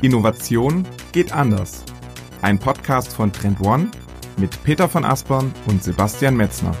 Innovation 0.00 0.86
geht 1.10 1.32
anders. 1.32 1.82
Ein 2.40 2.60
Podcast 2.60 3.12
von 3.12 3.32
Trend 3.32 3.60
One 3.60 3.90
mit 4.36 4.62
Peter 4.62 4.88
von 4.88 5.04
Aspern 5.04 5.52
und 5.66 5.82
Sebastian 5.82 6.36
Metzner. 6.36 6.72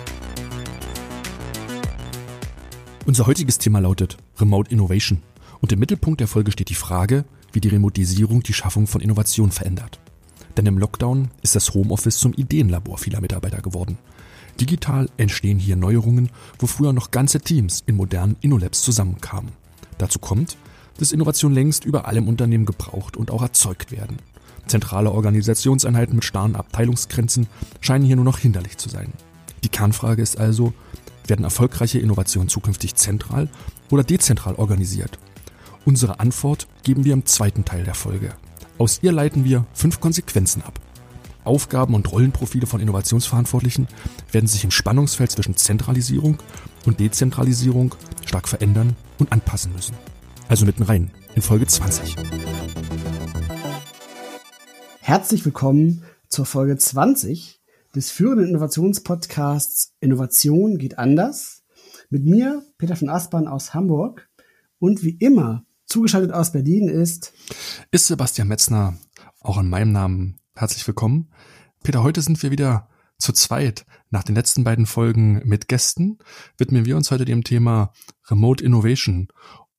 Unser 3.06 3.26
heutiges 3.26 3.58
Thema 3.58 3.80
lautet 3.80 4.18
Remote 4.38 4.70
Innovation. 4.70 5.20
Und 5.60 5.72
im 5.72 5.80
Mittelpunkt 5.80 6.20
der 6.20 6.28
Folge 6.28 6.52
steht 6.52 6.68
die 6.68 6.76
Frage, 6.76 7.24
wie 7.52 7.60
die 7.60 7.70
Remotisierung 7.70 8.44
die 8.44 8.52
Schaffung 8.52 8.86
von 8.86 9.00
Innovation 9.00 9.50
verändert. 9.50 9.98
Denn 10.56 10.66
im 10.66 10.78
Lockdown 10.78 11.32
ist 11.42 11.56
das 11.56 11.74
Homeoffice 11.74 12.18
zum 12.18 12.34
Ideenlabor 12.34 12.98
vieler 12.98 13.20
Mitarbeiter 13.20 13.62
geworden. 13.62 13.98
Digital 14.60 15.10
entstehen 15.16 15.58
hier 15.58 15.74
Neuerungen, 15.74 16.30
wo 16.60 16.68
früher 16.68 16.92
noch 16.92 17.10
ganze 17.10 17.40
Teams 17.40 17.82
in 17.84 17.96
modernen 17.96 18.36
InnoLabs 18.42 18.82
zusammenkamen. 18.82 19.50
Dazu 19.98 20.20
kommt, 20.20 20.56
dass 20.98 21.12
Innovationen 21.12 21.54
längst 21.54 21.84
überall 21.84 22.16
im 22.16 22.28
Unternehmen 22.28 22.66
gebraucht 22.66 23.16
und 23.16 23.30
auch 23.30 23.42
erzeugt 23.42 23.90
werden. 23.90 24.18
Zentrale 24.66 25.10
Organisationseinheiten 25.10 26.16
mit 26.16 26.24
starren 26.24 26.54
Abteilungsgrenzen 26.54 27.46
scheinen 27.80 28.04
hier 28.04 28.16
nur 28.16 28.24
noch 28.24 28.38
hinderlich 28.38 28.76
zu 28.76 28.88
sein. 28.88 29.12
Die 29.64 29.70
Kernfrage 29.70 30.22
ist 30.22 30.38
also, 30.38 30.74
werden 31.26 31.44
erfolgreiche 31.44 31.98
Innovationen 31.98 32.48
zukünftig 32.48 32.94
zentral 32.94 33.48
oder 33.90 34.04
dezentral 34.04 34.54
organisiert? 34.56 35.18
Unsere 35.84 36.20
Antwort 36.20 36.66
geben 36.82 37.04
wir 37.04 37.14
im 37.14 37.24
zweiten 37.24 37.64
Teil 37.64 37.84
der 37.84 37.94
Folge. 37.94 38.34
Aus 38.76 39.00
ihr 39.02 39.12
leiten 39.12 39.44
wir 39.44 39.66
fünf 39.72 40.00
Konsequenzen 40.00 40.62
ab. 40.62 40.78
Aufgaben 41.44 41.94
und 41.94 42.12
Rollenprofile 42.12 42.66
von 42.66 42.80
Innovationsverantwortlichen 42.80 43.88
werden 44.30 44.46
sich 44.46 44.64
im 44.64 44.70
Spannungsfeld 44.70 45.30
zwischen 45.30 45.56
Zentralisierung 45.56 46.38
und 46.84 47.00
Dezentralisierung 47.00 47.94
stark 48.26 48.48
verändern 48.48 48.96
und 49.18 49.32
anpassen 49.32 49.72
müssen. 49.72 49.94
Also 50.48 50.64
mitten 50.64 50.82
rein 50.82 51.10
in 51.34 51.42
Folge 51.42 51.66
20. 51.66 52.16
Herzlich 55.00 55.44
willkommen 55.44 56.04
zur 56.28 56.46
Folge 56.46 56.78
20 56.78 57.60
des 57.94 58.10
führenden 58.10 58.48
Innovationspodcasts 58.48 59.92
Innovation 60.00 60.78
geht 60.78 60.98
anders. 60.98 61.64
Mit 62.08 62.24
mir, 62.24 62.62
Peter 62.78 62.96
von 62.96 63.10
Aspern 63.10 63.46
aus 63.46 63.74
Hamburg 63.74 64.30
und 64.78 65.02
wie 65.02 65.18
immer 65.18 65.66
zugeschaltet 65.84 66.32
aus 66.32 66.52
Berlin 66.52 66.88
ist 66.88 67.34
ist 67.90 68.06
Sebastian 68.06 68.48
Metzner, 68.48 68.96
auch 69.40 69.58
in 69.58 69.68
meinem 69.68 69.92
Namen 69.92 70.40
herzlich 70.54 70.86
willkommen. 70.86 71.30
Peter, 71.82 72.02
heute 72.02 72.22
sind 72.22 72.42
wir 72.42 72.50
wieder 72.50 72.88
zu 73.18 73.32
zweit. 73.32 73.84
Nach 74.10 74.24
den 74.24 74.34
letzten 74.34 74.64
beiden 74.64 74.86
Folgen 74.86 75.42
mit 75.44 75.68
Gästen 75.68 76.18
widmen 76.56 76.86
wir 76.86 76.96
uns 76.96 77.10
heute 77.10 77.26
dem 77.26 77.44
Thema 77.44 77.92
Remote 78.30 78.64
Innovation. 78.64 79.28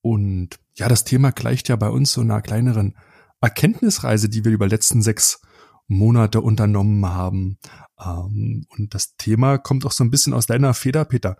Und 0.02 0.58
ja, 0.74 0.88
das 0.88 1.04
Thema 1.04 1.30
gleicht 1.32 1.68
ja 1.68 1.76
bei 1.76 1.88
uns 1.88 2.12
so 2.12 2.20
einer 2.20 2.40
kleineren 2.42 2.96
Erkenntnisreise, 3.40 4.28
die 4.28 4.44
wir 4.44 4.52
über 4.52 4.66
die 4.66 4.74
letzten 4.74 5.02
sechs 5.02 5.40
Monate 5.86 6.40
unternommen 6.40 7.06
haben. 7.06 7.58
Ähm, 8.02 8.66
und 8.68 8.94
das 8.94 9.16
Thema 9.16 9.58
kommt 9.58 9.84
auch 9.84 9.92
so 9.92 10.04
ein 10.04 10.10
bisschen 10.10 10.32
aus 10.32 10.46
deiner 10.46 10.72
Feder, 10.74 11.04
Peter. 11.04 11.36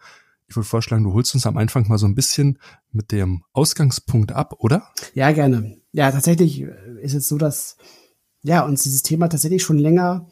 Ich 0.48 0.56
würde 0.56 0.66
vorschlagen, 0.66 1.04
du 1.04 1.12
holst 1.12 1.34
uns 1.34 1.46
am 1.46 1.56
Anfang 1.56 1.86
mal 1.88 1.98
so 1.98 2.06
ein 2.06 2.16
bisschen 2.16 2.58
mit 2.90 3.12
dem 3.12 3.44
Ausgangspunkt 3.52 4.32
ab, 4.32 4.54
oder? 4.58 4.88
Ja, 5.14 5.30
gerne. 5.30 5.78
Ja, 5.92 6.10
tatsächlich 6.10 6.62
ist 7.00 7.14
es 7.14 7.28
so, 7.28 7.38
dass 7.38 7.76
ja 8.42 8.64
uns 8.64 8.82
dieses 8.82 9.02
Thema 9.02 9.28
tatsächlich 9.28 9.62
schon 9.62 9.78
länger 9.78 10.28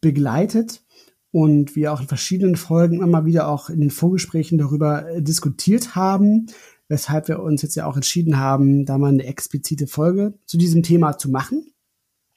begleitet 0.00 0.82
und 1.30 1.76
wir 1.76 1.92
auch 1.92 2.00
in 2.00 2.08
verschiedenen 2.08 2.56
Folgen 2.56 3.02
immer 3.02 3.24
wieder 3.24 3.48
auch 3.48 3.70
in 3.70 3.80
den 3.80 3.90
Vorgesprächen 3.90 4.58
darüber 4.58 5.08
äh, 5.08 5.22
diskutiert 5.22 5.94
haben, 5.94 6.46
weshalb 6.88 7.28
wir 7.28 7.42
uns 7.42 7.62
jetzt 7.62 7.74
ja 7.74 7.86
auch 7.86 7.96
entschieden 7.96 8.38
haben, 8.38 8.84
da 8.84 8.98
mal 8.98 9.08
eine 9.08 9.24
explizite 9.24 9.86
Folge 9.86 10.34
zu 10.46 10.58
diesem 10.58 10.82
Thema 10.82 11.18
zu 11.18 11.30
machen. 11.30 11.72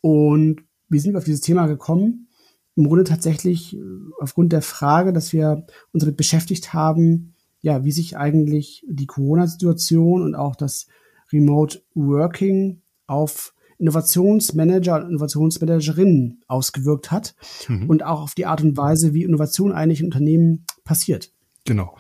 Und 0.01 0.61
wie 0.89 0.99
sind 0.99 1.13
wir 1.13 1.17
auf 1.17 1.25
dieses 1.25 1.41
Thema 1.41 1.67
gekommen? 1.67 2.27
Im 2.75 2.87
Grunde 2.87 3.05
tatsächlich 3.05 3.75
äh, 3.75 3.79
aufgrund 4.19 4.51
der 4.53 4.61
Frage, 4.61 5.13
dass 5.13 5.33
wir 5.33 5.65
uns 5.91 6.03
damit 6.03 6.17
beschäftigt 6.17 6.73
haben, 6.73 7.33
ja, 7.61 7.83
wie 7.83 7.91
sich 7.91 8.17
eigentlich 8.17 8.85
die 8.87 9.07
Corona-Situation 9.07 10.21
und 10.21 10.35
auch 10.35 10.55
das 10.55 10.87
Remote 11.31 11.81
Working 11.95 12.81
auf 13.07 13.55
Innovationsmanager 13.77 14.97
und 14.97 15.09
Innovationsmanagerinnen 15.09 16.43
ausgewirkt 16.47 17.11
hat 17.11 17.35
mhm. 17.67 17.89
und 17.89 18.03
auch 18.03 18.21
auf 18.21 18.35
die 18.35 18.45
Art 18.45 18.61
und 18.61 18.77
Weise, 18.77 19.13
wie 19.13 19.23
Innovation 19.23 19.71
eigentlich 19.71 19.99
in 19.99 20.05
Unternehmen 20.05 20.65
passiert. 20.83 21.31
Genau. 21.65 21.97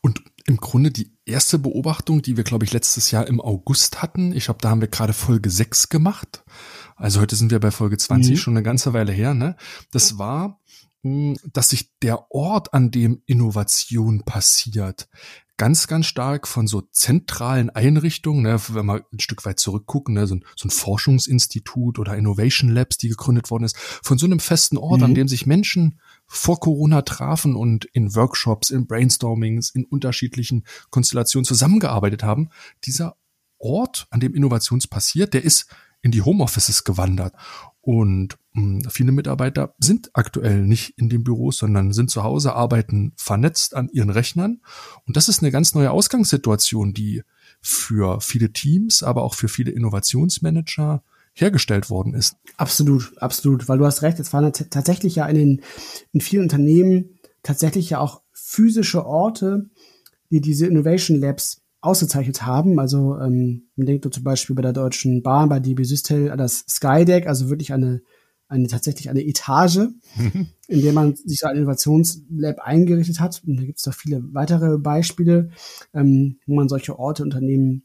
Und 0.00 0.22
im 0.48 0.56
Grunde 0.56 0.90
die 0.90 1.12
erste 1.26 1.58
Beobachtung, 1.58 2.22
die 2.22 2.38
wir, 2.38 2.44
glaube 2.44 2.64
ich, 2.64 2.72
letztes 2.72 3.10
Jahr 3.10 3.26
im 3.26 3.38
August 3.38 4.00
hatten. 4.00 4.32
Ich 4.32 4.46
glaube, 4.46 4.60
da 4.62 4.70
haben 4.70 4.80
wir 4.80 4.88
gerade 4.88 5.12
Folge 5.12 5.50
6 5.50 5.90
gemacht. 5.90 6.42
Also 6.96 7.20
heute 7.20 7.36
sind 7.36 7.50
wir 7.50 7.60
bei 7.60 7.70
Folge 7.70 7.98
20, 7.98 8.32
mhm. 8.32 8.36
schon 8.38 8.54
eine 8.54 8.62
ganze 8.62 8.94
Weile 8.94 9.12
her. 9.12 9.34
Ne? 9.34 9.56
Das 9.92 10.16
war, 10.16 10.58
hm, 11.02 11.36
dass 11.52 11.68
sich 11.68 11.92
der 12.00 12.30
Ort, 12.30 12.72
an 12.72 12.90
dem 12.90 13.22
Innovation 13.26 14.22
passiert, 14.24 15.10
ganz, 15.58 15.86
ganz 15.86 16.06
stark 16.06 16.48
von 16.48 16.66
so 16.66 16.80
zentralen 16.80 17.68
Einrichtungen, 17.68 18.42
ne, 18.42 18.58
wenn 18.68 18.86
wir 18.86 19.04
ein 19.12 19.20
Stück 19.20 19.44
weit 19.44 19.60
zurückgucken, 19.60 20.14
ne, 20.14 20.26
so, 20.26 20.36
ein, 20.36 20.44
so 20.56 20.68
ein 20.68 20.70
Forschungsinstitut 20.70 21.98
oder 21.98 22.16
Innovation 22.16 22.70
Labs, 22.70 22.96
die 22.96 23.10
gegründet 23.10 23.50
worden 23.50 23.64
ist, 23.64 23.76
von 23.76 24.16
so 24.16 24.24
einem 24.24 24.40
festen 24.40 24.78
Ort, 24.78 25.00
mhm. 25.00 25.04
an 25.04 25.14
dem 25.14 25.28
sich 25.28 25.44
Menschen 25.44 26.00
vor 26.28 26.60
Corona 26.60 27.02
trafen 27.02 27.56
und 27.56 27.86
in 27.86 28.14
Workshops, 28.14 28.70
in 28.70 28.86
Brainstormings, 28.86 29.70
in 29.70 29.84
unterschiedlichen 29.84 30.64
Konstellationen 30.90 31.46
zusammengearbeitet 31.46 32.22
haben. 32.22 32.50
Dieser 32.84 33.16
Ort, 33.58 34.06
an 34.10 34.20
dem 34.20 34.34
Innovations 34.34 34.86
passiert, 34.86 35.34
der 35.34 35.42
ist 35.42 35.66
in 36.02 36.12
die 36.12 36.22
Homeoffices 36.22 36.84
gewandert. 36.84 37.34
Und 37.80 38.38
mh, 38.52 38.84
hm, 38.84 38.90
viele 38.90 39.12
Mitarbeiter 39.12 39.74
sind 39.78 40.10
aktuell 40.12 40.64
nicht 40.64 40.90
in 40.98 41.08
den 41.08 41.24
Büros, 41.24 41.58
sondern 41.58 41.92
sind 41.92 42.10
zu 42.10 42.22
Hause, 42.22 42.54
arbeiten 42.54 43.12
vernetzt 43.16 43.74
an 43.74 43.88
ihren 43.88 44.10
Rechnern. 44.10 44.60
Und 45.06 45.16
das 45.16 45.28
ist 45.28 45.42
eine 45.42 45.50
ganz 45.50 45.74
neue 45.74 45.90
Ausgangssituation, 45.90 46.92
die 46.92 47.22
für 47.60 48.20
viele 48.20 48.52
Teams, 48.52 49.02
aber 49.02 49.22
auch 49.22 49.34
für 49.34 49.48
viele 49.48 49.72
Innovationsmanager 49.72 51.02
hergestellt 51.40 51.90
worden 51.90 52.14
ist. 52.14 52.36
Absolut, 52.56 53.12
absolut, 53.18 53.68
weil 53.68 53.78
du 53.78 53.86
hast 53.86 54.02
recht, 54.02 54.18
es 54.18 54.32
waren 54.32 54.52
tatsächlich 54.52 55.16
ja 55.16 55.26
in, 55.26 55.36
den, 55.36 55.62
in 56.12 56.20
vielen 56.20 56.42
Unternehmen 56.42 57.18
tatsächlich 57.42 57.90
ja 57.90 58.00
auch 58.00 58.22
physische 58.32 59.06
Orte, 59.06 59.70
die 60.30 60.40
diese 60.40 60.66
Innovation 60.66 61.20
Labs 61.20 61.62
ausgezeichnet 61.80 62.44
haben. 62.44 62.78
Also 62.78 63.18
ähm, 63.18 63.68
man 63.76 63.86
denkt 63.86 64.12
zum 64.12 64.24
Beispiel 64.24 64.56
bei 64.56 64.62
der 64.62 64.72
Deutschen 64.72 65.22
Bahn, 65.22 65.48
bei 65.48 65.60
DB 65.60 65.84
Systel 65.84 66.30
an 66.30 66.38
das 66.38 66.64
Skydeck, 66.68 67.26
also 67.26 67.48
wirklich 67.48 67.72
eine, 67.72 68.02
eine 68.48 68.66
tatsächlich 68.66 69.08
eine 69.10 69.24
Etage, 69.24 69.88
in 70.68 70.82
der 70.82 70.92
man 70.92 71.14
sich 71.14 71.38
so 71.38 71.46
ein 71.46 71.56
Innovationslab 71.56 72.58
eingerichtet 72.58 73.20
hat. 73.20 73.42
Und 73.46 73.56
da 73.58 73.64
gibt 73.64 73.78
es 73.78 73.86
noch 73.86 73.94
viele 73.94 74.22
weitere 74.34 74.78
Beispiele, 74.78 75.50
ähm, 75.94 76.38
wo 76.46 76.54
man 76.56 76.68
solche 76.68 76.98
Orte 76.98 77.22
Unternehmen, 77.22 77.84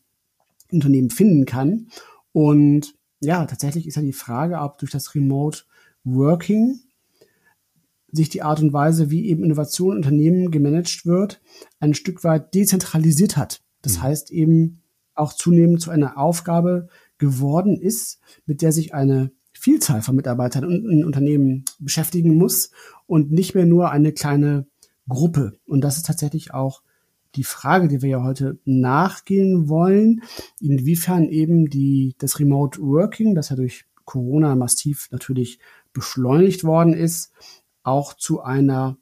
Unternehmen 0.71 1.11
finden 1.11 1.45
kann. 1.45 1.87
Und 2.31 2.95
ja, 3.23 3.45
tatsächlich 3.45 3.87
ist 3.87 3.95
ja 3.95 4.01
die 4.01 4.13
Frage, 4.13 4.59
ob 4.59 4.77
durch 4.77 4.91
das 4.91 5.15
Remote 5.15 5.63
Working 6.03 6.79
sich 8.11 8.29
die 8.29 8.43
Art 8.43 8.61
und 8.61 8.73
Weise, 8.73 9.09
wie 9.09 9.27
eben 9.27 9.43
Innovation 9.43 9.91
in 9.91 9.97
Unternehmen 9.97 10.51
gemanagt 10.51 11.05
wird, 11.05 11.41
ein 11.79 11.93
Stück 11.93 12.23
weit 12.23 12.53
dezentralisiert 12.53 13.37
hat. 13.37 13.61
Das 13.81 13.97
mhm. 13.97 14.03
heißt 14.03 14.31
eben 14.31 14.81
auch 15.15 15.33
zunehmend 15.33 15.81
zu 15.81 15.89
einer 15.91 16.17
Aufgabe 16.17 16.87
geworden 17.17 17.79
ist, 17.79 18.19
mit 18.45 18.61
der 18.61 18.71
sich 18.71 18.93
eine 18.93 19.31
Vielzahl 19.53 20.01
von 20.01 20.15
Mitarbeitern 20.15 20.69
in 20.69 21.05
Unternehmen 21.05 21.65
beschäftigen 21.79 22.35
muss 22.35 22.71
und 23.07 23.31
nicht 23.31 23.55
mehr 23.55 23.65
nur 23.65 23.91
eine 23.91 24.11
kleine 24.11 24.67
Gruppe. 25.07 25.59
Und 25.65 25.81
das 25.81 25.97
ist 25.97 26.05
tatsächlich 26.05 26.53
auch 26.53 26.81
die 27.35 27.43
Frage, 27.43 27.87
die 27.87 28.01
wir 28.01 28.09
ja 28.09 28.23
heute 28.23 28.59
nachgehen 28.65 29.67
wollen, 29.69 30.21
inwiefern 30.59 31.25
eben 31.25 31.69
die, 31.69 32.15
das 32.19 32.39
Remote 32.39 32.81
Working, 32.81 33.35
das 33.35 33.49
ja 33.49 33.55
durch 33.55 33.85
Corona 34.05 34.55
massiv 34.55 35.09
natürlich 35.11 35.59
beschleunigt 35.93 36.63
worden 36.63 36.93
ist, 36.93 37.31
auch 37.83 38.13
zu 38.13 38.41
einer 38.41 38.97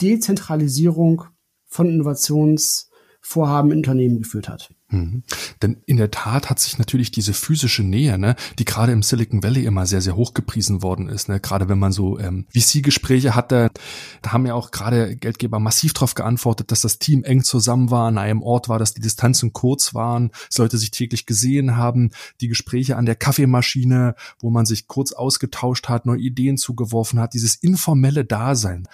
Dezentralisierung 0.00 1.24
von 1.66 1.88
Innovationsvorhaben 1.88 3.72
in 3.72 3.78
Unternehmen 3.78 4.18
geführt 4.18 4.48
hat. 4.48 4.74
Mhm. 4.90 5.22
Denn 5.60 5.82
in 5.84 5.98
der 5.98 6.10
Tat 6.10 6.48
hat 6.48 6.58
sich 6.58 6.78
natürlich 6.78 7.10
diese 7.10 7.34
physische 7.34 7.82
Nähe, 7.82 8.18
ne, 8.18 8.36
die 8.58 8.64
gerade 8.64 8.92
im 8.92 9.02
Silicon 9.02 9.42
Valley 9.42 9.66
immer 9.66 9.84
sehr, 9.84 10.00
sehr 10.00 10.16
hoch 10.16 10.32
gepriesen 10.32 10.82
worden 10.82 11.08
ist, 11.08 11.28
ne, 11.28 11.40
gerade 11.40 11.68
wenn 11.68 11.78
man 11.78 11.92
so 11.92 12.18
ähm, 12.18 12.46
VC-Gespräche 12.54 13.34
hatte, 13.34 13.70
da 14.22 14.32
haben 14.32 14.46
ja 14.46 14.54
auch 14.54 14.70
gerade 14.70 15.16
Geldgeber 15.16 15.58
massiv 15.58 15.92
darauf 15.92 16.14
geantwortet, 16.14 16.72
dass 16.72 16.80
das 16.80 16.98
Team 16.98 17.22
eng 17.22 17.44
zusammen 17.44 17.90
war, 17.90 18.08
an 18.08 18.16
einem 18.16 18.42
Ort 18.42 18.70
war, 18.70 18.78
dass 18.78 18.94
die 18.94 19.02
Distanzen 19.02 19.52
kurz 19.52 19.94
waren, 19.94 20.30
Leute 20.56 20.78
sich 20.78 20.90
täglich 20.90 21.24
gesehen 21.24 21.76
haben, 21.76 22.10
die 22.40 22.48
Gespräche 22.48 22.96
an 22.96 23.06
der 23.06 23.14
Kaffeemaschine, 23.14 24.16
wo 24.40 24.50
man 24.50 24.66
sich 24.66 24.88
kurz 24.88 25.12
ausgetauscht 25.12 25.88
hat, 25.88 26.04
neue 26.04 26.18
Ideen 26.18 26.56
zugeworfen 26.56 27.20
hat, 27.20 27.34
dieses 27.34 27.54
informelle 27.54 28.24
Dasein. 28.24 28.88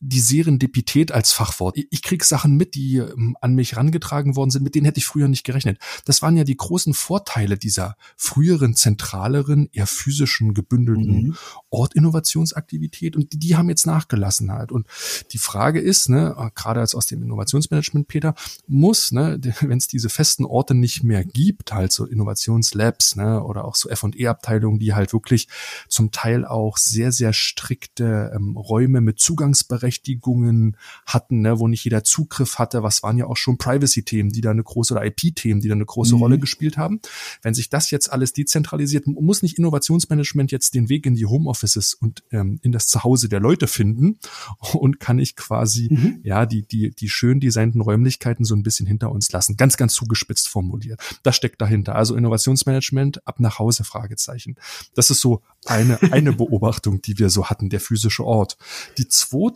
Die 0.00 0.20
Serendipität 0.20 1.12
als 1.12 1.32
Fachwort. 1.32 1.76
Ich 1.90 2.02
krieg 2.02 2.24
Sachen 2.24 2.56
mit, 2.56 2.74
die 2.74 2.96
ähm, 2.96 3.36
an 3.40 3.54
mich 3.54 3.76
rangetragen 3.76 4.34
worden 4.34 4.50
sind, 4.50 4.62
mit 4.62 4.74
denen 4.74 4.86
hätte 4.86 4.98
ich 4.98 5.06
früher 5.06 5.28
nicht 5.28 5.44
gerechnet. 5.44 5.78
Das 6.06 6.22
waren 6.22 6.36
ja 6.36 6.44
die 6.44 6.56
großen 6.56 6.94
Vorteile 6.94 7.58
dieser 7.58 7.96
früheren, 8.16 8.74
zentraleren, 8.74 9.68
eher 9.72 9.86
physischen, 9.86 10.54
gebündelten 10.54 11.28
mhm. 11.28 11.36
Ortinnovationsaktivität 11.68 13.16
und 13.16 13.34
die, 13.34 13.38
die 13.38 13.56
haben 13.56 13.68
jetzt 13.68 13.86
nachgelassen 13.86 14.50
halt. 14.50 14.72
Und 14.72 14.86
die 15.32 15.38
Frage 15.38 15.80
ist, 15.80 16.08
ne, 16.08 16.34
gerade 16.54 16.80
als 16.80 16.94
aus 16.94 17.06
dem 17.06 17.22
Innovationsmanagement, 17.22 18.08
Peter, 18.08 18.34
muss, 18.66 19.12
ne, 19.12 19.38
wenn 19.60 19.78
es 19.78 19.88
diese 19.88 20.08
festen 20.08 20.46
Orte 20.46 20.74
nicht 20.74 21.02
mehr 21.02 21.24
gibt, 21.24 21.72
halt 21.72 21.92
so 21.92 22.06
Innovationslabs, 22.06 23.16
ne, 23.16 23.42
oder 23.42 23.66
auch 23.66 23.74
so 23.74 23.90
F&E-Abteilungen, 23.90 24.78
die 24.78 24.94
halt 24.94 25.12
wirklich 25.12 25.48
zum 25.88 26.12
Teil 26.12 26.46
auch 26.46 26.78
sehr, 26.78 27.12
sehr 27.12 27.34
strikte 27.34 28.32
ähm, 28.34 28.56
Räume 28.56 29.02
mit 29.02 29.18
Zugangsberechtigungen 29.66 30.76
hatten, 31.06 31.40
ne, 31.40 31.58
wo 31.58 31.68
nicht 31.68 31.84
jeder 31.84 32.04
Zugriff 32.04 32.58
hatte. 32.58 32.82
Was 32.82 33.02
waren 33.02 33.18
ja 33.18 33.26
auch 33.26 33.36
schon 33.36 33.58
Privacy-Themen, 33.58 34.30
die 34.30 34.40
da 34.40 34.50
eine 34.50 34.62
große 34.62 34.94
oder 34.94 35.04
IP-Themen, 35.04 35.60
die 35.60 35.68
da 35.68 35.74
eine 35.74 35.84
große 35.84 36.14
mhm. 36.14 36.22
Rolle 36.22 36.38
gespielt 36.38 36.76
haben. 36.76 37.00
Wenn 37.42 37.54
sich 37.54 37.68
das 37.68 37.90
jetzt 37.90 38.12
alles 38.12 38.32
dezentralisiert, 38.32 39.06
muss 39.06 39.42
nicht 39.42 39.58
Innovationsmanagement 39.58 40.52
jetzt 40.52 40.74
den 40.74 40.88
Weg 40.88 41.06
in 41.06 41.14
die 41.14 41.26
Homeoffices 41.26 41.94
und 41.94 42.22
ähm, 42.30 42.58
in 42.62 42.72
das 42.72 42.86
Zuhause 42.86 43.28
der 43.28 43.40
Leute 43.40 43.66
finden 43.66 44.18
und 44.72 45.00
kann 45.00 45.18
ich 45.18 45.36
quasi 45.36 45.88
mhm. 45.90 46.20
ja 46.22 46.46
die 46.46 46.62
die 46.62 46.90
die 46.90 47.08
schön 47.08 47.40
designten 47.40 47.80
Räumlichkeiten 47.80 48.44
so 48.44 48.54
ein 48.54 48.62
bisschen 48.62 48.86
hinter 48.86 49.10
uns 49.10 49.32
lassen. 49.32 49.56
Ganz 49.56 49.76
ganz 49.76 49.94
zugespitzt 49.94 50.48
formuliert. 50.48 51.00
Das 51.22 51.36
steckt 51.36 51.60
dahinter. 51.60 51.94
Also 51.94 52.14
Innovationsmanagement 52.16 53.26
ab 53.26 53.40
nach 53.40 53.58
Hause 53.58 53.84
Fragezeichen. 53.84 54.56
Das 54.94 55.10
ist 55.10 55.20
so 55.20 55.42
eine 55.64 55.98
eine 56.12 56.32
Beobachtung, 56.36 57.02
die 57.02 57.18
wir 57.18 57.30
so 57.30 57.46
hatten, 57.46 57.68
der 57.68 57.80
physische 57.80 58.24
Ort. 58.24 58.56
Die 58.98 59.08
zweite 59.08 59.55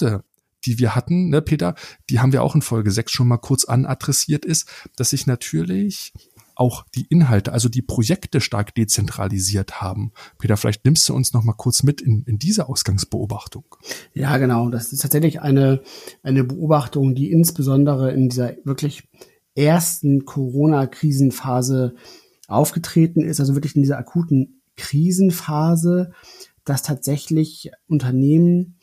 die 0.67 0.79
wir 0.79 0.95
hatten, 0.95 1.31
ne, 1.31 1.41
Peter, 1.41 1.75
die 2.11 2.21
haben 2.21 2.33
wir 2.33 2.43
auch 2.43 2.55
in 2.55 2.63
Folge 2.63 2.91
6 2.91 3.13
schon 3.13 3.29
mal 3.29 3.39
kurz 3.39 3.65
anadressiert, 3.65 4.45
ist, 4.45 4.69
dass 4.97 5.11
sich 5.11 5.27
natürlich 5.27 6.13
auch 6.61 6.85
die 6.95 7.07
Inhalte, 7.09 7.53
also 7.53 7.71
die 7.71 7.81
Projekte 7.81 8.43
stark 8.43 8.75
dezentralisiert 8.75 9.81
haben. 9.81 10.13
Peter, 10.39 10.59
vielleicht 10.59 10.85
nimmst 10.85 11.09
du 11.09 11.15
uns 11.15 11.33
noch 11.33 11.43
mal 11.43 11.55
kurz 11.55 11.83
mit 11.83 12.03
in, 12.03 12.23
in 12.25 12.39
diese 12.39 12.69
Ausgangsbeobachtung. 12.69 13.65
Ja, 14.13 14.37
genau. 14.37 14.69
Das 14.69 14.93
ist 14.93 15.01
tatsächlich 15.01 15.41
eine, 15.41 15.81
eine 16.23 16.45
Beobachtung, 16.45 17.15
die 17.15 17.31
insbesondere 17.31 18.13
in 18.13 18.29
dieser 18.29 18.57
wirklich 18.65 19.09
ersten 19.55 20.27
Corona-Krisenphase 20.27 21.95
aufgetreten 22.47 23.23
ist, 23.23 23.41
also 23.41 23.55
wirklich 23.55 23.77
in 23.77 23.83
dieser 23.83 23.99
akuten 23.99 24.61
Krisenphase, 24.77 26.13
dass 26.65 26.83
tatsächlich 26.83 27.71
Unternehmen 27.87 28.77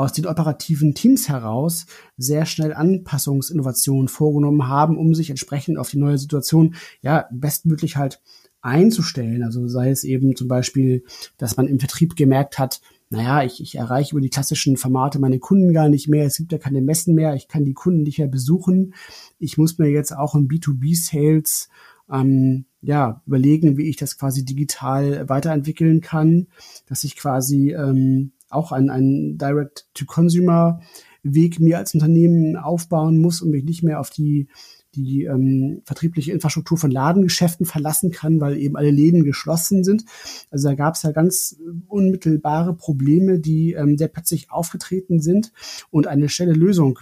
aus 0.00 0.12
den 0.12 0.26
operativen 0.26 0.94
Teams 0.94 1.28
heraus 1.28 1.84
sehr 2.16 2.46
schnell 2.46 2.72
Anpassungsinnovationen 2.72 4.08
vorgenommen 4.08 4.66
haben, 4.66 4.96
um 4.96 5.14
sich 5.14 5.28
entsprechend 5.28 5.78
auf 5.78 5.90
die 5.90 5.98
neue 5.98 6.16
Situation 6.16 6.74
ja 7.02 7.26
bestmöglich 7.30 7.96
halt 7.96 8.22
einzustellen. 8.62 9.42
Also 9.42 9.68
sei 9.68 9.90
es 9.90 10.04
eben 10.04 10.36
zum 10.36 10.48
Beispiel, 10.48 11.04
dass 11.36 11.56
man 11.56 11.66
im 11.66 11.78
Vertrieb 11.78 12.16
gemerkt 12.16 12.58
hat, 12.58 12.80
naja, 13.10 13.42
ich, 13.42 13.60
ich 13.60 13.74
erreiche 13.74 14.12
über 14.12 14.20
die 14.20 14.30
klassischen 14.30 14.76
Formate 14.78 15.18
meine 15.18 15.38
Kunden 15.38 15.74
gar 15.74 15.88
nicht 15.88 16.08
mehr, 16.08 16.24
es 16.24 16.36
gibt 16.36 16.52
ja 16.52 16.58
keine 16.58 16.80
Messen 16.80 17.14
mehr, 17.14 17.34
ich 17.34 17.48
kann 17.48 17.64
die 17.64 17.74
Kunden 17.74 18.02
nicht 18.02 18.18
mehr 18.18 18.28
besuchen. 18.28 18.94
Ich 19.38 19.58
muss 19.58 19.78
mir 19.78 19.88
jetzt 19.88 20.16
auch 20.16 20.34
im 20.34 20.48
B2B-Sales 20.48 21.68
ähm, 22.10 22.64
ja, 22.80 23.20
überlegen, 23.26 23.76
wie 23.76 23.88
ich 23.90 23.96
das 23.96 24.16
quasi 24.16 24.44
digital 24.44 25.28
weiterentwickeln 25.28 26.00
kann, 26.00 26.46
dass 26.86 27.04
ich 27.04 27.16
quasi 27.16 27.72
ähm, 27.72 28.32
auch 28.50 28.72
ein, 28.72 28.90
ein 28.90 29.38
Direct-to-Consumer-Weg 29.38 31.60
mir 31.60 31.78
als 31.78 31.94
Unternehmen 31.94 32.56
aufbauen 32.56 33.18
muss 33.18 33.42
und 33.42 33.50
mich 33.50 33.64
nicht 33.64 33.82
mehr 33.82 34.00
auf 34.00 34.10
die 34.10 34.48
die 34.94 35.24
ähm, 35.24 35.82
vertriebliche 35.84 36.32
Infrastruktur 36.32 36.76
von 36.76 36.90
Ladengeschäften 36.90 37.66
verlassen 37.66 38.10
kann, 38.10 38.40
weil 38.40 38.56
eben 38.56 38.76
alle 38.76 38.90
Läden 38.90 39.24
geschlossen 39.24 39.84
sind. 39.84 40.04
Also 40.50 40.68
da 40.68 40.74
gab 40.74 40.94
es 40.94 41.02
ja 41.02 41.12
ganz 41.12 41.56
unmittelbare 41.86 42.74
Probleme, 42.74 43.38
die 43.38 43.74
ähm, 43.74 43.96
sehr 43.96 44.08
plötzlich 44.08 44.50
aufgetreten 44.50 45.20
sind 45.20 45.52
und 45.90 46.06
eine 46.06 46.28
schnelle 46.28 46.54
Lösung 46.54 46.98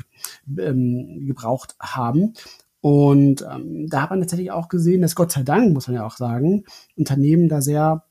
ähm, 0.59 1.27
gebraucht 1.27 1.77
haben. 1.81 2.35
Und 2.81 3.45
ähm, 3.51 3.89
da 3.89 4.03
hat 4.03 4.11
man 4.11 4.21
tatsächlich 4.21 4.51
auch 4.51 4.69
gesehen, 4.69 5.03
dass 5.03 5.15
Gott 5.15 5.33
sei 5.33 5.43
Dank, 5.43 5.73
muss 5.73 5.89
man 5.89 5.97
ja 5.97 6.07
auch 6.07 6.17
sagen, 6.17 6.65
Unternehmen 6.97 7.49
da 7.49 7.61
sehr 7.61 8.05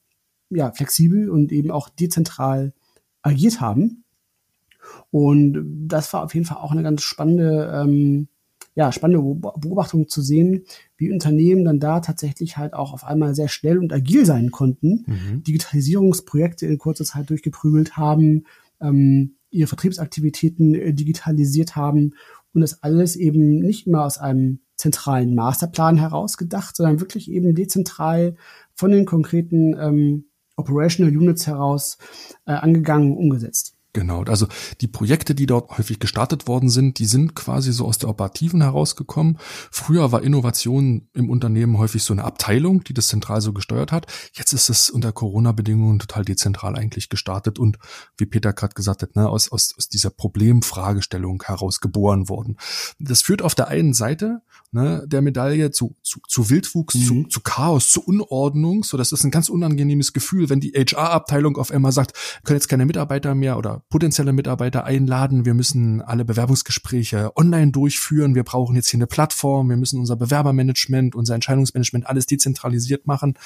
ja, 0.50 0.72
flexibel 0.72 1.30
und 1.30 1.52
eben 1.52 1.72
auch 1.72 1.90
dezentral 1.90 2.74
agiert 3.28 3.62
haben. 3.62 4.04
Und 5.12 5.88
das 5.88 6.12
war 6.14 6.24
auf 6.24 6.34
jeden 6.34 6.46
Fall 6.46 6.58
auch 6.58 6.72
eine 6.72 6.84
ganz 6.84 7.02
spannende, 7.04 7.72
ähm, 7.74 8.28
ja, 8.76 8.92
spannende 8.92 9.24
Beobachtung 9.58 10.08
zu 10.08 10.22
sehen, 10.22 10.66
wie 10.98 11.12
Unternehmen 11.12 11.66
dann 11.66 11.80
da 11.80 12.00
tatsächlich 12.00 12.58
halt 12.58 12.74
auch 12.74 12.94
auf 12.94 13.04
einmal 13.04 13.34
sehr 13.34 13.48
schnell 13.48 13.80
und 13.80 13.92
agil 13.92 14.26
sein 14.26 14.52
konnten, 14.52 15.06
mhm. 15.08 15.44
Digitalisierungsprojekte 15.44 16.68
in 16.68 16.78
kurzer 16.78 17.06
Zeit 17.06 17.30
durchgeprügelt 17.30 17.98
haben, 17.98 18.46
ähm, 18.80 19.36
ihre 19.50 19.68
Vertriebsaktivitäten 19.68 20.76
äh, 20.76 20.94
digitalisiert 20.94 21.76
haben 21.76 22.14
und 22.54 22.62
das 22.62 22.84
alles 22.84 23.16
eben 23.16 23.60
nicht 23.60 23.88
immer 23.88 24.06
aus 24.06 24.18
einem 24.18 24.60
zentralen 24.76 25.34
Masterplan 25.34 25.98
herausgedacht, 25.98 26.76
sondern 26.76 27.00
wirklich 27.00 27.32
eben 27.32 27.56
dezentral 27.56 28.36
von 28.76 28.92
den 28.92 29.06
konkreten 29.06 29.76
ähm, 29.80 30.26
Operational 30.58 31.16
Units 31.16 31.48
heraus 31.48 31.98
äh, 32.46 32.52
angegangen, 32.52 33.16
umgesetzt. 33.16 33.78
Genau, 33.98 34.22
also 34.26 34.46
die 34.82 34.88
Projekte, 34.88 35.34
die 35.34 35.48
dort 35.48 35.76
häufig 35.76 36.00
gestartet 36.00 36.48
worden 36.48 36.70
sind, 36.70 37.00
die 37.00 37.08
sind 37.08 37.34
quasi 37.34 37.72
so 37.72 37.88
aus 37.88 37.98
der 37.98 38.10
Operativen 38.10 38.62
herausgekommen. 38.62 39.40
Früher 39.72 40.12
war 40.12 40.22
Innovation 40.22 41.10
im 41.16 41.32
Unternehmen 41.32 41.80
häufig 41.80 42.04
so 42.04 42.14
eine 42.14 42.24
Abteilung, 42.24 42.84
die 42.84 42.94
das 42.94 43.08
zentral 43.08 43.42
so 43.42 43.54
gesteuert 43.54 43.92
hat. 43.92 44.06
Jetzt 44.34 44.54
ist 44.54 44.70
es 44.70 44.92
unter 44.92 45.12
Corona-Bedingungen 45.12 45.98
total 45.98 46.26
dezentral 46.26 46.76
eigentlich 46.76 47.10
gestartet 47.10 47.58
und 47.58 47.80
wie 48.18 48.28
Peter 48.28 48.54
gerade 48.54 48.76
gesagt 48.76 49.02
hat, 49.02 49.16
ne, 49.16 49.28
aus, 49.28 49.52
aus, 49.52 49.74
aus 49.76 49.90
dieser 49.90 50.12
Problemfragestellung 50.12 51.42
heraus 51.44 51.80
geboren 51.80 52.30
worden. 52.30 52.58
Das 53.00 53.24
führt 53.24 53.42
auf 53.42 53.56
der 53.56 53.70
einen 53.70 53.96
Seite 53.96 54.44
ne, 54.72 55.04
der 55.08 55.22
Medaille 55.22 55.72
zu, 55.72 55.96
zu, 56.04 56.20
zu 56.28 56.50
Wildwuchs, 56.50 56.96
mhm. 56.96 57.02
zu, 57.02 57.24
zu 57.24 57.40
Chaos, 57.42 57.90
zu 57.90 58.02
Unordnung. 58.04 58.84
So, 58.84 58.98
das 58.98 59.12
ist 59.12 59.24
ein 59.24 59.32
ganz 59.32 59.50
unangenehmes 59.50 60.14
Gefühl, 60.14 60.50
wenn 60.50 60.60
die 60.60 60.72
HR-Abteilung 60.72 61.58
auf 61.58 61.72
einmal 61.72 61.92
sagt, 61.92 62.14
können 62.44 62.58
jetzt 62.58 62.68
keine 62.68 62.86
Mitarbeiter 62.86 63.36
mehr 63.36 63.58
oder 63.58 63.84
potenzielle 63.90 64.34
Mitarbeiter 64.34 64.84
einladen. 64.84 65.46
Wir 65.46 65.54
müssen 65.54 66.02
alle 66.02 66.26
Bewerbungsgespräche 66.26 67.32
online 67.36 67.72
durchführen. 67.72 68.36
Wir 68.36 68.44
brauchen 68.44 68.76
jetzt 68.76 68.90
hier 68.90 68.98
eine 68.98 69.08
Plattform. 69.08 69.70
Wir 69.70 69.78
müssen 69.78 70.00
unser 70.00 70.16
Bewerbermanagement, 70.16 71.16
unser 71.16 71.36
Entscheidungsmanagement 71.36 72.08
alles 72.08 72.26
dezentralisiert 72.26 73.08
machen. 73.08 73.38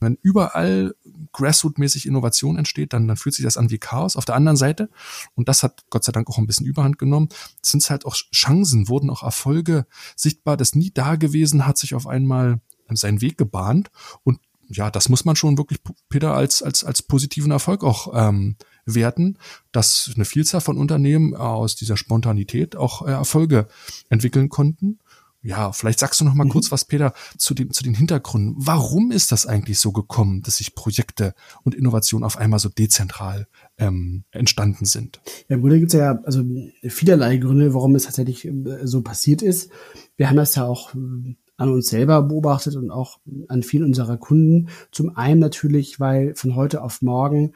Wenn 0.00 0.18
überall 0.22 0.94
Grassroot-mäßig 1.32 2.06
Innovation 2.06 2.58
entsteht, 2.58 2.92
dann, 2.92 3.08
dann 3.08 3.16
fühlt 3.16 3.34
sich 3.34 3.44
das 3.44 3.56
an 3.56 3.70
wie 3.70 3.78
Chaos. 3.78 4.16
Auf 4.16 4.24
der 4.24 4.34
anderen 4.34 4.56
Seite, 4.56 4.90
und 5.34 5.48
das 5.48 5.62
hat 5.62 5.84
Gott 5.90 6.04
sei 6.04 6.12
Dank 6.12 6.28
auch 6.28 6.38
ein 6.38 6.46
bisschen 6.46 6.66
Überhand 6.66 6.98
genommen, 6.98 7.28
sind 7.62 7.82
es 7.82 7.90
halt 7.90 8.04
auch 8.04 8.14
Chancen, 8.14 8.88
wurden 8.88 9.10
auch 9.10 9.22
Erfolge 9.22 9.86
sichtbar, 10.16 10.57
das 10.58 10.74
nie 10.74 10.90
da 10.92 11.16
gewesen, 11.16 11.66
hat 11.66 11.78
sich 11.78 11.94
auf 11.94 12.06
einmal 12.06 12.60
seinen 12.90 13.20
Weg 13.20 13.38
gebahnt 13.38 13.90
und 14.24 14.40
ja, 14.70 14.90
das 14.90 15.08
muss 15.08 15.24
man 15.24 15.34
schon 15.34 15.56
wirklich, 15.56 15.78
Peter, 16.10 16.34
als, 16.34 16.62
als, 16.62 16.84
als 16.84 17.00
positiven 17.00 17.50
Erfolg 17.50 17.82
auch 17.82 18.12
ähm, 18.14 18.56
werten, 18.84 19.38
dass 19.72 20.10
eine 20.14 20.26
Vielzahl 20.26 20.60
von 20.60 20.76
Unternehmen 20.76 21.34
aus 21.34 21.74
dieser 21.74 21.96
Spontanität 21.96 22.76
auch 22.76 23.06
äh, 23.06 23.10
Erfolge 23.10 23.66
entwickeln 24.10 24.50
konnten. 24.50 24.98
Ja, 25.40 25.70
vielleicht 25.72 26.00
sagst 26.00 26.20
du 26.20 26.24
noch 26.24 26.34
mal 26.34 26.44
mhm. 26.44 26.50
kurz 26.50 26.72
was, 26.72 26.84
Peter, 26.84 27.12
zu 27.36 27.54
den, 27.54 27.70
zu 27.70 27.84
den 27.84 27.94
Hintergründen. 27.94 28.54
Warum 28.58 29.12
ist 29.12 29.30
das 29.30 29.46
eigentlich 29.46 29.78
so 29.78 29.92
gekommen, 29.92 30.42
dass 30.42 30.56
sich 30.56 30.74
Projekte 30.74 31.34
und 31.62 31.74
Innovationen 31.74 32.24
auf 32.24 32.36
einmal 32.36 32.58
so 32.58 32.68
dezentral 32.68 33.46
ähm, 33.78 34.24
entstanden 34.32 34.84
sind? 34.84 35.20
Ja, 35.48 35.56
im 35.56 35.60
Grunde 35.60 35.78
gibt 35.78 35.94
es 35.94 35.98
ja 35.98 36.18
also 36.24 36.42
vielerlei 36.82 37.36
Gründe, 37.36 37.72
warum 37.72 37.94
es 37.94 38.04
tatsächlich 38.04 38.46
äh, 38.46 38.86
so 38.86 39.02
passiert 39.02 39.42
ist. 39.42 39.70
Wir 40.16 40.28
haben 40.28 40.36
das 40.36 40.56
ja 40.56 40.66
auch 40.66 40.94
äh, 40.94 41.36
an 41.56 41.72
uns 41.72 41.88
selber 41.88 42.22
beobachtet 42.22 42.76
und 42.76 42.90
auch 42.90 43.20
an 43.48 43.62
vielen 43.62 43.84
unserer 43.84 44.16
Kunden. 44.16 44.68
Zum 44.90 45.16
einen 45.16 45.40
natürlich, 45.40 46.00
weil 46.00 46.34
von 46.34 46.56
heute 46.56 46.82
auf 46.82 47.02
morgen 47.02 47.52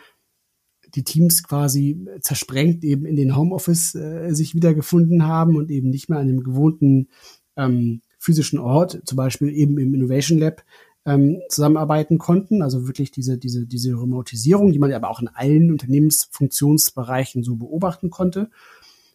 die 0.94 1.04
Teams 1.04 1.42
quasi 1.42 2.04
zersprengt 2.20 2.84
eben 2.84 3.06
in 3.06 3.16
den 3.16 3.36
Homeoffice 3.36 3.94
äh, 3.94 4.32
sich 4.32 4.54
wiedergefunden 4.54 5.26
haben 5.26 5.56
und 5.56 5.70
eben 5.70 5.90
nicht 5.90 6.08
mehr 6.08 6.18
an 6.18 6.26
dem 6.26 6.42
gewohnten 6.42 7.08
ähm, 7.56 8.02
physischen 8.18 8.58
Ort, 8.58 9.02
zum 9.04 9.16
Beispiel 9.16 9.50
eben 9.50 9.78
im 9.78 9.94
Innovation 9.94 10.38
Lab, 10.38 10.62
ähm, 11.04 11.40
zusammenarbeiten 11.48 12.18
konnten. 12.18 12.62
Also 12.62 12.86
wirklich 12.86 13.10
diese, 13.10 13.38
diese, 13.38 13.66
diese 13.66 13.90
Remotisierung, 13.92 14.72
die 14.72 14.78
man 14.78 14.92
aber 14.92 15.10
auch 15.10 15.20
in 15.20 15.28
allen 15.28 15.70
Unternehmensfunktionsbereichen 15.70 17.42
so 17.42 17.56
beobachten 17.56 18.10
konnte. 18.10 18.50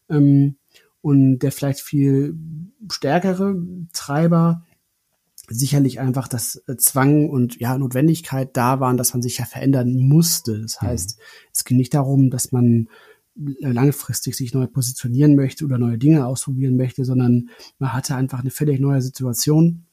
Ähm, 0.09 0.57
und 1.01 1.39
der 1.39 1.51
vielleicht 1.51 1.81
viel 1.81 2.35
stärkere 2.91 3.55
Treiber 3.93 4.65
sicherlich 5.49 5.99
einfach 5.99 6.27
das 6.27 6.61
äh, 6.67 6.75
Zwang 6.75 7.29
und 7.29 7.59
ja 7.59 7.77
Notwendigkeit 7.77 8.55
da 8.57 8.79
waren, 8.79 8.97
dass 8.97 9.13
man 9.13 9.21
sich 9.21 9.37
ja 9.37 9.45
verändern 9.45 9.95
musste. 9.95 10.61
Das 10.61 10.81
mhm. 10.81 10.87
heißt, 10.87 11.17
mhm. 11.17 11.23
es 11.53 11.63
ging 11.63 11.77
nicht 11.77 11.93
darum, 11.93 12.29
dass 12.29 12.51
man 12.51 12.89
langfristig 13.59 14.35
sich 14.35 14.53
neu 14.53 14.67
positionieren 14.67 15.35
möchte 15.35 15.65
oder 15.65 15.77
neue 15.77 15.97
Dinge 15.97 16.25
ausprobieren 16.25 16.75
möchte, 16.75 17.05
sondern 17.05 17.49
man 17.79 17.93
hatte 17.93 18.15
einfach 18.15 18.39
eine 18.39 18.51
völlig 18.51 18.79
neue 18.79 19.01
Situation 19.01 19.85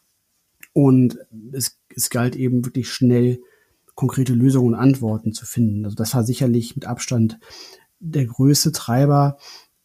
und 0.73 1.19
es, 1.53 1.79
es 1.95 2.11
galt 2.11 2.37
eben 2.37 2.65
wirklich 2.65 2.91
schnell 2.91 3.41
konkrete 3.95 4.35
Lösungen 4.35 4.69
und 4.69 4.75
Antworten 4.75 5.33
zu 5.33 5.47
finden. 5.47 5.85
Also 5.85 5.95
das 5.95 6.15
war 6.15 6.25
sicherlich 6.25 6.75
mit 6.75 6.87
Abstand 6.87 7.39
der 8.01 8.27
größte 8.27 8.73
Treiber, 8.73 9.39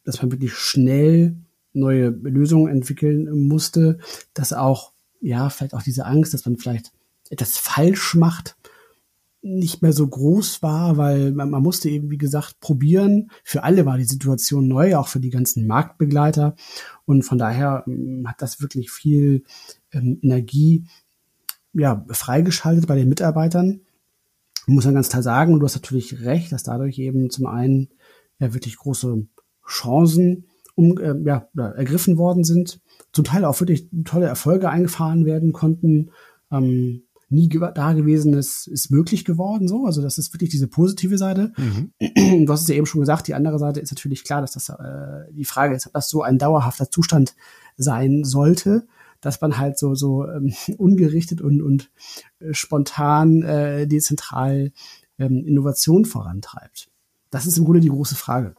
dass 0.03 0.21
man 0.21 0.31
wirklich 0.31 0.53
schnell 0.53 1.35
neue 1.73 2.09
Lösungen 2.09 2.67
entwickeln 2.67 3.47
musste, 3.47 3.99
dass 4.33 4.53
auch, 4.53 4.93
ja, 5.21 5.49
vielleicht 5.49 5.73
auch 5.73 5.83
diese 5.83 6.05
Angst, 6.05 6.33
dass 6.33 6.45
man 6.45 6.57
vielleicht 6.57 6.91
etwas 7.29 7.57
falsch 7.57 8.15
macht, 8.15 8.55
nicht 9.41 9.81
mehr 9.81 9.93
so 9.93 10.05
groß 10.05 10.62
war, 10.62 10.98
weil 10.98 11.31
man, 11.31 11.50
man, 11.50 11.63
musste 11.63 11.89
eben, 11.89 12.12
wie 12.12 12.17
gesagt, 12.17 12.60
probieren. 12.60 13.31
Für 13.43 13.63
alle 13.63 13.86
war 13.86 13.98
die 13.98 14.03
Situation 14.03 14.67
neu, 14.67 14.98
auch 14.98 15.08
für 15.08 15.19
die 15.19 15.29
ganzen 15.29 15.65
Marktbegleiter. 15.65 16.55
Und 17.05 17.24
von 17.24 17.38
daher 17.38 17.84
ähm, 17.88 18.25
hat 18.27 18.41
das 18.41 18.62
wirklich 18.62 18.91
viel 18.91 19.43
ähm, 19.91 20.19
Energie 20.22 20.86
ja, 21.74 22.05
freigeschaltet 22.10 22.88
bei 22.88 22.96
den 22.96 23.10
Mitarbeitern. 23.10 23.81
Muss 24.67 24.86
man 24.86 24.96
ganz 24.96 25.10
klar 25.10 25.24
sagen, 25.24 25.53
und 25.53 25.62
du 25.62 25.65
hast 25.65 25.75
natürlich 25.75 26.22
recht, 26.22 26.51
dass 26.51 26.63
dadurch 26.63 27.00
eben 27.00 27.29
zum 27.29 27.46
einen 27.46 27.89
ja 28.39 28.53
wirklich 28.53 28.77
große 28.77 29.25
Chancen 29.67 30.46
um, 30.75 30.98
äh, 30.98 31.15
ja, 31.24 31.48
ergriffen 31.55 32.17
worden 32.17 32.43
sind, 32.43 32.81
zum 33.12 33.25
Teil 33.25 33.46
auch 33.46 33.60
wirklich 33.60 33.89
tolle 34.05 34.27
Erfolge 34.27 34.69
eingefahren 34.69 35.25
werden 35.25 35.53
konnten. 35.53 36.12
Ähm, 36.51 37.03
nie 37.29 37.48
dagewesenes 37.48 38.67
ist 38.67 38.89
möglich 38.89 39.24
geworden, 39.24 39.67
so. 39.67 39.86
Also 39.86 40.01
das 40.01 40.17
ist 40.17 40.33
wirklich 40.33 40.50
diese 40.50 40.67
positive 40.67 41.17
Seite. 41.17 41.53
Mhm. 41.57 42.45
Du 42.45 42.51
hast 42.51 42.63
es 42.63 42.67
ja 42.67 42.75
eben 42.75 42.86
schon 42.86 43.01
gesagt, 43.01 43.27
die 43.27 43.36
andere 43.36 43.59
Seite 43.59 43.79
ist 43.79 43.91
natürlich 43.91 44.24
klar, 44.24 44.41
dass 44.41 44.53
das 44.53 44.69
äh, 44.69 45.31
die 45.31 45.45
Frage 45.45 45.75
ist, 45.75 45.88
ob 45.88 45.93
das 45.93 46.09
so 46.09 46.24
ein 46.24 46.38
dauerhafter 46.39 46.89
Zustand 46.89 47.36
sein 47.77 48.24
sollte, 48.24 48.88
dass 49.21 49.41
man 49.41 49.57
halt 49.57 49.77
so 49.77 49.95
so 49.95 50.27
ähm, 50.27 50.53
ungerichtet 50.77 51.41
und 51.41 51.62
und 51.62 51.91
äh, 52.39 52.53
spontan 52.53 53.43
äh, 53.43 53.88
dezentral 53.88 54.71
ähm, 55.19 55.45
Innovation 55.45 56.05
vorantreibt. 56.05 56.89
Das 57.29 57.45
ist 57.45 57.57
im 57.57 57.65
Grunde 57.65 57.81
die 57.81 57.89
große 57.89 58.15
Frage. 58.15 58.55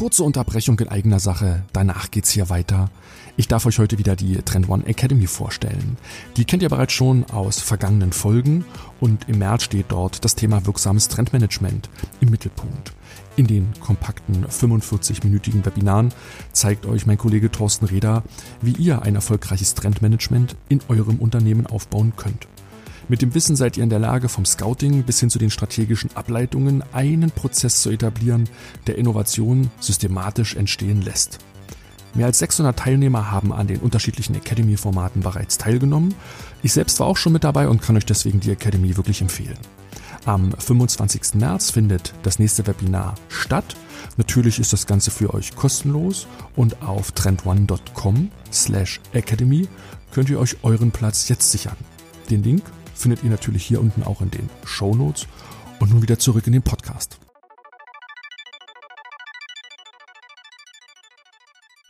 Kurze 0.00 0.24
Unterbrechung 0.24 0.78
in 0.78 0.88
eigener 0.88 1.20
Sache, 1.20 1.62
danach 1.74 2.10
geht's 2.10 2.30
hier 2.30 2.48
weiter. 2.48 2.88
Ich 3.36 3.48
darf 3.48 3.66
euch 3.66 3.78
heute 3.78 3.98
wieder 3.98 4.16
die 4.16 4.36
Trend 4.36 4.70
One 4.70 4.86
Academy 4.86 5.26
vorstellen. 5.26 5.98
Die 6.38 6.46
kennt 6.46 6.62
ihr 6.62 6.70
bereits 6.70 6.94
schon 6.94 7.26
aus 7.26 7.60
vergangenen 7.60 8.14
Folgen 8.14 8.64
und 8.98 9.28
im 9.28 9.40
März 9.40 9.64
steht 9.64 9.84
dort 9.90 10.24
das 10.24 10.36
Thema 10.36 10.64
wirksames 10.64 11.08
Trendmanagement 11.08 11.90
im 12.22 12.30
Mittelpunkt. 12.30 12.94
In 13.36 13.46
den 13.46 13.74
kompakten 13.78 14.46
45-minütigen 14.46 15.66
Webinaren 15.66 16.14
zeigt 16.52 16.86
euch 16.86 17.04
mein 17.04 17.18
Kollege 17.18 17.50
Thorsten 17.50 17.84
Reder, 17.84 18.22
wie 18.62 18.72
ihr 18.72 19.02
ein 19.02 19.16
erfolgreiches 19.16 19.74
Trendmanagement 19.74 20.56
in 20.70 20.80
eurem 20.88 21.16
Unternehmen 21.16 21.66
aufbauen 21.66 22.14
könnt. 22.16 22.48
Mit 23.10 23.22
dem 23.22 23.34
Wissen 23.34 23.56
seid 23.56 23.76
ihr 23.76 23.82
in 23.82 23.90
der 23.90 23.98
Lage, 23.98 24.28
vom 24.28 24.44
Scouting 24.44 25.02
bis 25.02 25.18
hin 25.18 25.30
zu 25.30 25.40
den 25.40 25.50
strategischen 25.50 26.14
Ableitungen 26.14 26.84
einen 26.92 27.32
Prozess 27.32 27.82
zu 27.82 27.90
etablieren, 27.90 28.48
der 28.86 28.98
Innovation 28.98 29.68
systematisch 29.80 30.54
entstehen 30.54 31.02
lässt. 31.02 31.40
Mehr 32.14 32.26
als 32.26 32.38
600 32.38 32.78
Teilnehmer 32.78 33.32
haben 33.32 33.52
an 33.52 33.66
den 33.66 33.80
unterschiedlichen 33.80 34.36
Academy-Formaten 34.36 35.22
bereits 35.22 35.58
teilgenommen. 35.58 36.14
Ich 36.62 36.72
selbst 36.72 37.00
war 37.00 37.08
auch 37.08 37.16
schon 37.16 37.32
mit 37.32 37.42
dabei 37.42 37.66
und 37.66 37.82
kann 37.82 37.96
euch 37.96 38.06
deswegen 38.06 38.38
die 38.38 38.52
Academy 38.52 38.96
wirklich 38.96 39.22
empfehlen. 39.22 39.58
Am 40.24 40.52
25. 40.52 41.34
März 41.34 41.72
findet 41.72 42.14
das 42.22 42.38
nächste 42.38 42.64
Webinar 42.68 43.16
statt. 43.28 43.74
Natürlich 44.18 44.60
ist 44.60 44.72
das 44.72 44.86
Ganze 44.86 45.10
für 45.10 45.34
euch 45.34 45.56
kostenlos 45.56 46.28
und 46.54 46.80
auf 46.82 47.10
trendone.com 47.10 48.30
slash 48.52 49.00
academy 49.14 49.66
könnt 50.12 50.30
ihr 50.30 50.38
euch 50.38 50.58
euren 50.62 50.92
Platz 50.92 51.28
jetzt 51.28 51.50
sichern. 51.50 51.76
Den 52.30 52.44
Link 52.44 52.62
findet 53.00 53.24
ihr 53.24 53.30
natürlich 53.30 53.64
hier 53.64 53.80
unten 53.80 54.02
auch 54.02 54.20
in 54.20 54.30
den 54.30 54.48
Show 54.64 54.94
Notes. 54.94 55.26
Und 55.78 55.90
nun 55.90 56.02
wieder 56.02 56.18
zurück 56.18 56.46
in 56.46 56.52
den 56.52 56.62
Podcast. 56.62 57.18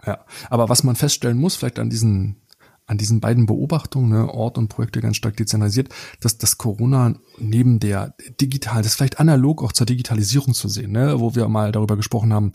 Ja, 0.07 0.25
aber 0.49 0.69
was 0.69 0.85
man 0.85 0.97
feststellen 0.97 1.39
muss, 1.39 1.57
vielleicht 1.57 1.79
an 1.79 1.91
diesen 1.91 2.37
an 2.91 2.99
diesen 2.99 3.21
beiden 3.21 3.47
Beobachtungen, 3.47 4.09
ne, 4.11 4.29
Ort 4.29 4.59
und 4.59 4.67
Projekte 4.67 5.01
ganz 5.01 5.17
stark 5.17 5.37
dezentralisiert, 5.37 5.91
dass 6.19 6.39
das 6.39 6.59
Corona 6.59 7.15
neben 7.39 7.79
der 7.79 8.17
digital, 8.41 8.83
das 8.83 8.97
vielleicht 8.97 9.21
analog 9.21 9.63
auch 9.63 9.71
zur 9.71 9.87
Digitalisierung 9.87 10.55
zu 10.55 10.69
sehen, 10.69 10.91
ne, 10.91 11.21
wo 11.21 11.37
wir 11.37 11.47
mal 11.47 11.71
darüber 11.71 11.97
gesprochen 11.97 12.33
haben, 12.33 12.51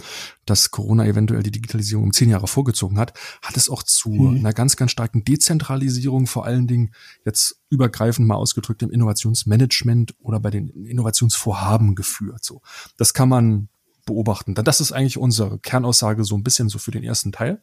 dass 0.46 0.72
Corona 0.72 1.06
eventuell 1.06 1.42
die 1.42 1.51
Digitalisierung 1.51 2.04
um 2.04 2.12
zehn 2.12 2.30
Jahre 2.30 2.48
vorgezogen 2.48 3.00
hat, 3.00 3.13
hat 3.42 3.56
es 3.56 3.70
auch 3.70 3.82
zu 3.82 4.10
mhm. 4.10 4.39
einer 4.39 4.51
ganz, 4.51 4.75
ganz 4.75 4.92
starken 4.92 5.24
Dezentralisierung, 5.24 6.27
vor 6.27 6.46
allen 6.46 6.68
Dingen 6.68 6.92
jetzt 7.24 7.62
übergreifend 7.70 8.27
mal 8.27 8.36
ausgedrückt 8.36 8.84
im 8.84 8.92
Innovationsmanagement 8.92 10.15
oder 10.20 10.42
bei 10.42 10.50
den 10.50 10.68
Innovationsvorhaben 10.68 11.96
geführt. 11.96 12.44
So, 12.44 12.62
das 12.98 13.13
kann 13.13 13.30
man 13.30 13.70
beobachten. 14.05 14.53
Das 14.55 14.81
ist 14.81 14.91
eigentlich 14.91 15.17
unsere 15.17 15.59
Kernaussage 15.59 16.24
so 16.24 16.35
ein 16.35 16.43
bisschen 16.43 16.69
so 16.69 16.77
für 16.77 16.91
den 16.91 17.03
ersten 17.03 17.31
Teil. 17.31 17.62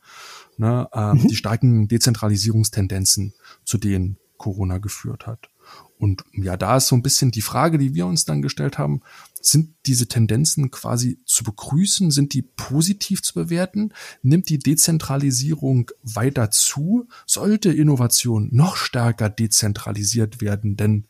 Ne, 0.59 0.89
äh, 0.93 1.15
mhm. 1.15 1.29
Die 1.29 1.37
starken 1.37 1.89
Dezentralisierungstendenzen, 1.89 3.35
zu 3.65 3.79
denen 3.79 4.19
Corona 4.37 4.79
geführt 4.79 5.27
hat. 5.27 5.49
Und 5.99 6.25
ja, 6.33 6.57
da 6.57 6.79
ist 6.79 6.89
so 6.89 6.97
ein 6.97 7.03
bisschen 7.03 7.31
die 7.31 7.43
Frage, 7.43 7.79
die 7.79 7.95
wir 7.95 8.07
uns 8.07 8.25
dann 8.25 8.43
gestellt 8.43 8.77
haben, 8.77 9.03
sind 9.41 9.75
diese 9.87 10.09
Tendenzen 10.09 10.73
quasi 10.73 11.21
zu 11.27 11.45
begrüßen? 11.45 12.11
Sind 12.11 12.35
die 12.35 12.43
positiv 12.43 13.23
zu 13.23 13.35
bewerten? 13.35 13.93
Nimmt 14.23 14.49
die 14.49 14.59
Dezentralisierung 14.59 15.91
weiter 16.03 16.51
zu? 16.51 17.09
Sollte 17.25 17.73
Innovation 17.73 18.49
noch 18.51 18.75
stärker 18.75 19.31
dezentralisiert 19.31 20.41
werden? 20.41 20.77
Denn 20.77 21.07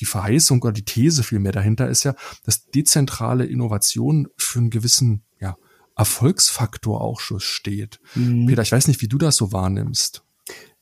die 0.00 0.04
Verheißung 0.04 0.60
oder 0.62 0.72
die 0.72 0.84
These 0.84 1.22
vielmehr 1.22 1.52
dahinter 1.52 1.88
ist 1.88 2.04
ja, 2.04 2.14
dass 2.44 2.66
dezentrale 2.66 3.44
Innovation 3.46 4.28
für 4.36 4.58
einen 4.58 4.70
gewissen 4.70 5.22
ja, 5.40 5.56
Erfolgsfaktor 5.96 7.00
auch 7.00 7.20
schon 7.20 7.40
steht. 7.40 8.00
Mhm. 8.14 8.46
Peter, 8.46 8.62
ich 8.62 8.72
weiß 8.72 8.88
nicht, 8.88 9.02
wie 9.02 9.08
du 9.08 9.18
das 9.18 9.36
so 9.36 9.52
wahrnimmst. 9.52 10.24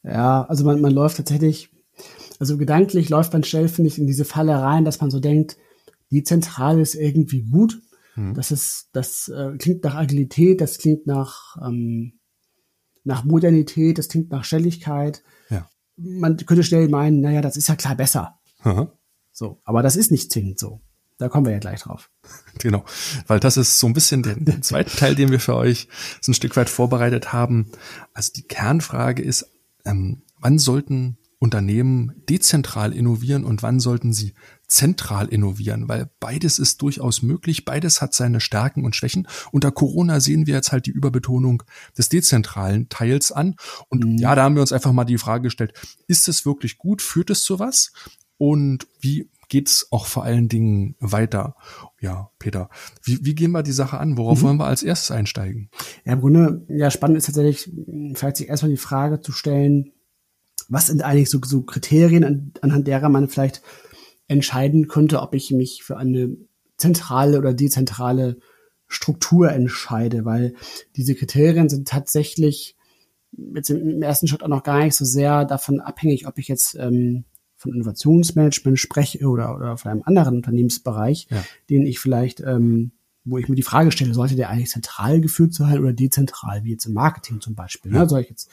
Ja, 0.02 0.44
also 0.44 0.64
man, 0.64 0.80
man 0.80 0.92
läuft 0.92 1.18
tatsächlich, 1.18 1.70
also 2.38 2.56
gedanklich 2.56 3.08
läuft 3.08 3.32
man 3.32 3.44
schnell, 3.44 3.68
finde 3.68 3.88
ich, 3.88 3.98
in 3.98 4.06
diese 4.06 4.24
Falle 4.24 4.60
rein, 4.60 4.84
dass 4.84 5.00
man 5.00 5.10
so 5.10 5.20
denkt, 5.20 5.56
die 6.10 6.24
Zentrale 6.24 6.80
ist 6.80 6.94
irgendwie 6.94 7.42
gut. 7.42 7.80
Mhm. 8.16 8.34
Das 8.34 8.50
ist, 8.50 8.88
das 8.92 9.28
äh, 9.28 9.56
klingt 9.58 9.84
nach 9.84 9.94
Agilität, 9.94 10.60
das 10.60 10.78
klingt 10.78 11.06
nach, 11.06 11.56
ähm, 11.64 12.18
nach 13.04 13.24
Modernität, 13.24 13.98
das 13.98 14.08
klingt 14.08 14.30
nach 14.30 14.44
Schnelligkeit. 14.44 15.22
Ja. 15.50 15.68
Man 15.96 16.36
könnte 16.36 16.64
schnell 16.64 16.88
meinen, 16.88 17.20
naja, 17.20 17.40
das 17.40 17.56
ist 17.56 17.68
ja 17.68 17.76
klar 17.76 17.96
besser. 17.96 18.38
Aha. 18.60 18.92
So, 19.32 19.60
aber 19.64 19.82
das 19.82 19.96
ist 19.96 20.10
nicht 20.10 20.30
zwingend 20.30 20.58
so. 20.58 20.80
Da 21.18 21.28
kommen 21.28 21.46
wir 21.46 21.52
ja 21.52 21.58
gleich 21.58 21.82
drauf. 21.82 22.10
Genau, 22.58 22.84
weil 23.26 23.40
das 23.40 23.56
ist 23.56 23.78
so 23.78 23.86
ein 23.86 23.92
bisschen 23.92 24.22
der, 24.22 24.36
der 24.36 24.60
zweite 24.60 24.94
Teil, 24.94 25.14
den 25.14 25.30
wir 25.30 25.40
für 25.40 25.56
euch 25.56 25.88
so 26.20 26.30
ein 26.30 26.34
Stück 26.34 26.56
weit 26.56 26.68
vorbereitet 26.68 27.32
haben. 27.32 27.72
Also 28.12 28.32
die 28.34 28.42
Kernfrage 28.42 29.22
ist, 29.22 29.46
ähm, 29.84 30.22
wann 30.38 30.58
sollten 30.58 31.16
Unternehmen 31.38 32.22
dezentral 32.28 32.92
innovieren 32.92 33.44
und 33.44 33.64
wann 33.64 33.80
sollten 33.80 34.12
sie 34.12 34.34
zentral 34.68 35.26
innovieren, 35.26 35.88
weil 35.88 36.08
beides 36.20 36.60
ist 36.60 36.80
durchaus 36.82 37.20
möglich, 37.20 37.64
beides 37.64 38.00
hat 38.00 38.14
seine 38.14 38.40
Stärken 38.40 38.84
und 38.84 38.94
Schwächen. 38.94 39.26
Unter 39.50 39.72
Corona 39.72 40.20
sehen 40.20 40.46
wir 40.46 40.54
jetzt 40.54 40.70
halt 40.70 40.86
die 40.86 40.92
Überbetonung 40.92 41.64
des 41.98 42.08
dezentralen 42.08 42.88
Teils 42.90 43.32
an. 43.32 43.56
Und 43.88 44.04
mhm. 44.04 44.18
ja, 44.18 44.36
da 44.36 44.44
haben 44.44 44.54
wir 44.54 44.62
uns 44.62 44.72
einfach 44.72 44.92
mal 44.92 45.04
die 45.04 45.18
Frage 45.18 45.44
gestellt, 45.44 45.74
ist 46.06 46.28
es 46.28 46.46
wirklich 46.46 46.78
gut? 46.78 47.02
Führt 47.02 47.28
es 47.28 47.42
zu 47.42 47.58
was? 47.58 47.92
Und 48.42 48.88
wie 48.98 49.30
geht's 49.48 49.86
auch 49.92 50.06
vor 50.06 50.24
allen 50.24 50.48
Dingen 50.48 50.96
weiter? 50.98 51.54
Ja, 52.00 52.32
Peter, 52.40 52.70
wie, 53.04 53.24
wie 53.24 53.36
gehen 53.36 53.52
wir 53.52 53.62
die 53.62 53.70
Sache 53.70 53.98
an? 53.98 54.16
Worauf 54.16 54.40
mhm. 54.40 54.46
wollen 54.46 54.56
wir 54.56 54.66
als 54.66 54.82
erstes 54.82 55.12
einsteigen? 55.12 55.70
Ja, 56.04 56.14
im 56.14 56.22
Grunde, 56.22 56.66
ja, 56.68 56.90
spannend 56.90 57.18
ist 57.18 57.26
tatsächlich, 57.26 57.70
vielleicht 58.14 58.38
sich 58.38 58.48
erstmal 58.48 58.72
die 58.72 58.78
Frage 58.78 59.20
zu 59.20 59.30
stellen, 59.30 59.92
was 60.68 60.88
sind 60.88 61.02
eigentlich 61.02 61.30
so, 61.30 61.38
so 61.44 61.62
Kriterien, 61.62 62.24
an, 62.24 62.52
anhand 62.62 62.88
derer 62.88 63.08
man 63.10 63.28
vielleicht 63.28 63.62
entscheiden 64.26 64.88
könnte, 64.88 65.20
ob 65.20 65.36
ich 65.36 65.52
mich 65.52 65.84
für 65.84 65.96
eine 65.96 66.36
zentrale 66.78 67.38
oder 67.38 67.54
dezentrale 67.54 68.38
Struktur 68.88 69.52
entscheide, 69.52 70.24
weil 70.24 70.56
diese 70.96 71.14
Kriterien 71.14 71.68
sind 71.68 71.86
tatsächlich 71.86 72.74
jetzt 73.54 73.70
im 73.70 74.02
ersten 74.02 74.26
Schritt 74.26 74.42
auch 74.42 74.48
noch 74.48 74.64
gar 74.64 74.82
nicht 74.82 74.96
so 74.96 75.04
sehr 75.04 75.44
davon 75.44 75.78
abhängig, 75.78 76.26
ob 76.26 76.38
ich 76.38 76.48
jetzt 76.48 76.74
ähm, 76.74 77.24
von 77.62 77.74
Innovationsmanagement 77.74 78.78
spreche 78.78 79.26
oder, 79.26 79.56
oder 79.56 79.76
von 79.76 79.90
einem 79.90 80.02
anderen 80.04 80.36
Unternehmensbereich, 80.36 81.28
ja. 81.30 81.44
den 81.70 81.86
ich 81.86 81.98
vielleicht, 82.00 82.40
ähm, 82.40 82.92
wo 83.24 83.38
ich 83.38 83.48
mir 83.48 83.54
die 83.54 83.62
Frage 83.62 83.92
stelle, 83.92 84.14
sollte 84.14 84.34
der 84.34 84.50
eigentlich 84.50 84.70
zentral 84.70 85.20
geführt 85.20 85.54
sein 85.54 85.78
oder 85.78 85.92
dezentral, 85.92 86.64
wie 86.64 86.72
jetzt 86.72 86.86
im 86.86 86.94
Marketing 86.94 87.40
zum 87.40 87.54
Beispiel. 87.54 87.92
Ne? 87.92 87.98
Ja. 87.98 88.02
Ne? 88.02 88.08
Soll 88.08 88.20
ich 88.22 88.30
jetzt, 88.30 88.50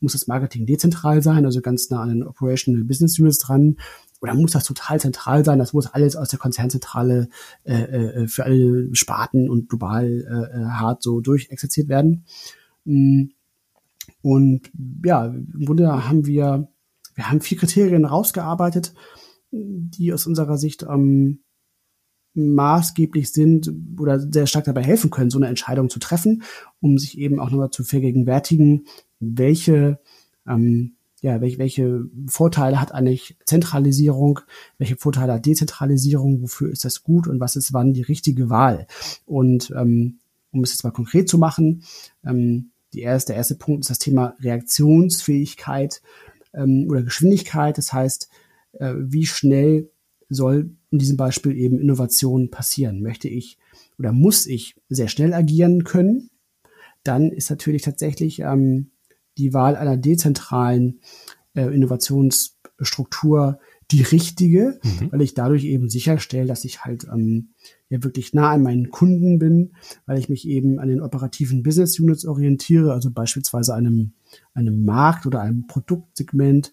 muss 0.00 0.12
das 0.12 0.26
Marketing 0.26 0.66
dezentral 0.66 1.22
sein, 1.22 1.46
also 1.46 1.62
ganz 1.62 1.88
nah 1.88 2.02
an 2.02 2.10
den 2.10 2.22
Operational 2.22 2.84
Business 2.84 3.18
Units 3.18 3.38
dran, 3.38 3.76
oder 4.20 4.34
muss 4.34 4.52
das 4.52 4.64
total 4.64 5.00
zentral 5.00 5.44
sein? 5.44 5.58
Das 5.58 5.72
muss 5.72 5.86
alles 5.86 6.14
aus 6.14 6.28
der 6.28 6.38
Konzernzentrale 6.38 7.28
äh, 7.64 7.72
äh, 7.72 8.28
für 8.28 8.44
alle 8.44 8.94
Sparten 8.94 9.48
und 9.48 9.70
global 9.70 10.04
äh, 10.06 10.58
äh 10.58 10.64
hart 10.66 11.02
so 11.02 11.20
durchexerziert 11.20 11.88
werden. 11.88 12.26
Mm. 12.84 13.28
Und 14.22 14.70
ja, 15.02 15.24
im 15.24 15.64
Grunde 15.64 16.06
haben 16.06 16.26
wir, 16.26 16.68
wir 17.20 17.30
haben 17.30 17.42
vier 17.42 17.58
Kriterien 17.58 18.06
rausgearbeitet, 18.06 18.94
die 19.50 20.10
aus 20.14 20.26
unserer 20.26 20.56
Sicht 20.56 20.84
ähm, 20.84 21.40
maßgeblich 22.32 23.30
sind 23.30 23.70
oder 23.98 24.18
sehr 24.18 24.46
stark 24.46 24.64
dabei 24.64 24.82
helfen 24.82 25.10
können, 25.10 25.28
so 25.28 25.38
eine 25.38 25.48
Entscheidung 25.48 25.90
zu 25.90 25.98
treffen, 25.98 26.42
um 26.80 26.96
sich 26.96 27.18
eben 27.18 27.38
auch 27.38 27.50
nochmal 27.50 27.70
zu 27.70 27.84
vergegenwärtigen, 27.84 28.86
welche 29.18 30.00
ähm, 30.48 30.94
ja, 31.20 31.42
welche, 31.42 31.58
welche 31.58 32.04
Vorteile 32.26 32.80
hat 32.80 32.92
eigentlich 32.92 33.36
Zentralisierung, 33.44 34.40
welche 34.78 34.96
Vorteile 34.96 35.34
hat 35.34 35.44
Dezentralisierung, 35.44 36.40
wofür 36.40 36.70
ist 36.70 36.86
das 36.86 37.02
gut 37.02 37.28
und 37.28 37.38
was 37.38 37.54
ist 37.54 37.74
wann 37.74 37.92
die 37.92 38.00
richtige 38.00 38.48
Wahl. 38.48 38.86
Und 39.26 39.70
ähm, 39.76 40.20
um 40.52 40.64
es 40.64 40.72
jetzt 40.72 40.84
mal 40.84 40.90
konkret 40.90 41.28
zu 41.28 41.36
machen, 41.36 41.82
ähm, 42.24 42.70
die 42.94 43.00
erste, 43.00 43.32
der 43.32 43.36
erste 43.36 43.56
Punkt 43.56 43.82
ist 43.82 43.90
das 43.90 43.98
Thema 43.98 44.34
Reaktionsfähigkeit 44.40 46.00
ähm, 46.54 46.86
oder 46.88 47.02
Geschwindigkeit. 47.02 47.78
Das 47.78 47.92
heißt, 47.92 48.28
äh, 48.72 48.94
wie 48.96 49.26
schnell 49.26 49.90
soll 50.28 50.70
in 50.90 50.98
diesem 50.98 51.16
Beispiel 51.16 51.56
eben 51.56 51.78
Innovation 51.78 52.50
passieren? 52.50 53.02
Möchte 53.02 53.28
ich 53.28 53.58
oder 53.98 54.12
muss 54.12 54.46
ich 54.46 54.76
sehr 54.88 55.08
schnell 55.08 55.34
agieren 55.34 55.84
können? 55.84 56.30
Dann 57.02 57.30
ist 57.30 57.50
natürlich 57.50 57.82
tatsächlich 57.82 58.40
ähm, 58.40 58.90
die 59.38 59.54
Wahl 59.54 59.76
einer 59.76 59.96
dezentralen 59.96 61.00
äh, 61.54 61.62
Innovationsstruktur 61.74 63.58
die 63.90 64.02
richtige, 64.02 64.80
mhm. 64.82 65.12
weil 65.12 65.22
ich 65.22 65.34
dadurch 65.34 65.64
eben 65.64 65.88
sicherstelle, 65.88 66.46
dass 66.46 66.64
ich 66.64 66.84
halt 66.84 67.06
ähm, 67.12 67.48
ja 67.88 68.02
wirklich 68.02 68.34
nah 68.34 68.50
an 68.50 68.62
meinen 68.62 68.90
Kunden 68.90 69.38
bin, 69.38 69.72
weil 70.06 70.18
ich 70.18 70.28
mich 70.28 70.46
eben 70.46 70.78
an 70.78 70.88
den 70.88 71.00
operativen 71.00 71.62
Business 71.62 71.98
Units 71.98 72.24
orientiere, 72.24 72.92
also 72.92 73.10
beispielsweise 73.10 73.74
einem, 73.74 74.12
einem 74.54 74.84
Markt 74.84 75.26
oder 75.26 75.40
einem 75.40 75.66
Produktsegment, 75.66 76.72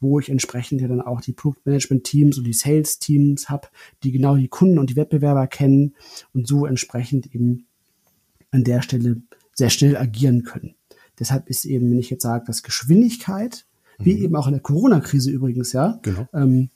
wo 0.00 0.18
ich 0.18 0.28
entsprechend 0.28 0.80
ja 0.80 0.88
dann 0.88 1.00
auch 1.00 1.20
die 1.20 1.32
Produktmanagement-Teams 1.32 2.38
und 2.38 2.44
die 2.44 2.52
Sales-Teams 2.52 3.48
habe, 3.48 3.68
die 4.02 4.12
genau 4.12 4.36
die 4.36 4.48
Kunden 4.48 4.78
und 4.78 4.90
die 4.90 4.96
Wettbewerber 4.96 5.46
kennen 5.46 5.94
und 6.32 6.46
so 6.46 6.66
entsprechend 6.66 7.34
eben 7.34 7.66
an 8.50 8.64
der 8.64 8.82
Stelle 8.82 9.22
sehr 9.54 9.70
schnell 9.70 9.96
agieren 9.96 10.44
können. 10.44 10.74
Deshalb 11.18 11.48
ist 11.48 11.64
eben, 11.64 11.90
wenn 11.90 11.98
ich 11.98 12.10
jetzt 12.10 12.22
sage, 12.22 12.44
dass 12.46 12.62
Geschwindigkeit, 12.62 13.66
wie 13.98 14.14
mhm. 14.14 14.22
eben 14.24 14.36
auch 14.36 14.46
in 14.46 14.52
der 14.52 14.62
Corona-Krise 14.62 15.30
übrigens, 15.30 15.72
ja, 15.72 15.98
genau. 16.02 16.28
ähm, 16.32 16.70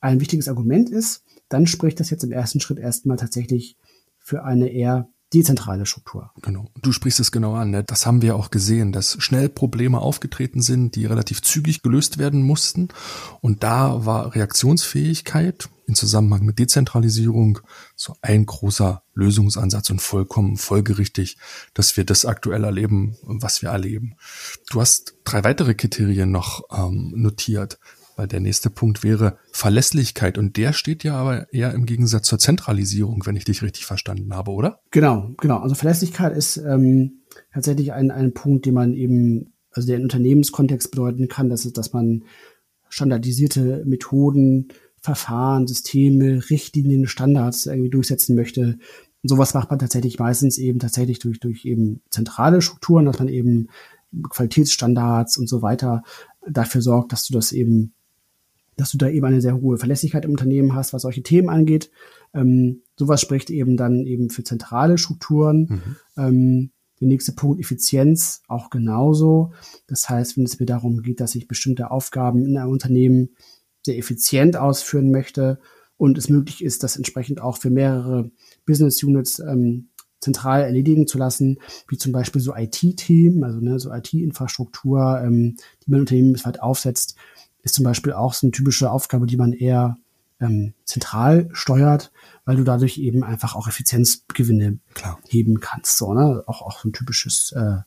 ein 0.00 0.20
wichtiges 0.20 0.48
Argument 0.48 0.90
ist, 0.90 1.24
dann 1.48 1.66
spricht 1.66 2.00
das 2.00 2.10
jetzt 2.10 2.24
im 2.24 2.32
ersten 2.32 2.60
Schritt 2.60 2.78
erstmal 2.78 3.16
tatsächlich 3.16 3.76
für 4.18 4.44
eine 4.44 4.68
eher 4.68 5.08
dezentrale 5.34 5.86
Struktur. 5.86 6.30
Genau. 6.42 6.66
Du 6.80 6.92
sprichst 6.92 7.20
es 7.20 7.32
genau 7.32 7.54
an. 7.54 7.70
Ne? 7.70 7.84
Das 7.84 8.06
haben 8.06 8.22
wir 8.22 8.36
auch 8.36 8.50
gesehen, 8.50 8.92
dass 8.92 9.16
schnell 9.20 9.48
Probleme 9.48 10.00
aufgetreten 10.00 10.62
sind, 10.62 10.94
die 10.94 11.06
relativ 11.06 11.42
zügig 11.42 11.82
gelöst 11.82 12.18
werden 12.18 12.42
mussten. 12.42 12.88
Und 13.40 13.62
da 13.62 14.06
war 14.06 14.34
Reaktionsfähigkeit 14.34 15.68
in 15.86 15.94
Zusammenhang 15.94 16.44
mit 16.44 16.58
Dezentralisierung 16.58 17.58
so 17.94 18.16
ein 18.22 18.46
großer 18.46 19.02
Lösungsansatz 19.14 19.90
und 19.90 20.00
vollkommen 20.00 20.56
folgerichtig, 20.56 21.36
dass 21.74 21.96
wir 21.96 22.04
das 22.04 22.24
aktuell 22.24 22.64
erleben, 22.64 23.16
was 23.22 23.60
wir 23.62 23.70
erleben. 23.70 24.16
Du 24.70 24.80
hast 24.80 25.14
drei 25.24 25.44
weitere 25.44 25.74
Kriterien 25.74 26.30
noch 26.30 26.62
ähm, 26.72 27.12
notiert. 27.16 27.78
Weil 28.16 28.28
der 28.28 28.40
nächste 28.40 28.70
Punkt 28.70 29.02
wäre 29.02 29.38
Verlässlichkeit 29.50 30.38
und 30.38 30.56
der 30.56 30.72
steht 30.72 31.02
ja 31.02 31.16
aber 31.16 31.52
eher 31.52 31.72
im 31.72 31.84
Gegensatz 31.84 32.26
zur 32.26 32.38
Zentralisierung, 32.38 33.26
wenn 33.26 33.36
ich 33.36 33.44
dich 33.44 33.62
richtig 33.62 33.86
verstanden 33.86 34.34
habe, 34.34 34.52
oder? 34.52 34.80
Genau, 34.90 35.30
genau. 35.40 35.58
Also 35.58 35.74
Verlässlichkeit 35.74 36.36
ist 36.36 36.56
ähm, 36.56 37.22
tatsächlich 37.52 37.92
ein, 37.92 38.10
ein 38.10 38.32
Punkt, 38.32 38.66
den 38.66 38.74
man 38.74 38.94
eben, 38.94 39.52
also 39.70 39.86
der 39.86 39.96
in 39.96 40.04
Unternehmenskontext 40.04 40.92
bedeuten 40.92 41.28
kann, 41.28 41.48
dass, 41.48 41.70
dass 41.72 41.92
man 41.92 42.24
standardisierte 42.88 43.82
Methoden, 43.84 44.68
Verfahren, 45.00 45.66
Systeme, 45.66 46.48
Richtlinien, 46.48 47.06
Standards 47.06 47.66
irgendwie 47.66 47.90
durchsetzen 47.90 48.36
möchte. 48.36 48.78
Und 49.22 49.28
sowas 49.28 49.52
macht 49.52 49.70
man 49.70 49.78
tatsächlich 49.78 50.18
meistens 50.18 50.56
eben 50.56 50.78
tatsächlich 50.78 51.18
durch, 51.18 51.40
durch 51.40 51.64
eben 51.64 52.00
zentrale 52.10 52.62
Strukturen, 52.62 53.06
dass 53.06 53.18
man 53.18 53.28
eben 53.28 53.68
Qualitätsstandards 54.30 55.36
und 55.36 55.48
so 55.48 55.60
weiter 55.60 56.04
dafür 56.48 56.80
sorgt, 56.80 57.12
dass 57.12 57.26
du 57.26 57.34
das 57.34 57.52
eben 57.52 57.94
dass 58.76 58.90
du 58.90 58.98
da 58.98 59.08
eben 59.08 59.24
eine 59.24 59.40
sehr 59.40 59.60
hohe 59.60 59.78
Verlässlichkeit 59.78 60.24
im 60.24 60.32
Unternehmen 60.32 60.74
hast, 60.74 60.92
was 60.92 61.02
solche 61.02 61.22
Themen 61.22 61.48
angeht. 61.48 61.90
Ähm, 62.32 62.82
sowas 62.98 63.20
spricht 63.20 63.50
eben 63.50 63.76
dann 63.76 64.06
eben 64.06 64.30
für 64.30 64.44
zentrale 64.44 64.98
Strukturen. 64.98 65.68
Mhm. 65.68 65.96
Ähm, 66.16 66.70
der 67.00 67.08
nächste 67.08 67.32
Punkt 67.32 67.60
Effizienz 67.60 68.42
auch 68.48 68.70
genauso. 68.70 69.52
Das 69.86 70.08
heißt, 70.08 70.36
wenn 70.36 70.44
es 70.44 70.58
mir 70.60 70.66
darum 70.66 71.02
geht, 71.02 71.20
dass 71.20 71.34
ich 71.34 71.48
bestimmte 71.48 71.90
Aufgaben 71.90 72.46
in 72.46 72.56
einem 72.56 72.70
Unternehmen 72.70 73.30
sehr 73.84 73.98
effizient 73.98 74.56
ausführen 74.56 75.10
möchte 75.10 75.58
und 75.96 76.18
es 76.18 76.28
möglich 76.28 76.64
ist, 76.64 76.82
das 76.82 76.96
entsprechend 76.96 77.40
auch 77.40 77.58
für 77.58 77.70
mehrere 77.70 78.30
Business 78.64 79.02
Units 79.02 79.38
ähm, 79.40 79.90
zentral 80.20 80.62
erledigen 80.62 81.06
zu 81.06 81.18
lassen, 81.18 81.58
wie 81.88 81.98
zum 81.98 82.12
Beispiel 82.12 82.40
so 82.40 82.54
IT-Themen, 82.56 83.44
also 83.44 83.60
ne, 83.60 83.78
so 83.78 83.92
IT-Infrastruktur, 83.92 85.20
ähm, 85.22 85.56
die 85.84 85.90
man 85.90 86.00
unternehmensweit 86.00 86.62
aufsetzt, 86.62 87.16
ist 87.64 87.74
zum 87.74 87.84
Beispiel 87.84 88.12
auch 88.12 88.34
so 88.34 88.46
eine 88.46 88.52
typische 88.52 88.90
Aufgabe, 88.90 89.26
die 89.26 89.36
man 89.36 89.52
eher 89.52 89.96
ähm, 90.40 90.74
zentral 90.84 91.48
steuert, 91.52 92.12
weil 92.44 92.56
du 92.56 92.64
dadurch 92.64 92.98
eben 92.98 93.24
einfach 93.24 93.56
auch 93.56 93.66
Effizienzgewinne 93.66 94.78
Klar. 94.94 95.18
heben 95.28 95.60
kannst. 95.60 95.96
So, 95.96 96.12
ne? 96.12 96.44
Auch, 96.46 96.62
auch 96.62 96.80
so 96.80 96.88
ein 96.88 96.92
typisches 96.92 97.52
äh, 97.52 97.78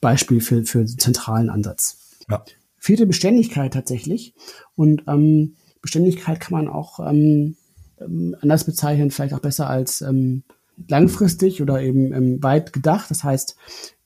Beispiel 0.00 0.40
für, 0.40 0.64
für 0.64 0.84
den 0.84 0.98
zentralen 0.98 1.48
Ansatz. 1.48 2.18
Ja. 2.28 2.44
Vierte 2.78 3.06
Beständigkeit 3.06 3.72
tatsächlich. 3.72 4.34
Und 4.74 5.04
ähm, 5.06 5.56
Beständigkeit 5.80 6.40
kann 6.40 6.52
man 6.52 6.68
auch 6.68 6.98
ähm, 7.00 7.56
ähm 8.00 8.36
anders 8.40 8.64
bezeichnen, 8.64 9.10
vielleicht 9.10 9.34
auch 9.34 9.40
besser 9.40 9.68
als 9.68 10.00
ähm, 10.00 10.42
langfristig 10.88 11.62
oder 11.62 11.80
eben 11.80 12.12
ähm, 12.12 12.42
weit 12.42 12.72
gedacht. 12.72 13.10
Das 13.10 13.22
heißt, 13.22 13.56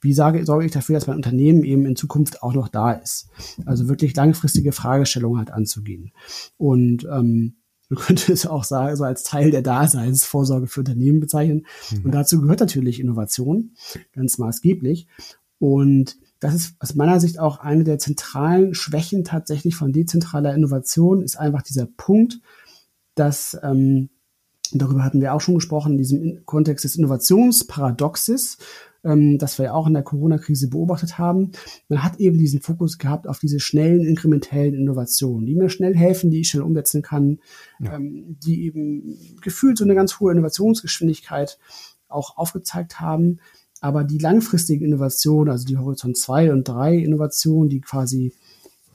wie 0.07 0.13
sage, 0.13 0.47
sorge 0.47 0.65
ich 0.65 0.73
dafür, 0.73 0.95
dass 0.95 1.09
mein 1.09 1.17
Unternehmen 1.17 1.65
eben 1.65 1.85
in 1.85 1.97
Zukunft 1.97 2.43
auch 2.43 2.55
noch 2.55 2.69
da 2.69 2.93
ist? 2.93 3.29
Also 3.65 3.89
wirklich 3.89 4.15
langfristige 4.15 4.71
Fragestellungen 4.71 5.39
halt 5.39 5.51
anzugehen. 5.51 6.13
Und 6.57 7.07
ähm, 7.11 7.57
du 7.89 7.97
könntest 7.97 8.31
es 8.31 8.47
auch 8.47 8.65
sagen, 8.65 8.97
so 8.97 9.05
als 9.05 9.25
Teil 9.25 9.51
der 9.51 9.63
Daseinsvorsorge 9.63 10.69
für 10.69 10.81
Unternehmen 10.81 11.21
bezeichnen. 11.21 11.67
Mhm. 11.91 12.05
Und 12.05 12.13
dazu 12.13 12.41
gehört 12.41 12.61
natürlich 12.61 13.01
Innovation, 13.01 13.73
ganz 14.13 14.39
maßgeblich. 14.39 15.09
Und 15.59 16.17
das 16.41 16.55
ist 16.55 16.77
aus 16.81 16.95
meiner 16.95 17.21
Sicht 17.21 17.39
auch 17.39 17.59
eine 17.59 17.85
der 17.85 17.99
zentralen 17.99 18.75
Schwächen 18.75 19.25
tatsächlich 19.25 19.75
von 19.75 19.93
dezentraler 19.93 20.55
Innovation, 20.55 21.23
ist 21.23 21.39
einfach 21.39 21.63
dieser 21.63 21.87
Punkt, 21.87 22.41
dass 23.15 23.59
ähm, 23.63 24.11
darüber 24.73 25.05
hatten 25.05 25.21
wir 25.21 25.35
auch 25.35 25.41
schon 25.41 25.55
gesprochen, 25.55 25.93
in 25.93 25.99
diesem 25.99 26.45
Kontext 26.45 26.85
des 26.85 26.97
Innovationsparadoxes, 26.97 28.59
ähm, 29.05 29.39
das 29.39 29.59
wir 29.59 29.67
ja 29.67 29.73
auch 29.75 29.87
in 29.87 29.95
der 29.95 30.03
Corona-Krise 30.03 30.69
beobachtet 30.69 31.19
haben. 31.19 31.53
Man 31.89 32.03
hat 32.03 32.19
eben 32.19 32.39
diesen 32.39 32.61
Fokus 32.61 32.99
gehabt 32.99 33.29
auf 33.29 33.39
diese 33.39 33.61
schnellen, 33.61 34.05
inkrementellen 34.05 34.75
Innovationen, 34.75 35.47
die 35.47 35.55
mir 35.55 35.69
schnell 35.69 35.97
helfen, 35.97 36.31
die 36.31 36.41
ich 36.41 36.49
schnell 36.49 36.63
umsetzen 36.63 37.03
kann, 37.03 37.39
ja. 37.81 37.97
ähm, 37.97 38.37
die 38.45 38.65
eben 38.65 39.19
gefühlt 39.43 39.79
so 39.79 39.85
eine 39.85 39.95
ganz 39.95 40.21
hohe 40.21 40.33
Innovationsgeschwindigkeit 40.33 41.59
auch 42.09 42.37
aufgezeigt 42.37 43.01
haben. 43.01 43.39
Aber 43.81 44.05
die 44.05 44.19
langfristigen 44.19 44.85
Innovationen, 44.85 45.51
also 45.51 45.67
die 45.67 45.77
Horizont 45.77 46.17
2 46.17 46.53
und 46.53 46.67
3 46.67 46.97
Innovationen, 46.97 47.69
die 47.69 47.81
quasi 47.81 48.33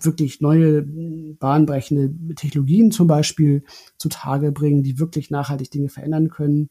wirklich 0.05 0.41
neue 0.41 0.83
bahnbrechende 0.83 2.35
Technologien 2.35 2.91
zum 2.91 3.07
Beispiel 3.07 3.63
zutage 3.97 4.51
bringen, 4.51 4.83
die 4.83 4.99
wirklich 4.99 5.29
nachhaltig 5.29 5.69
Dinge 5.71 5.89
verändern 5.89 6.29
können. 6.29 6.69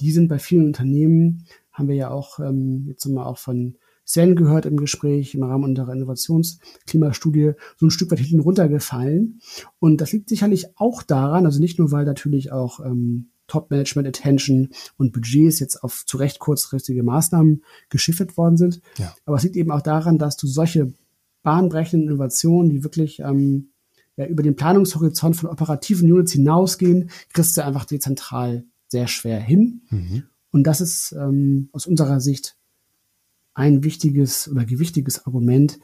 Die 0.00 0.10
sind 0.10 0.28
bei 0.28 0.38
vielen 0.38 0.66
Unternehmen, 0.66 1.44
haben 1.74 1.88
wir 1.88 1.96
ja 1.96 2.10
auch 2.10 2.38
ähm, 2.38 2.86
jetzt 2.88 3.04
mal 3.06 3.24
auch 3.24 3.38
von 3.38 3.76
Sven 4.06 4.36
gehört 4.36 4.66
im 4.66 4.76
Gespräch 4.76 5.34
im 5.34 5.42
Rahmen 5.42 5.64
unserer 5.64 5.92
Innovationsklimastudie 5.92 7.52
so 7.76 7.86
ein 7.86 7.90
Stück 7.90 8.10
weit 8.10 8.18
hinten 8.18 8.40
runtergefallen. 8.40 9.40
Und 9.78 10.00
das 10.00 10.12
liegt 10.12 10.28
sicherlich 10.28 10.66
auch 10.76 11.02
daran, 11.02 11.46
also 11.46 11.60
nicht 11.60 11.78
nur, 11.78 11.90
weil 11.90 12.04
natürlich 12.04 12.52
auch 12.52 12.80
ähm, 12.80 13.30
Top-Management 13.46 14.08
Attention 14.08 14.70
und 14.96 15.12
Budgets 15.12 15.60
jetzt 15.60 15.82
auf 15.82 16.04
zu 16.06 16.16
recht 16.16 16.38
kurzfristige 16.38 17.02
Maßnahmen 17.02 17.62
geschiffert 17.88 18.36
worden 18.36 18.56
sind. 18.56 18.80
Ja. 18.98 19.14
Aber 19.26 19.36
es 19.36 19.42
liegt 19.42 19.56
eben 19.56 19.70
auch 19.70 19.82
daran, 19.82 20.18
dass 20.18 20.36
du 20.36 20.46
solche 20.46 20.92
bahnbrechenden 21.42 22.08
Innovationen, 22.08 22.70
die 22.70 22.84
wirklich 22.84 23.20
ähm, 23.20 23.70
ja, 24.16 24.26
über 24.26 24.42
den 24.42 24.56
Planungshorizont 24.56 25.36
von 25.36 25.50
operativen 25.50 26.10
Units 26.10 26.32
hinausgehen, 26.32 27.10
kriegst 27.32 27.56
du 27.56 27.64
einfach 27.64 27.84
dezentral 27.84 28.64
sehr 28.88 29.08
schwer 29.08 29.40
hin. 29.40 29.82
Mhm. 29.90 30.24
Und 30.54 30.62
das 30.62 30.80
ist 30.80 31.12
ähm, 31.18 31.68
aus 31.72 31.84
unserer 31.84 32.20
Sicht 32.20 32.56
ein 33.54 33.82
wichtiges 33.82 34.48
oder 34.48 34.64
gewichtiges 34.64 35.26
Argument, 35.26 35.80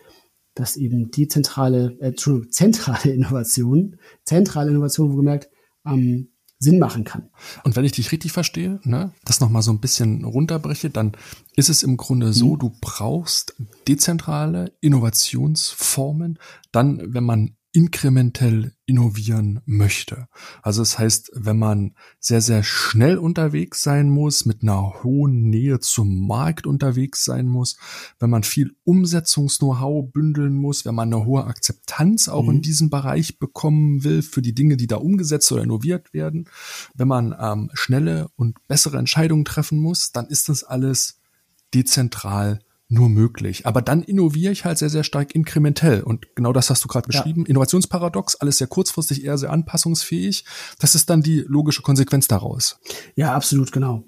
dass 0.54 0.76
eben 0.76 1.10
dezentrale, 1.10 1.98
äh, 1.98 2.10
Entschuldigung, 2.10 2.50
zentrale 2.52 3.12
Innovation, 3.12 3.96
zentrale 4.24 4.70
Innovation, 4.70 5.12
wo 5.12 5.16
gemerkt, 5.16 5.50
ähm, 5.84 6.28
Sinn 6.60 6.78
machen 6.78 7.02
kann. 7.02 7.30
Und 7.64 7.74
wenn 7.74 7.84
ich 7.84 7.90
dich 7.90 8.12
richtig 8.12 8.30
verstehe, 8.30 8.78
ne, 8.84 9.12
das 9.24 9.40
nochmal 9.40 9.62
so 9.62 9.72
ein 9.72 9.80
bisschen 9.80 10.24
runterbreche, 10.24 10.88
dann 10.88 11.16
ist 11.56 11.68
es 11.68 11.82
im 11.82 11.96
Grunde 11.96 12.32
so, 12.32 12.54
mhm. 12.54 12.58
du 12.60 12.72
brauchst 12.80 13.56
dezentrale 13.88 14.72
Innovationsformen, 14.80 16.38
dann, 16.70 17.12
wenn 17.12 17.24
man 17.24 17.56
inkrementell 17.72 18.72
innovieren 18.86 19.60
möchte. 19.64 20.26
Also 20.62 20.82
das 20.82 20.98
heißt, 20.98 21.30
wenn 21.34 21.58
man 21.58 21.94
sehr, 22.18 22.40
sehr 22.40 22.64
schnell 22.64 23.16
unterwegs 23.16 23.82
sein 23.82 24.10
muss, 24.10 24.44
mit 24.44 24.62
einer 24.62 25.02
hohen 25.04 25.48
Nähe 25.50 25.78
zum 25.78 26.26
Markt 26.26 26.66
unterwegs 26.66 27.24
sein 27.24 27.46
muss, 27.46 27.76
wenn 28.18 28.30
man 28.30 28.42
viel 28.42 28.74
Umsetzungs-Know-how 28.82 30.10
bündeln 30.12 30.54
muss, 30.54 30.84
wenn 30.84 30.96
man 30.96 31.12
eine 31.12 31.24
hohe 31.24 31.44
Akzeptanz 31.44 32.28
auch 32.28 32.44
mhm. 32.44 32.56
in 32.56 32.62
diesem 32.62 32.90
Bereich 32.90 33.38
bekommen 33.38 34.02
will 34.02 34.22
für 34.22 34.42
die 34.42 34.54
Dinge, 34.54 34.76
die 34.76 34.88
da 34.88 34.96
umgesetzt 34.96 35.52
oder 35.52 35.62
innoviert 35.62 36.12
werden, 36.12 36.48
wenn 36.94 37.08
man 37.08 37.34
ähm, 37.38 37.70
schnelle 37.74 38.28
und 38.34 38.58
bessere 38.66 38.98
Entscheidungen 38.98 39.44
treffen 39.44 39.78
muss, 39.78 40.10
dann 40.10 40.26
ist 40.26 40.48
das 40.48 40.64
alles 40.64 41.20
dezentral 41.72 42.58
nur 42.90 43.08
möglich. 43.08 43.66
Aber 43.66 43.82
dann 43.82 44.02
innoviere 44.02 44.52
ich 44.52 44.64
halt 44.64 44.76
sehr, 44.76 44.90
sehr 44.90 45.04
stark 45.04 45.34
inkrementell. 45.34 46.02
Und 46.02 46.34
genau 46.34 46.52
das 46.52 46.70
hast 46.70 46.84
du 46.84 46.88
gerade 46.88 47.06
beschrieben. 47.06 47.42
Ja. 47.42 47.50
Innovationsparadox, 47.50 48.36
alles 48.36 48.58
sehr 48.58 48.66
kurzfristig, 48.66 49.24
eher 49.24 49.38
sehr 49.38 49.52
anpassungsfähig. 49.52 50.44
Das 50.80 50.94
ist 50.94 51.08
dann 51.08 51.22
die 51.22 51.44
logische 51.46 51.82
Konsequenz 51.82 52.26
daraus. 52.26 52.80
Ja, 53.14 53.32
absolut, 53.32 53.70
genau. 53.70 54.02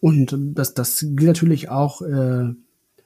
Und 0.00 0.36
das, 0.54 0.72
das 0.74 1.00
gilt 1.00 1.28
natürlich 1.28 1.68
auch 1.68 2.00
äh, 2.00 2.54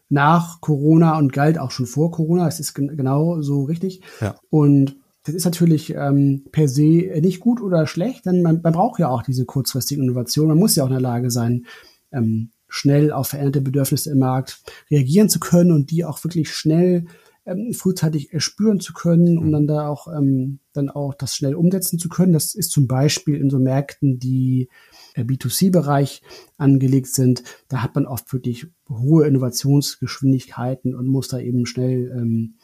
nach 0.08 0.60
Corona 0.60 1.18
und 1.18 1.32
galt 1.32 1.58
auch 1.58 1.72
schon 1.72 1.86
vor 1.86 2.12
Corona. 2.12 2.44
Das 2.44 2.60
ist 2.60 2.74
genau 2.74 3.42
so 3.42 3.64
richtig. 3.64 4.02
Ja. 4.20 4.36
Und 4.48 4.96
das 5.24 5.34
ist 5.34 5.44
natürlich 5.44 5.92
ähm, 5.92 6.44
per 6.52 6.68
se 6.68 7.20
nicht 7.20 7.40
gut 7.40 7.60
oder 7.60 7.88
schlecht, 7.88 8.26
denn 8.26 8.42
man, 8.42 8.60
man 8.62 8.72
braucht 8.72 9.00
ja 9.00 9.08
auch 9.08 9.22
diese 9.22 9.44
kurzfristige 9.44 10.00
Innovation. 10.00 10.46
Man 10.46 10.58
muss 10.58 10.76
ja 10.76 10.84
auch 10.84 10.88
in 10.88 10.92
der 10.92 11.00
Lage 11.00 11.32
sein, 11.32 11.66
ähm, 12.12 12.50
schnell 12.76 13.12
auf 13.12 13.28
veränderte 13.28 13.60
Bedürfnisse 13.60 14.10
im 14.10 14.18
Markt 14.18 14.62
reagieren 14.90 15.28
zu 15.28 15.40
können 15.40 15.72
und 15.72 15.90
die 15.90 16.04
auch 16.04 16.22
wirklich 16.22 16.52
schnell 16.54 17.06
ähm, 17.46 17.72
frühzeitig 17.72 18.32
erspüren 18.32 18.80
zu 18.80 18.92
können, 18.92 19.38
um 19.38 19.52
dann 19.52 19.66
da 19.66 19.88
auch 19.88 20.08
ähm, 20.08 20.58
dann 20.72 20.90
auch 20.90 21.14
das 21.14 21.36
schnell 21.36 21.54
umsetzen 21.54 21.98
zu 21.98 22.08
können. 22.08 22.32
Das 22.32 22.54
ist 22.54 22.72
zum 22.72 22.86
Beispiel 22.86 23.36
in 23.36 23.50
so 23.50 23.58
Märkten, 23.58 24.18
die 24.18 24.68
äh, 25.14 25.22
B2C-Bereich 25.22 26.22
angelegt 26.58 27.06
sind. 27.06 27.44
Da 27.68 27.82
hat 27.82 27.94
man 27.94 28.06
oft 28.06 28.32
wirklich 28.32 28.66
hohe 28.88 29.26
Innovationsgeschwindigkeiten 29.26 30.94
und 30.94 31.06
muss 31.06 31.28
da 31.28 31.38
eben 31.38 31.66
schnell 31.66 32.12
ähm, 32.16 32.54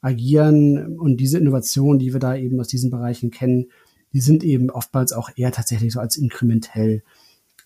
agieren. 0.00 0.98
Und 0.98 1.18
diese 1.18 1.38
Innovationen, 1.38 1.98
die 1.98 2.12
wir 2.12 2.20
da 2.20 2.34
eben 2.34 2.58
aus 2.58 2.68
diesen 2.68 2.90
Bereichen 2.90 3.30
kennen, 3.30 3.66
die 4.12 4.20
sind 4.20 4.44
eben 4.44 4.70
oftmals 4.70 5.12
auch 5.12 5.30
eher 5.36 5.52
tatsächlich 5.52 5.92
so 5.92 6.00
als 6.00 6.16
inkrementell 6.16 7.02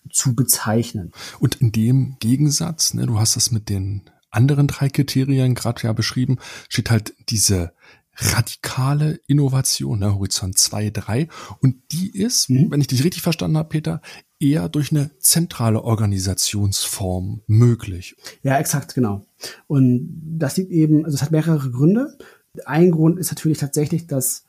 zu 0.09 0.35
bezeichnen. 0.35 1.11
Und 1.39 1.55
in 1.55 1.71
dem 1.71 2.17
Gegensatz, 2.19 2.93
ne, 2.93 3.05
du 3.05 3.19
hast 3.19 3.35
das 3.35 3.51
mit 3.51 3.69
den 3.69 4.09
anderen 4.29 4.67
drei 4.67 4.89
Kriterien 4.89 5.55
gerade 5.55 5.83
ja 5.83 5.93
beschrieben, 5.93 6.37
steht 6.69 6.89
halt 6.89 7.13
diese 7.29 7.73
radikale 8.17 9.19
Innovation, 9.27 9.99
ne, 9.99 10.13
Horizont 10.13 10.57
2, 10.57 10.89
3. 10.89 11.27
Und 11.59 11.75
die 11.91 12.11
ist, 12.11 12.49
mhm. 12.49 12.71
wenn 12.71 12.81
ich 12.81 12.87
dich 12.87 13.03
richtig 13.03 13.21
verstanden 13.21 13.57
habe, 13.57 13.69
Peter, 13.69 14.01
eher 14.39 14.69
durch 14.69 14.91
eine 14.91 15.11
zentrale 15.19 15.83
Organisationsform 15.83 17.41
möglich. 17.47 18.15
Ja, 18.43 18.57
exakt, 18.59 18.95
genau. 18.95 19.25
Und 19.67 20.09
das 20.37 20.57
liegt 20.57 20.71
eben, 20.71 21.05
also 21.05 21.15
es 21.15 21.21
hat 21.21 21.31
mehrere 21.31 21.69
Gründe. 21.71 22.17
Ein 22.65 22.91
Grund 22.91 23.19
ist 23.19 23.31
natürlich 23.31 23.59
tatsächlich, 23.59 24.07
dass, 24.07 24.45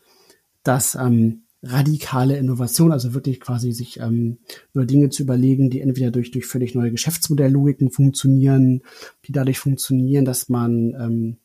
dass 0.63 0.95
ähm, 0.95 1.45
radikale 1.63 2.37
Innovation, 2.37 2.93
also 2.93 3.15
wirklich 3.15 3.41
quasi 3.41 3.73
sich 3.73 3.99
ähm, 3.99 4.39
nur 4.75 4.87
Dinge 4.87 5.11
zu 5.11 5.23
überlegen, 5.23 5.71
die 5.71 5.81
entweder 5.81 6.11
durch, 6.11 6.31
durch 6.31 6.47
völlig 6.47 6.75
neue 6.75 6.93
Geschäftsmodelllogiken 6.93 7.91
funktionieren, 7.91 8.83
die 9.27 9.33
dadurch 9.33 9.59
funktionieren, 9.59 10.25
dass 10.25 10.49
man 10.49 10.95
ähm, 10.99 11.37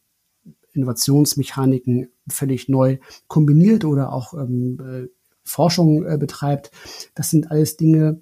Innovationsmechaniken 0.73 2.09
völlig 2.27 2.69
neu 2.69 2.97
kombiniert 3.27 3.85
oder 3.85 4.13
auch 4.13 4.33
ähm, 4.33 4.79
äh, 4.79 5.07
Forschung 5.43 6.05
äh, 6.05 6.17
betreibt. 6.17 6.71
Das 7.15 7.29
sind 7.29 7.51
alles 7.51 7.77
Dinge, 7.77 8.21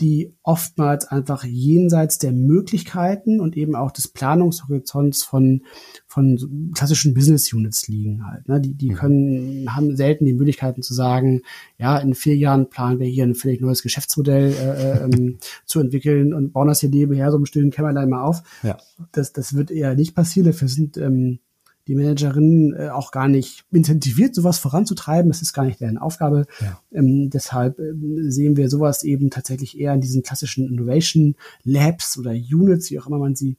die 0.00 0.32
oftmals 0.42 1.06
einfach 1.06 1.44
jenseits 1.44 2.18
der 2.18 2.32
Möglichkeiten 2.32 3.40
und 3.40 3.56
eben 3.56 3.74
auch 3.74 3.90
des 3.90 4.08
Planungshorizonts 4.08 5.22
von, 5.22 5.62
von 6.06 6.72
klassischen 6.74 7.14
Business 7.14 7.52
Units 7.52 7.88
liegen 7.88 8.26
halt. 8.26 8.48
Ne? 8.48 8.60
Die, 8.60 8.74
die 8.74 8.90
mhm. 8.90 8.94
können, 8.94 9.74
haben 9.74 9.96
selten 9.96 10.24
die 10.24 10.32
Möglichkeiten 10.32 10.82
zu 10.82 10.94
sagen, 10.94 11.42
ja, 11.78 11.98
in 11.98 12.14
vier 12.14 12.36
Jahren 12.36 12.70
planen 12.70 12.98
wir 12.98 13.06
hier 13.06 13.24
ein 13.24 13.34
völlig 13.34 13.60
neues 13.60 13.82
Geschäftsmodell 13.82 14.52
äh, 14.52 14.82
äh 14.82 15.04
ähm, 15.04 15.38
zu 15.66 15.80
entwickeln 15.80 16.32
und 16.32 16.52
bauen 16.52 16.68
das 16.68 16.80
hier 16.80 16.90
nebenher 16.90 17.30
so 17.30 17.38
im 17.38 17.46
stillen 17.46 17.70
Kämmerlein 17.70 18.08
mal 18.08 18.22
auf. 18.22 18.42
Ja. 18.62 18.78
Das, 19.12 19.32
das 19.32 19.54
wird 19.54 19.70
eher 19.70 19.94
nicht 19.94 20.14
passieren. 20.14 20.46
Dafür 20.46 20.68
sind 20.68 20.96
ähm, 20.96 21.40
die 21.88 21.94
Managerinnen 21.94 22.74
äh, 22.74 22.88
auch 22.90 23.10
gar 23.10 23.28
nicht 23.28 23.64
incentiviert, 23.72 24.34
sowas 24.34 24.58
voranzutreiben. 24.58 25.30
Das 25.30 25.42
ist 25.42 25.52
gar 25.52 25.64
nicht 25.64 25.80
deren 25.80 25.98
Aufgabe. 25.98 26.46
Ja. 26.60 26.80
Ähm, 26.92 27.30
deshalb 27.30 27.78
ähm, 27.78 28.30
sehen 28.30 28.56
wir 28.56 28.68
sowas 28.68 29.02
eben 29.02 29.30
tatsächlich 29.30 29.78
eher 29.78 29.94
in 29.94 30.00
diesen 30.00 30.22
klassischen 30.22 30.68
Innovation 30.68 31.36
Labs 31.64 32.18
oder 32.18 32.32
Units, 32.32 32.90
wie 32.90 33.00
auch 33.00 33.06
immer 33.06 33.18
man 33.18 33.34
sie 33.34 33.56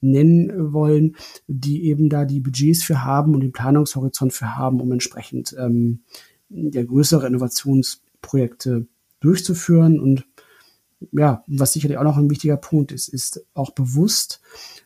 nennen 0.00 0.72
wollen, 0.72 1.16
die 1.46 1.84
eben 1.84 2.08
da 2.08 2.24
die 2.24 2.40
Budgets 2.40 2.84
für 2.84 3.04
haben 3.04 3.34
und 3.34 3.40
den 3.40 3.52
Planungshorizont 3.52 4.32
für 4.32 4.56
haben, 4.56 4.80
um 4.80 4.92
entsprechend 4.92 5.54
ähm, 5.58 6.00
der 6.48 6.84
größere 6.84 7.26
Innovationsprojekte 7.26 8.86
durchzuführen. 9.20 9.98
Und 9.98 10.24
ja, 11.12 11.44
was 11.46 11.72
sicherlich 11.72 11.98
auch 11.98 12.04
noch 12.04 12.16
ein 12.16 12.30
wichtiger 12.30 12.56
Punkt 12.56 12.92
ist, 12.92 13.08
ist 13.08 13.44
auch 13.54 13.70
bewusst 13.72 14.40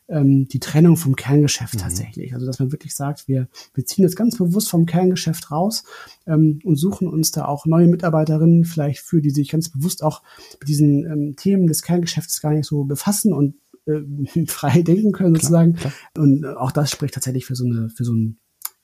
ähm, 0.09 0.49
die 0.49 0.61
Trennung 0.61 0.97
vom 0.97 1.16
Kerngeschäft 1.16 1.75
mhm. 1.75 1.79
tatsächlich. 1.79 2.35
Also 2.35 2.47
dass 2.47 2.59
man 2.59 2.73
wirklich 2.73 2.94
sagt, 2.94 3.29
wir, 3.29 3.49
wir 3.75 3.85
ziehen 3.85 4.05
das 4.05 4.16
ganz 4.16 4.37
bewusst 4.37 4.71
vom 4.71 4.87
Kerngeschäft 4.87 5.51
raus 5.51 5.85
ähm, 6.27 6.61
und 6.64 6.77
suchen 6.77 7.09
uns 7.09 7.31
da 7.31 7.44
auch 7.44 7.66
neue 7.66 7.88
Mitarbeiterinnen 7.88 8.64
vielleicht 8.64 9.01
für, 9.01 9.21
die 9.21 9.31
sich 9.31 9.51
ganz 9.51 9.68
bewusst 9.68 10.03
auch 10.03 10.23
mit 10.61 10.68
diesen 10.68 11.05
ähm, 11.05 11.37
Themen 11.37 11.66
des 11.66 11.83
Kerngeschäfts 11.83 12.40
gar 12.40 12.53
nicht 12.53 12.66
so 12.66 12.85
befassen 12.85 13.33
und 13.33 13.57
äh, 13.87 14.01
frei 14.47 14.83
denken 14.83 15.12
können 15.12 15.35
sozusagen. 15.35 15.75
Klar, 15.75 15.92
klar. 15.92 16.25
Und 16.25 16.44
auch 16.44 16.73
das 16.73 16.90
spricht 16.90 17.14
tatsächlich 17.14 17.47
für 17.47 17.55
so 17.55 17.64
eine 17.64 17.90
für 17.90 18.05
so 18.05 18.12
ein 18.12 18.38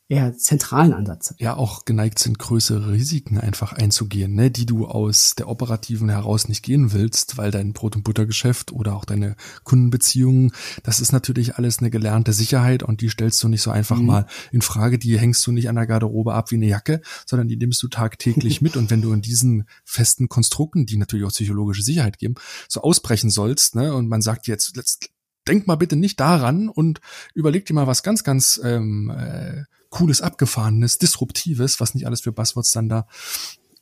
eher 0.08 0.36
zentralen 0.36 0.92
Ansatz. 0.92 1.34
Ja, 1.38 1.56
auch 1.56 1.86
geneigt 1.86 2.18
sind, 2.18 2.38
größere 2.38 2.92
Risiken 2.92 3.38
einfach 3.38 3.72
einzugehen, 3.72 4.34
ne, 4.34 4.50
die 4.50 4.66
du 4.66 4.86
aus 4.86 5.34
der 5.34 5.48
operativen 5.48 6.10
heraus 6.10 6.46
nicht 6.48 6.62
gehen 6.62 6.92
willst, 6.92 7.38
weil 7.38 7.50
dein 7.50 7.72
Brot- 7.72 7.96
und 7.96 8.02
Buttergeschäft 8.02 8.72
oder 8.72 8.94
auch 8.94 9.06
deine 9.06 9.34
Kundenbeziehungen, 9.64 10.52
das 10.82 11.00
ist 11.00 11.12
natürlich 11.12 11.56
alles 11.56 11.78
eine 11.78 11.90
gelernte 11.90 12.34
Sicherheit 12.34 12.82
und 12.82 13.00
die 13.00 13.08
stellst 13.08 13.42
du 13.42 13.48
nicht 13.48 13.62
so 13.62 13.70
einfach 13.70 13.98
mhm. 13.98 14.06
mal 14.06 14.26
in 14.52 14.60
Frage, 14.60 14.98
die 14.98 15.18
hängst 15.18 15.46
du 15.46 15.52
nicht 15.52 15.70
an 15.70 15.76
der 15.76 15.86
Garderobe 15.86 16.34
ab 16.34 16.50
wie 16.50 16.56
eine 16.56 16.66
Jacke, 16.66 17.00
sondern 17.24 17.48
die 17.48 17.56
nimmst 17.56 17.82
du 17.82 17.88
tagtäglich 17.88 18.60
mit 18.60 18.76
und 18.76 18.90
wenn 18.90 19.00
du 19.00 19.12
in 19.12 19.22
diesen 19.22 19.66
festen 19.84 20.28
Konstrukten, 20.28 20.84
die 20.84 20.98
natürlich 20.98 21.24
auch 21.24 21.30
psychologische 21.30 21.82
Sicherheit 21.82 22.18
geben, 22.18 22.34
so 22.68 22.82
ausbrechen 22.82 23.30
sollst, 23.30 23.74
ne, 23.74 23.94
und 23.94 24.08
man 24.08 24.20
sagt 24.20 24.48
jetzt, 24.48 24.76
letzt, 24.76 25.08
denk 25.48 25.66
mal 25.66 25.76
bitte 25.76 25.96
nicht 25.96 26.20
daran 26.20 26.68
und 26.68 27.00
überleg 27.34 27.66
dir 27.66 27.74
mal 27.74 27.86
was 27.86 28.02
ganz, 28.02 28.24
ganz 28.24 28.60
ähm, 28.62 29.10
äh, 29.10 29.64
Cooles, 29.94 30.20
Abgefahrenes, 30.20 30.98
Disruptives, 30.98 31.78
was 31.78 31.94
nicht 31.94 32.04
alles 32.06 32.20
für 32.20 32.32
Buzzwords 32.32 32.72
dann 32.72 32.88
da 32.88 33.06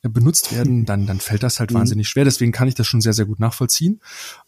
benutzt 0.09 0.53
werden, 0.55 0.85
dann, 0.85 1.05
dann 1.05 1.19
fällt 1.19 1.43
das 1.43 1.59
halt 1.59 1.71
mhm. 1.71 1.75
wahnsinnig 1.75 2.09
schwer. 2.09 2.25
Deswegen 2.25 2.51
kann 2.51 2.67
ich 2.67 2.75
das 2.75 2.87
schon 2.87 3.01
sehr, 3.01 3.13
sehr 3.13 3.25
gut 3.25 3.39
nachvollziehen 3.39 4.01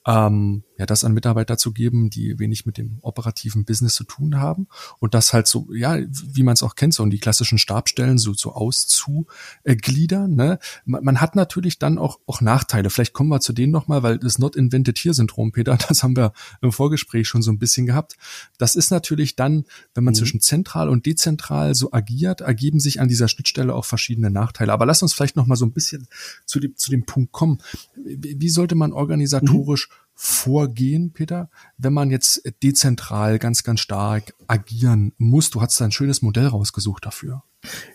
ähm, 0.05 0.63
ja, 0.77 0.85
das 0.85 1.03
an 1.03 1.13
Mitarbeiter 1.13 1.57
zu 1.57 1.71
geben, 1.71 2.09
die 2.09 2.37
wenig 2.37 2.65
mit 2.65 2.77
dem 2.77 2.99
operativen 3.01 3.65
Business 3.65 3.95
zu 3.95 4.03
tun 4.03 4.39
haben 4.39 4.67
und 4.99 5.13
das 5.13 5.33
halt 5.33 5.47
so, 5.47 5.67
ja, 5.73 5.97
wie 5.97 6.43
man 6.43 6.53
es 6.53 6.63
auch 6.63 6.75
kennt, 6.75 6.93
so 6.93 7.03
in 7.03 7.09
die 7.09 7.19
klassischen 7.19 7.57
Stabstellen 7.57 8.17
so, 8.17 8.33
so 8.33 8.53
auszugliedern. 8.53 10.35
Ne? 10.35 10.59
Man, 10.85 11.03
man 11.03 11.21
hat 11.21 11.35
natürlich 11.35 11.79
dann 11.79 11.97
auch, 11.97 12.19
auch 12.27 12.41
Nachteile. 12.41 12.89
Vielleicht 12.89 13.13
kommen 13.13 13.29
wir 13.29 13.39
zu 13.39 13.53
denen 13.53 13.71
nochmal, 13.71 14.03
weil 14.03 14.19
das 14.19 14.37
Not 14.37 14.55
Invented 14.55 14.97
Here 14.97 15.13
Syndrom, 15.13 15.51
Peter, 15.51 15.77
das 15.87 16.03
haben 16.03 16.15
wir 16.15 16.33
im 16.61 16.71
Vorgespräch 16.71 17.27
schon 17.27 17.41
so 17.41 17.51
ein 17.51 17.57
bisschen 17.57 17.85
gehabt. 17.85 18.15
Das 18.57 18.75
ist 18.75 18.91
natürlich 18.91 19.35
dann, 19.35 19.65
wenn 19.95 20.03
man 20.03 20.13
mhm. 20.13 20.17
zwischen 20.17 20.41
zentral 20.41 20.89
und 20.89 21.05
dezentral 21.05 21.73
so 21.73 21.93
agiert, 21.93 22.41
ergeben 22.41 22.79
sich 22.79 22.99
an 22.99 23.07
dieser 23.07 23.27
Schnittstelle 23.27 23.73
auch 23.73 23.85
verschiedene 23.85 24.29
Nachteile. 24.29 24.73
Aber 24.73 24.85
lass 24.85 25.01
uns 25.01 25.13
vielleicht 25.13 25.35
nochmal 25.45 25.57
so 25.57 25.65
ein 25.65 25.71
bisschen 25.71 26.07
zu 26.45 26.59
dem, 26.59 26.75
zu 26.75 26.91
dem 26.91 27.05
Punkt 27.05 27.31
kommen. 27.31 27.59
Wie, 27.95 28.39
wie 28.39 28.49
sollte 28.49 28.75
man 28.75 28.93
organisatorisch 28.93 29.89
mhm 29.89 30.05
vorgehen, 30.15 31.11
Peter, 31.11 31.49
wenn 31.77 31.93
man 31.93 32.09
jetzt 32.09 32.41
dezentral 32.63 33.37
ganz, 33.37 33.63
ganz 33.63 33.81
stark 33.81 34.33
agieren 34.47 35.11
muss? 35.17 35.49
Du 35.49 35.61
hast 35.61 35.79
da 35.79 35.85
ein 35.85 35.91
schönes 35.91 36.21
Modell 36.21 36.47
rausgesucht 36.47 37.05
dafür. 37.05 37.43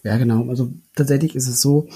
Ja, 0.05 0.19
genau. 0.19 0.49
Also 0.49 0.71
tatsächlich 0.95 1.35
ist 1.35 1.49
es 1.49 1.63
so, 1.63 1.89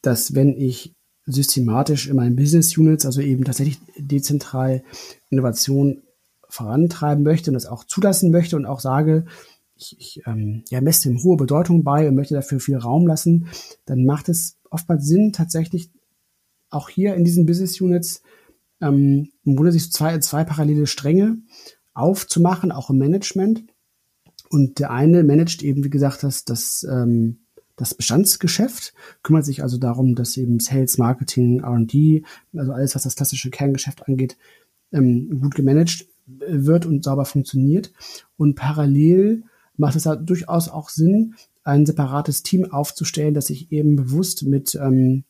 dass 0.00 0.34
wenn 0.34 0.58
ich 0.58 0.94
systematisch 1.26 2.08
in 2.08 2.16
meinen 2.16 2.34
Business 2.34 2.76
Units, 2.76 3.06
also 3.06 3.20
eben 3.20 3.44
tatsächlich 3.44 3.78
dezentral 3.96 4.82
Innovation 5.28 6.02
vorantreiben 6.48 7.22
möchte 7.22 7.50
und 7.50 7.54
das 7.54 7.66
auch 7.66 7.84
zulassen 7.84 8.30
möchte 8.30 8.56
und 8.56 8.66
auch 8.66 8.80
sage, 8.80 9.26
ich, 9.82 9.96
ich 9.98 10.22
ähm, 10.26 10.64
ja, 10.70 10.80
messe 10.80 11.08
dem 11.08 11.22
hohe 11.22 11.36
Bedeutung 11.36 11.84
bei 11.84 12.08
und 12.08 12.14
möchte 12.14 12.34
dafür 12.34 12.60
viel 12.60 12.76
Raum 12.76 13.06
lassen, 13.06 13.48
dann 13.84 14.04
macht 14.04 14.28
es 14.28 14.58
oftmals 14.70 15.06
Sinn, 15.06 15.32
tatsächlich 15.32 15.90
auch 16.70 16.88
hier 16.88 17.14
in 17.14 17.24
diesen 17.24 17.44
Business 17.44 17.80
Units 17.80 18.22
ähm, 18.80 19.30
im 19.44 19.56
Grunde 19.56 19.72
sich 19.72 19.92
zwei, 19.92 20.18
zwei 20.18 20.44
parallele 20.44 20.86
Stränge 20.86 21.38
aufzumachen, 21.94 22.72
auch 22.72 22.90
im 22.90 22.98
Management. 22.98 23.64
Und 24.48 24.78
der 24.78 24.90
eine 24.90 25.24
managt 25.24 25.62
eben, 25.62 25.84
wie 25.84 25.90
gesagt, 25.90 26.22
das, 26.22 26.44
das, 26.44 26.86
ähm, 26.90 27.40
das 27.76 27.94
Bestandsgeschäft, 27.94 28.94
kümmert 29.22 29.44
sich 29.44 29.62
also 29.62 29.78
darum, 29.78 30.14
dass 30.14 30.36
eben 30.36 30.60
Sales, 30.60 30.98
Marketing, 30.98 31.60
R&D, 31.60 32.24
also 32.54 32.72
alles, 32.72 32.94
was 32.94 33.02
das 33.02 33.16
klassische 33.16 33.50
Kerngeschäft 33.50 34.06
angeht, 34.06 34.36
ähm, 34.92 35.40
gut 35.40 35.54
gemanagt 35.54 36.06
wird 36.26 36.86
und 36.86 37.04
sauber 37.04 37.24
funktioniert. 37.24 37.92
Und 38.36 38.54
parallel 38.54 39.44
macht 39.82 39.96
es 39.96 40.04
da 40.04 40.16
durchaus 40.16 40.68
auch 40.68 40.88
Sinn, 40.88 41.34
ein 41.64 41.84
separates 41.84 42.42
Team 42.42 42.70
aufzustellen, 42.70 43.34
das 43.34 43.46
sich 43.46 43.70
eben 43.70 43.96
bewusst 43.96 44.44
mit, 44.44 44.74
ähm, 44.76 45.24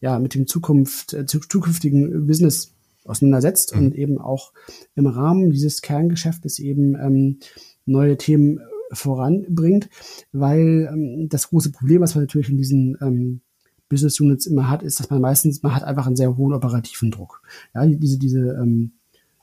ja, 0.00 0.18
mit 0.18 0.34
dem 0.34 0.46
Zukunft, 0.46 1.14
äh, 1.14 1.26
zukünftigen 1.26 2.26
Business 2.26 2.74
auseinandersetzt 3.04 3.74
mhm. 3.74 3.86
und 3.86 3.94
eben 3.96 4.18
auch 4.18 4.52
im 4.94 5.06
Rahmen 5.06 5.50
dieses 5.50 5.82
Kerngeschäftes 5.82 6.58
eben 6.58 6.94
ähm, 6.94 7.38
neue 7.86 8.16
Themen 8.16 8.60
voranbringt, 8.92 9.88
weil 10.32 10.88
ähm, 10.92 11.28
das 11.28 11.48
große 11.48 11.72
Problem, 11.72 12.02
was 12.02 12.14
man 12.14 12.24
natürlich 12.24 12.50
in 12.50 12.58
diesen 12.58 12.96
ähm, 13.00 13.40
Business 13.88 14.20
Units 14.20 14.46
immer 14.46 14.68
hat, 14.68 14.82
ist, 14.82 15.00
dass 15.00 15.10
man 15.10 15.20
meistens, 15.20 15.62
man 15.62 15.74
hat 15.74 15.84
einfach 15.84 16.06
einen 16.06 16.16
sehr 16.16 16.36
hohen 16.36 16.52
operativen 16.52 17.10
Druck. 17.10 17.42
Ja, 17.74 17.86
diese, 17.86 18.18
diese 18.18 18.58
ähm, 18.60 18.92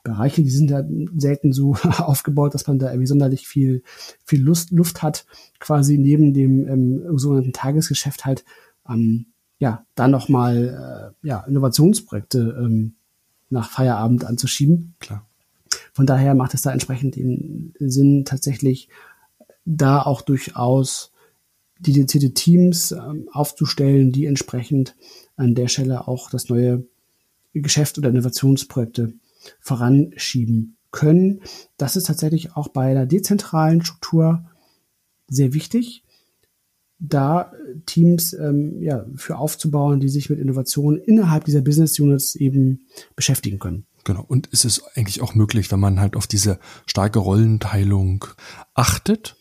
Bereiche, 0.02 0.42
die 0.42 0.50
sind 0.50 0.70
da 0.70 0.84
selten 1.16 1.52
so 1.52 1.74
aufgebaut, 1.98 2.54
dass 2.54 2.66
man 2.66 2.78
da 2.78 2.90
irgendwie 2.90 3.06
sonderlich 3.06 3.46
viel, 3.46 3.82
viel 4.24 4.42
Lust, 4.42 4.70
Luft 4.70 5.02
hat, 5.02 5.26
quasi 5.60 5.98
neben 5.98 6.34
dem 6.34 6.68
ähm, 6.68 7.18
sogenannten 7.18 7.52
Tagesgeschäft 7.52 8.24
halt, 8.24 8.44
ähm, 8.88 9.26
ja, 9.58 9.86
da 9.94 10.08
nochmal, 10.08 11.12
äh, 11.22 11.26
ja, 11.26 11.40
Innovationsprojekte 11.40 12.58
ähm, 12.60 12.94
nach 13.48 13.70
Feierabend 13.70 14.24
anzuschieben. 14.24 14.94
Klar. 14.98 15.26
Von 15.92 16.06
daher 16.06 16.34
macht 16.34 16.54
es 16.54 16.62
da 16.62 16.72
entsprechend 16.72 17.16
den 17.16 17.74
Sinn, 17.78 18.24
tatsächlich 18.24 18.88
da 19.64 20.02
auch 20.02 20.22
durchaus 20.22 21.12
dedizierte 21.78 22.32
Teams 22.32 22.92
ähm, 22.92 23.28
aufzustellen, 23.32 24.10
die 24.10 24.26
entsprechend 24.26 24.96
an 25.36 25.54
der 25.54 25.68
Stelle 25.68 26.08
auch 26.08 26.30
das 26.30 26.48
neue 26.48 26.84
Geschäft 27.52 27.98
oder 27.98 28.08
Innovationsprojekte 28.08 29.14
voranschieben 29.60 30.76
können. 30.90 31.40
Das 31.76 31.96
ist 31.96 32.06
tatsächlich 32.06 32.54
auch 32.56 32.68
bei 32.68 32.94
der 32.94 33.06
dezentralen 33.06 33.84
Struktur 33.84 34.44
sehr 35.28 35.54
wichtig, 35.54 36.04
da 36.98 37.52
Teams 37.86 38.32
ähm, 38.34 38.80
ja, 38.80 39.04
für 39.16 39.36
aufzubauen, 39.36 39.98
die 39.98 40.08
sich 40.08 40.30
mit 40.30 40.38
Innovationen 40.38 41.00
innerhalb 41.00 41.44
dieser 41.44 41.62
Business 41.62 41.98
Units 41.98 42.36
eben 42.36 42.86
beschäftigen 43.16 43.58
können. 43.58 43.86
Genau. 44.04 44.24
Und 44.26 44.48
es 44.52 44.64
ist 44.64 44.84
eigentlich 44.94 45.20
auch 45.20 45.34
möglich, 45.34 45.72
wenn 45.72 45.80
man 45.80 46.00
halt 46.00 46.16
auf 46.16 46.26
diese 46.26 46.58
starke 46.86 47.18
Rollenteilung 47.18 48.24
achtet. 48.74 49.36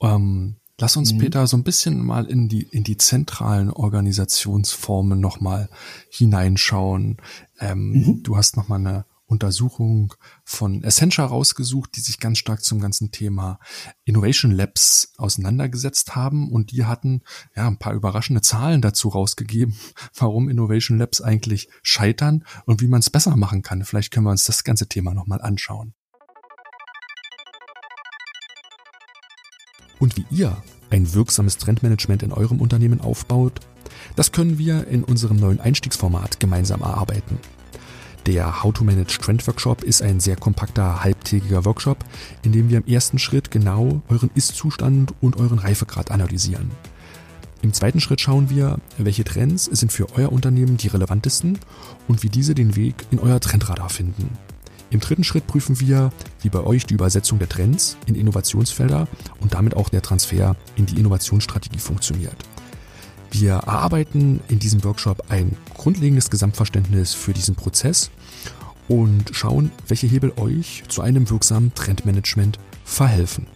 Ähm, 0.00 0.56
lass 0.78 0.96
uns, 0.96 1.12
mhm. 1.12 1.18
Peter, 1.18 1.46
so 1.46 1.56
ein 1.56 1.64
bisschen 1.64 2.02
mal 2.04 2.26
in 2.26 2.48
die, 2.48 2.62
in 2.62 2.84
die 2.84 2.96
zentralen 2.96 3.70
Organisationsformen 3.70 5.20
nochmal 5.20 5.68
hineinschauen. 6.08 7.18
Ähm, 7.60 7.90
mhm. 7.90 8.22
Du 8.22 8.36
hast 8.36 8.56
nochmal 8.56 8.80
eine 8.80 9.04
Untersuchung 9.32 10.12
von 10.44 10.84
Essentia 10.84 11.24
rausgesucht, 11.24 11.96
die 11.96 12.00
sich 12.00 12.20
ganz 12.20 12.36
stark 12.36 12.62
zum 12.62 12.80
ganzen 12.80 13.12
Thema 13.12 13.58
Innovation 14.04 14.50
Labs 14.50 15.14
auseinandergesetzt 15.16 16.14
haben 16.14 16.52
und 16.52 16.70
die 16.70 16.84
hatten 16.84 17.22
ja 17.56 17.66
ein 17.66 17.78
paar 17.78 17.94
überraschende 17.94 18.42
Zahlen 18.42 18.82
dazu 18.82 19.08
rausgegeben, 19.08 19.74
warum 20.14 20.50
Innovation 20.50 20.98
Labs 20.98 21.22
eigentlich 21.22 21.70
scheitern 21.82 22.44
und 22.66 22.82
wie 22.82 22.88
man 22.88 23.00
es 23.00 23.08
besser 23.08 23.34
machen 23.36 23.62
kann. 23.62 23.86
Vielleicht 23.86 24.12
können 24.12 24.26
wir 24.26 24.30
uns 24.30 24.44
das 24.44 24.64
ganze 24.64 24.86
Thema 24.86 25.14
nochmal 25.14 25.40
anschauen. 25.40 25.94
Und 29.98 30.18
wie 30.18 30.26
ihr 30.30 30.62
ein 30.90 31.14
wirksames 31.14 31.56
Trendmanagement 31.56 32.22
in 32.22 32.32
eurem 32.32 32.60
Unternehmen 32.60 33.00
aufbaut, 33.00 33.60
das 34.14 34.30
können 34.30 34.58
wir 34.58 34.88
in 34.88 35.04
unserem 35.04 35.38
neuen 35.38 35.60
Einstiegsformat 35.60 36.38
gemeinsam 36.38 36.82
erarbeiten. 36.82 37.38
Der 38.26 38.62
How 38.62 38.72
to 38.72 38.84
Manage 38.84 39.18
Trend 39.18 39.44
Workshop 39.48 39.82
ist 39.82 40.00
ein 40.00 40.20
sehr 40.20 40.36
kompakter 40.36 41.02
halbtägiger 41.02 41.64
Workshop, 41.64 41.98
in 42.44 42.52
dem 42.52 42.68
wir 42.68 42.78
im 42.78 42.86
ersten 42.86 43.18
Schritt 43.18 43.50
genau 43.50 44.00
euren 44.08 44.30
Ist-Zustand 44.34 45.12
und 45.20 45.38
euren 45.38 45.58
Reifegrad 45.58 46.12
analysieren. 46.12 46.70
Im 47.62 47.72
zweiten 47.72 48.00
Schritt 48.00 48.20
schauen 48.20 48.48
wir, 48.48 48.78
welche 48.96 49.24
Trends 49.24 49.64
sind 49.64 49.90
für 49.90 50.06
euer 50.16 50.30
Unternehmen 50.30 50.76
die 50.76 50.86
relevantesten 50.86 51.58
und 52.06 52.22
wie 52.22 52.28
diese 52.28 52.54
den 52.54 52.76
Weg 52.76 52.94
in 53.10 53.18
euer 53.18 53.40
Trendradar 53.40 53.88
finden. 53.88 54.30
Im 54.90 55.00
dritten 55.00 55.24
Schritt 55.24 55.48
prüfen 55.48 55.80
wir, 55.80 56.12
wie 56.42 56.48
bei 56.48 56.60
euch 56.60 56.86
die 56.86 56.94
Übersetzung 56.94 57.40
der 57.40 57.48
Trends 57.48 57.96
in 58.06 58.14
Innovationsfelder 58.14 59.08
und 59.40 59.54
damit 59.54 59.74
auch 59.74 59.88
der 59.88 60.02
Transfer 60.02 60.54
in 60.76 60.86
die 60.86 61.00
Innovationsstrategie 61.00 61.78
funktioniert. 61.78 62.36
Wir 63.32 63.54
erarbeiten 63.54 64.40
in 64.48 64.58
diesem 64.58 64.84
Workshop 64.84 65.24
ein 65.30 65.56
grundlegendes 65.74 66.28
Gesamtverständnis 66.28 67.14
für 67.14 67.32
diesen 67.32 67.54
Prozess 67.54 68.10
und 68.88 69.30
schauen, 69.32 69.72
welche 69.88 70.06
Hebel 70.06 70.34
euch 70.36 70.84
zu 70.88 71.00
einem 71.00 71.30
wirksamen 71.30 71.74
Trendmanagement 71.74 72.58
verhelfen. 72.84 73.46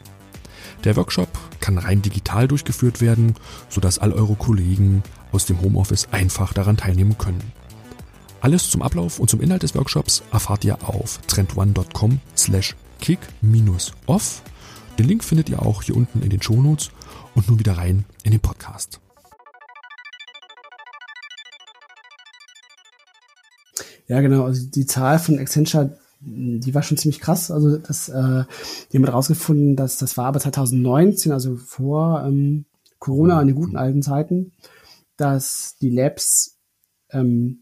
Der 0.84 0.96
Workshop 0.96 1.28
kann 1.60 1.76
rein 1.76 2.00
digital 2.00 2.48
durchgeführt 2.48 3.02
werden, 3.02 3.34
sodass 3.68 3.98
all 3.98 4.12
eure 4.12 4.34
Kollegen 4.34 5.02
aus 5.30 5.44
dem 5.44 5.60
Homeoffice 5.60 6.08
einfach 6.10 6.54
daran 6.54 6.78
teilnehmen 6.78 7.18
können. 7.18 7.52
Alles 8.40 8.70
zum 8.70 8.80
Ablauf 8.80 9.18
und 9.18 9.28
zum 9.28 9.42
Inhalt 9.42 9.62
des 9.62 9.74
Workshops 9.74 10.22
erfahrt 10.32 10.64
ihr 10.64 10.78
auf 10.88 11.18
trendone.com 11.26 12.20
slash 12.34 12.76
kick-off. 13.00 14.42
Den 14.98 15.06
Link 15.06 15.22
findet 15.22 15.50
ihr 15.50 15.60
auch 15.60 15.82
hier 15.82 15.96
unten 15.96 16.22
in 16.22 16.30
den 16.30 16.40
Shownotes 16.40 16.90
und 17.34 17.48
nun 17.48 17.58
wieder 17.58 17.76
rein 17.76 18.06
in 18.22 18.30
den 18.30 18.40
Podcast. 18.40 19.00
Ja, 24.08 24.20
genau. 24.20 24.44
Also 24.44 24.66
die 24.66 24.86
Zahl 24.86 25.18
von 25.18 25.38
Accenture, 25.38 25.98
die 26.20 26.74
war 26.74 26.82
schon 26.82 26.96
ziemlich 26.96 27.20
krass. 27.20 27.50
Also 27.50 27.78
das, 27.78 28.08
äh, 28.08 28.44
die 28.92 28.98
haben 28.98 29.04
rausgefunden, 29.04 29.76
dass 29.76 29.98
das 29.98 30.16
war 30.16 30.26
aber 30.26 30.40
2019, 30.40 31.32
also 31.32 31.56
vor 31.56 32.24
ähm, 32.24 32.64
Corona, 32.98 33.40
in 33.40 33.48
den 33.48 33.56
guten 33.56 33.76
alten 33.76 34.02
Zeiten, 34.02 34.52
dass 35.16 35.76
die 35.80 35.90
Labs 35.90 36.56
ähm, 37.10 37.60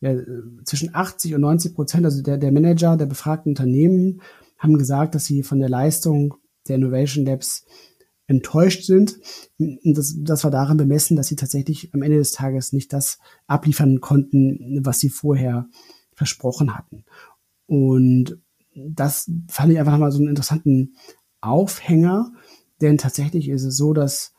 ja, 0.00 0.14
zwischen 0.64 0.94
80 0.94 1.34
und 1.34 1.40
90 1.40 1.74
Prozent, 1.74 2.04
also 2.04 2.22
der, 2.22 2.38
der 2.38 2.52
Manager 2.52 2.96
der 2.96 3.06
befragten 3.06 3.52
Unternehmen, 3.52 4.20
haben 4.58 4.78
gesagt, 4.78 5.14
dass 5.14 5.24
sie 5.24 5.42
von 5.42 5.60
der 5.60 5.68
Leistung 5.68 6.34
der 6.68 6.76
Innovation 6.76 7.24
Labs 7.24 7.64
enttäuscht 8.28 8.84
sind. 8.84 9.18
Das, 9.82 10.14
das 10.18 10.44
war 10.44 10.50
daran 10.50 10.76
bemessen, 10.76 11.16
dass 11.16 11.26
sie 11.26 11.36
tatsächlich 11.36 11.92
am 11.94 12.02
Ende 12.02 12.18
des 12.18 12.30
Tages 12.30 12.72
nicht 12.72 12.92
das 12.92 13.18
abliefern 13.46 14.00
konnten, 14.00 14.80
was 14.84 15.00
sie 15.00 15.08
vorher 15.08 15.66
versprochen 16.14 16.76
hatten. 16.76 17.04
Und 17.66 18.38
das 18.74 19.30
fand 19.48 19.72
ich 19.72 19.78
einfach 19.78 19.98
mal 19.98 20.12
so 20.12 20.18
einen 20.18 20.28
interessanten 20.28 20.94
Aufhänger, 21.40 22.32
denn 22.80 22.98
tatsächlich 22.98 23.48
ist 23.48 23.64
es 23.64 23.76
so, 23.76 23.92
dass 23.92 24.34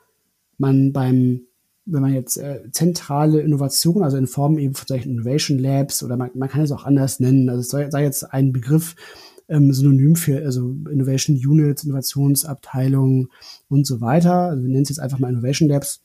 man 0.58 0.94
beim, 0.94 1.42
wenn 1.86 2.02
man 2.02 2.14
jetzt 2.14 2.38
äh, 2.38 2.70
zentrale 2.72 3.42
Innovation, 3.42 4.04
also 4.04 4.18
in 4.18 4.28
Form 4.28 4.60
eben 4.60 4.76
von 4.76 4.88
solchen 4.88 5.12
Innovation 5.12 5.58
Labs 5.58 6.04
oder 6.04 6.16
man, 6.16 6.32
man 6.36 6.50
kann 6.50 6.62
es 6.62 6.72
auch 6.72 6.86
anders 6.86 7.20
nennen, 7.20 7.50
also 7.50 7.62
es 7.62 7.92
sei 7.92 8.04
jetzt 8.04 8.24
ein 8.34 8.54
Begriff, 8.54 8.96
ähm, 9.50 9.74
Synonym 9.74 10.16
für 10.16 10.44
also 10.44 10.76
Innovation 10.90 11.36
Units, 11.36 11.84
Innovationsabteilungen 11.84 13.30
und 13.68 13.86
so 13.86 14.00
weiter. 14.00 14.44
Also 14.44 14.64
wir 14.64 14.70
nennen 14.70 14.84
es 14.84 14.90
jetzt 14.90 15.00
einfach 15.00 15.20
mal 15.20 15.30
Innovation 15.30 15.68
Labs, 15.68 16.02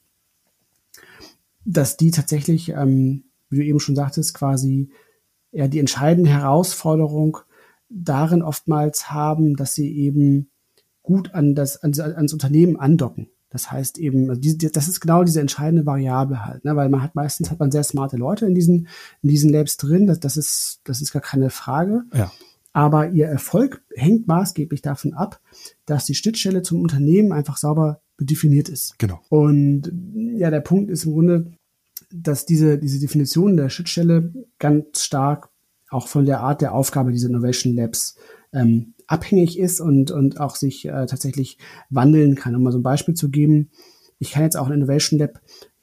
dass 1.65 1.97
die 1.97 2.11
tatsächlich, 2.11 2.71
ähm, 2.71 3.25
wie 3.51 3.57
du 3.57 3.65
eben 3.65 3.81
schon 3.81 3.97
sagtest, 3.97 4.35
quasi 4.35 4.91
ja 5.53 5.69
die 5.69 5.79
entscheidende 5.79 6.31
Herausforderung 6.31 7.39
darin 7.89 8.43
oftmals 8.43 9.11
haben, 9.11 9.57
dass 9.57 9.75
sie 9.75 9.95
eben 9.97 10.49
gut 11.03 11.35
an 11.35 11.55
das 11.55 11.83
an, 11.83 11.93
ans 12.01 12.33
Unternehmen 12.33 12.77
andocken. 12.77 13.29
Das 13.51 13.71
heißt 13.71 13.99
eben, 13.99 14.31
also 14.31 14.41
die, 14.41 14.57
das 14.57 14.89
ist 14.89 15.01
genau 15.01 15.23
diese 15.23 15.41
entscheidende 15.41 15.87
Variable 15.87 16.45
halt, 16.45 16.65
ne? 16.65 16.75
weil 16.75 16.89
man 16.89 17.03
hat 17.03 17.15
meistens 17.15 17.53
hat 17.53 17.61
man 17.61 17.71
sehr 17.71 17.85
smarte 17.85 18.17
Leute 18.17 18.47
in 18.47 18.55
diesen 18.55 18.89
in 19.23 19.29
diesen 19.29 19.51
Labs 19.51 19.77
drin. 19.77 20.09
Das, 20.09 20.19
das 20.19 20.37
ist 20.37 20.81
das 20.85 21.01
ist 21.01 21.13
gar 21.13 21.23
keine 21.23 21.51
Frage. 21.51 22.03
Ja. 22.13 22.33
Aber 22.75 23.11
ihr 23.11 23.27
Erfolg 23.27 23.83
hängt 23.95 24.27
maßgeblich 24.27 24.83
davon 24.83 25.15
ab, 25.15 25.41
dass 25.87 26.05
die 26.05 26.15
Schnittstelle 26.15 26.63
zum 26.63 26.83
Unternehmen 26.83 27.33
einfach 27.33 27.57
sauber 27.57 28.03
definiert 28.19 28.69
ist. 28.69 28.99
Genau. 28.99 29.21
Und 29.29 29.91
ja, 30.37 30.51
der 30.51 30.61
Punkt 30.61 30.91
ist 30.91 31.05
im 31.05 31.13
Grunde, 31.13 31.53
dass 32.13 32.47
diese, 32.47 32.77
diese 32.77 32.99
Definition 32.99 33.57
der 33.57 33.71
Schnittstelle 33.71 34.33
ganz 34.59 35.03
stark 35.03 35.51
auch 35.89 36.09
von 36.09 36.27
der 36.27 36.41
Art 36.41 36.61
der 36.61 36.75
Aufgabe 36.75 37.13
dieser 37.13 37.29
Innovation 37.29 37.75
Labs 37.75 38.17
ähm, 38.53 38.95
abhängig 39.07 39.59
ist 39.59 39.81
und, 39.81 40.11
und 40.11 40.41
auch 40.41 40.57
sich 40.57 40.85
äh, 40.87 41.07
tatsächlich 41.07 41.59
wandeln 41.91 42.35
kann. 42.35 42.57
Um 42.57 42.65
mal 42.65 42.73
so 42.73 42.79
ein 42.79 42.83
Beispiel 42.83 43.15
zu 43.15 43.31
geben, 43.31 43.71
ich 44.19 44.33
kann 44.33 44.43
jetzt 44.43 44.57
auch 44.57 44.67
ein 44.67 44.73
Innovation 44.73 45.21
Lab 45.21 45.41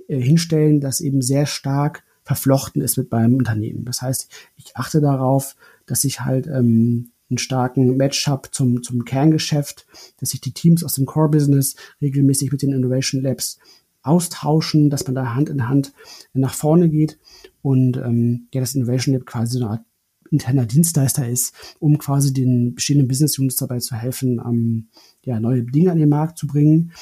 äh, 0.08 0.20
hinstellen, 0.20 0.82
das 0.82 1.00
eben 1.00 1.22
sehr 1.22 1.46
stark 1.46 2.04
verflochten 2.24 2.82
ist 2.82 2.98
mit 2.98 3.12
meinem 3.12 3.36
Unternehmen. 3.36 3.86
Das 3.86 4.02
heißt, 4.02 4.30
ich 4.56 4.76
achte 4.76 5.02
darauf, 5.02 5.56
dass 5.92 6.06
ich 6.06 6.22
halt 6.22 6.48
ähm, 6.48 7.12
einen 7.30 7.38
starken 7.38 7.98
Match 7.98 8.28
habe 8.28 8.50
zum, 8.50 8.82
zum 8.82 9.04
Kerngeschäft, 9.04 9.86
dass 10.20 10.30
sich 10.30 10.40
die 10.40 10.54
Teams 10.54 10.86
aus 10.86 10.94
dem 10.94 11.06
Core-Business 11.06 11.76
regelmäßig 12.02 12.50
mit 12.50 12.62
den 12.62 12.72
Innovation 12.72 13.22
Labs 13.22 13.60
austauschen, 14.04 14.90
dass 14.90 15.06
man 15.06 15.16
da 15.16 15.36
Hand 15.36 15.50
in 15.50 15.68
Hand 15.68 15.92
nach 16.34 16.54
vorne 16.54 16.90
geht 16.90 17.20
und 17.62 17.98
ähm, 17.98 18.48
ja, 18.54 18.62
das 18.62 18.74
Innovation 18.74 19.14
Lab 19.14 19.26
quasi 19.26 19.58
so 19.58 19.66
eine 19.66 19.72
Art 19.72 19.86
interner 20.32 20.66
Dienstleister 20.66 21.28
ist, 21.28 21.54
um 21.80 21.98
quasi 21.98 22.32
den 22.32 22.74
bestehenden 22.74 23.10
Business 23.10 23.38
Units 23.38 23.58
dabei 23.58 23.80
zu 23.80 23.96
helfen, 23.96 24.42
ähm, 24.46 24.88
ja, 25.26 25.42
neue 25.42 25.64
Dinge 25.64 25.92
an 25.92 25.98
den 25.98 26.08
Markt 26.08 26.38
zu 26.38 26.48
bringen. 26.48 26.94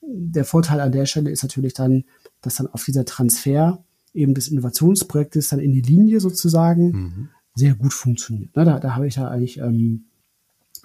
Der 0.00 0.44
Vorteil 0.44 0.80
an 0.80 0.90
der 0.90 1.06
Stelle 1.06 1.30
ist 1.30 1.44
natürlich 1.44 1.74
dann, 1.74 2.02
dass 2.40 2.56
dann 2.56 2.66
auf 2.66 2.84
dieser 2.84 3.04
Transfer 3.04 3.84
eben 4.12 4.34
des 4.34 4.48
Innovationsprojektes 4.48 5.50
dann 5.50 5.60
in 5.60 5.72
die 5.72 5.80
Linie 5.80 6.18
sozusagen 6.18 6.90
mhm. 6.90 7.28
Sehr 7.54 7.74
gut 7.74 7.92
funktioniert. 7.92 8.50
Da, 8.54 8.78
da 8.78 8.94
habe 8.94 9.06
ich 9.06 9.16
ja 9.16 9.28
eigentlich 9.28 9.58
ähm, 9.58 10.04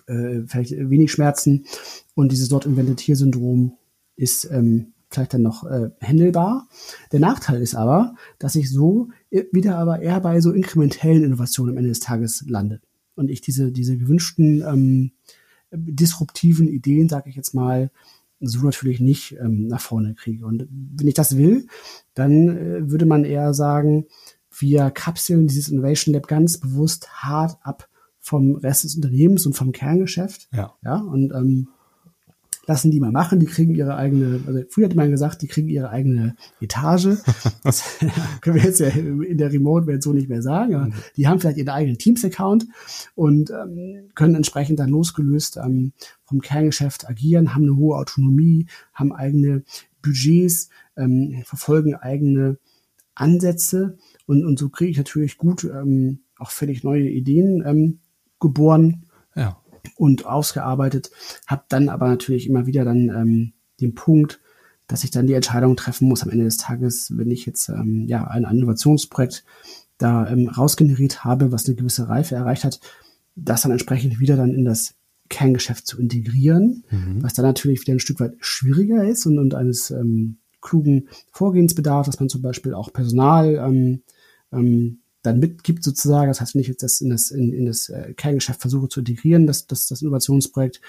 äh, 0.07 0.41
vielleicht 0.45 0.71
wenig 0.71 1.11
Schmerzen 1.11 1.65
und 2.15 2.31
dieses 2.31 2.49
Not 2.49 2.65
Invented 2.65 2.99
Here 2.99 3.15
Syndrom 3.15 3.77
ist 4.15 4.45
ähm, 4.51 4.93
vielleicht 5.09 5.33
dann 5.33 5.43
noch 5.43 5.63
äh, 5.63 5.89
händelbar. 5.99 6.67
Der 7.11 7.19
Nachteil 7.19 7.61
ist 7.61 7.75
aber, 7.75 8.15
dass 8.39 8.55
ich 8.55 8.69
so 8.69 9.09
wieder 9.29 9.77
aber 9.77 10.01
eher 10.01 10.19
bei 10.19 10.41
so 10.41 10.51
inkrementellen 10.51 11.23
Innovationen 11.23 11.73
am 11.73 11.77
Ende 11.77 11.89
des 11.89 11.99
Tages 11.99 12.43
lande 12.47 12.81
und 13.15 13.29
ich 13.29 13.41
diese 13.41 13.71
diese 13.71 13.97
gewünschten 13.97 14.61
ähm, 14.61 15.11
disruptiven 15.71 16.67
Ideen, 16.67 17.09
sage 17.09 17.29
ich 17.29 17.35
jetzt 17.35 17.53
mal, 17.53 17.91
so 18.39 18.61
natürlich 18.61 18.99
nicht 18.99 19.35
ähm, 19.39 19.67
nach 19.67 19.81
vorne 19.81 20.13
kriege. 20.13 20.45
Und 20.45 20.67
wenn 20.69 21.07
ich 21.07 21.15
das 21.15 21.37
will, 21.37 21.67
dann 22.13 22.49
äh, 22.49 22.91
würde 22.91 23.05
man 23.05 23.23
eher 23.23 23.53
sagen, 23.53 24.05
wir 24.59 24.91
kapseln 24.91 25.47
dieses 25.47 25.69
Innovation 25.69 26.13
Lab 26.13 26.27
ganz 26.27 26.59
bewusst 26.59 27.09
hart 27.23 27.57
ab 27.61 27.89
vom 28.19 28.55
Rest 28.55 28.83
des 28.83 28.95
Unternehmens 28.95 29.45
und 29.45 29.53
vom 29.53 29.71
Kerngeschäft. 29.71 30.49
Ja. 30.51 30.73
Ja, 30.83 30.97
und 30.97 31.33
ähm, 31.33 31.69
lassen 32.67 32.91
die 32.91 32.99
mal 32.99 33.11
machen, 33.11 33.39
die 33.39 33.45
kriegen 33.45 33.73
ihre 33.73 33.95
eigene, 33.95 34.41
also 34.45 34.61
früher 34.69 34.89
hat 34.89 34.95
man 34.95 35.09
gesagt, 35.09 35.41
die 35.41 35.47
kriegen 35.47 35.69
ihre 35.69 35.89
eigene 35.89 36.35
Etage. 36.59 37.17
Das 37.63 37.83
können 38.41 38.57
wir 38.57 38.63
jetzt 38.63 38.79
ja 38.79 38.87
in 38.87 39.37
der 39.37 39.51
Remote-Welt 39.51 40.03
so 40.03 40.13
nicht 40.13 40.29
mehr 40.29 40.41
sagen, 40.41 40.75
aber 40.75 40.89
die 41.15 41.27
haben 41.27 41.39
vielleicht 41.39 41.57
ihren 41.57 41.69
eigenen 41.69 41.97
Teams-Account 41.97 42.67
und 43.15 43.49
ähm, 43.51 44.09
können 44.15 44.35
entsprechend 44.35 44.79
dann 44.79 44.89
losgelöst 44.89 45.57
ähm, 45.57 45.93
vom 46.23 46.41
Kerngeschäft 46.41 47.09
agieren, 47.09 47.53
haben 47.55 47.63
eine 47.63 47.77
hohe 47.77 47.97
Autonomie, 47.97 48.67
haben 48.93 49.13
eigene 49.13 49.63
Budgets, 50.01 50.69
ähm, 50.95 51.41
verfolgen 51.45 51.95
eigene 51.95 52.57
Ansätze 53.15 53.97
und, 54.27 54.45
und 54.45 54.59
so 54.59 54.69
kriege 54.69 54.91
ich 54.91 54.97
natürlich 54.97 55.37
gut 55.37 55.63
ähm, 55.63 56.19
auch 56.37 56.51
völlig 56.51 56.83
neue 56.83 57.09
Ideen 57.09 57.63
ähm, 57.65 57.99
geboren. 58.39 59.07
Ja 59.35 59.57
und 59.95 60.25
ausgearbeitet, 60.25 61.11
habe 61.45 61.63
dann 61.69 61.89
aber 61.89 62.07
natürlich 62.07 62.47
immer 62.47 62.65
wieder 62.65 62.85
dann 62.85 63.09
ähm, 63.09 63.53
den 63.79 63.95
Punkt, 63.95 64.39
dass 64.87 65.03
ich 65.03 65.11
dann 65.11 65.27
die 65.27 65.33
Entscheidung 65.33 65.75
treffen 65.75 66.07
muss 66.07 66.23
am 66.23 66.29
Ende 66.29 66.45
des 66.45 66.57
Tages, 66.57 67.11
wenn 67.15 67.31
ich 67.31 67.45
jetzt 67.45 67.69
ähm, 67.69 68.05
ja 68.07 68.25
ein 68.25 68.43
Innovationsprojekt 68.43 69.43
da 69.97 70.29
ähm, 70.29 70.47
rausgeneriert 70.47 71.23
habe, 71.23 71.51
was 71.51 71.65
eine 71.65 71.75
gewisse 71.75 72.07
Reife 72.07 72.35
erreicht 72.35 72.63
hat, 72.63 72.79
das 73.35 73.61
dann 73.61 73.71
entsprechend 73.71 74.19
wieder 74.19 74.35
dann 74.35 74.53
in 74.53 74.65
das 74.65 74.95
Kerngeschäft 75.29 75.85
zu 75.85 75.99
integrieren, 75.99 76.85
mhm. 76.89 77.21
was 77.21 77.33
dann 77.33 77.45
natürlich 77.45 77.81
wieder 77.81 77.93
ein 77.93 77.99
Stück 77.99 78.19
weit 78.19 78.35
schwieriger 78.39 79.03
ist 79.03 79.25
und, 79.25 79.39
und 79.39 79.55
eines 79.55 79.91
ähm, 79.91 80.37
klugen 80.61 81.09
Vorgehens 81.31 81.75
bedarf, 81.75 82.05
dass 82.05 82.19
man 82.19 82.29
zum 82.29 82.41
Beispiel 82.41 82.73
auch 82.73 82.93
Personal 82.93 83.55
ähm, 83.55 84.03
ähm, 84.51 84.99
dann 85.23 85.39
mitgibt 85.39 85.83
sozusagen. 85.83 86.29
Das 86.29 86.41
heißt, 86.41 86.55
wenn 86.55 86.61
ich 86.61 86.67
jetzt 86.67 86.83
das 86.83 87.01
in 87.01 87.09
das, 87.09 87.31
in, 87.31 87.53
in 87.53 87.65
das 87.65 87.89
äh, 87.89 88.13
Kerngeschäft 88.15 88.61
versuche 88.61 88.87
zu 88.87 89.01
integrieren, 89.01 89.47
das, 89.47 89.67
das, 89.67 89.87
das 89.87 90.01
Innovationsprojekt, 90.01 90.81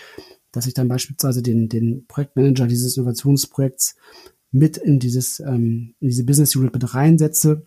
dass 0.52 0.66
ich 0.66 0.74
dann 0.74 0.88
beispielsweise 0.88 1.42
den, 1.42 1.68
den 1.68 2.06
Projektmanager 2.06 2.66
dieses 2.66 2.96
Innovationsprojekts 2.96 3.96
mit 4.50 4.76
in 4.76 4.98
dieses, 4.98 5.40
ähm, 5.40 5.94
in 6.00 6.08
diese 6.08 6.24
Business 6.24 6.56
Unit 6.56 6.72
mit 6.72 6.94
reinsetze, 6.94 7.64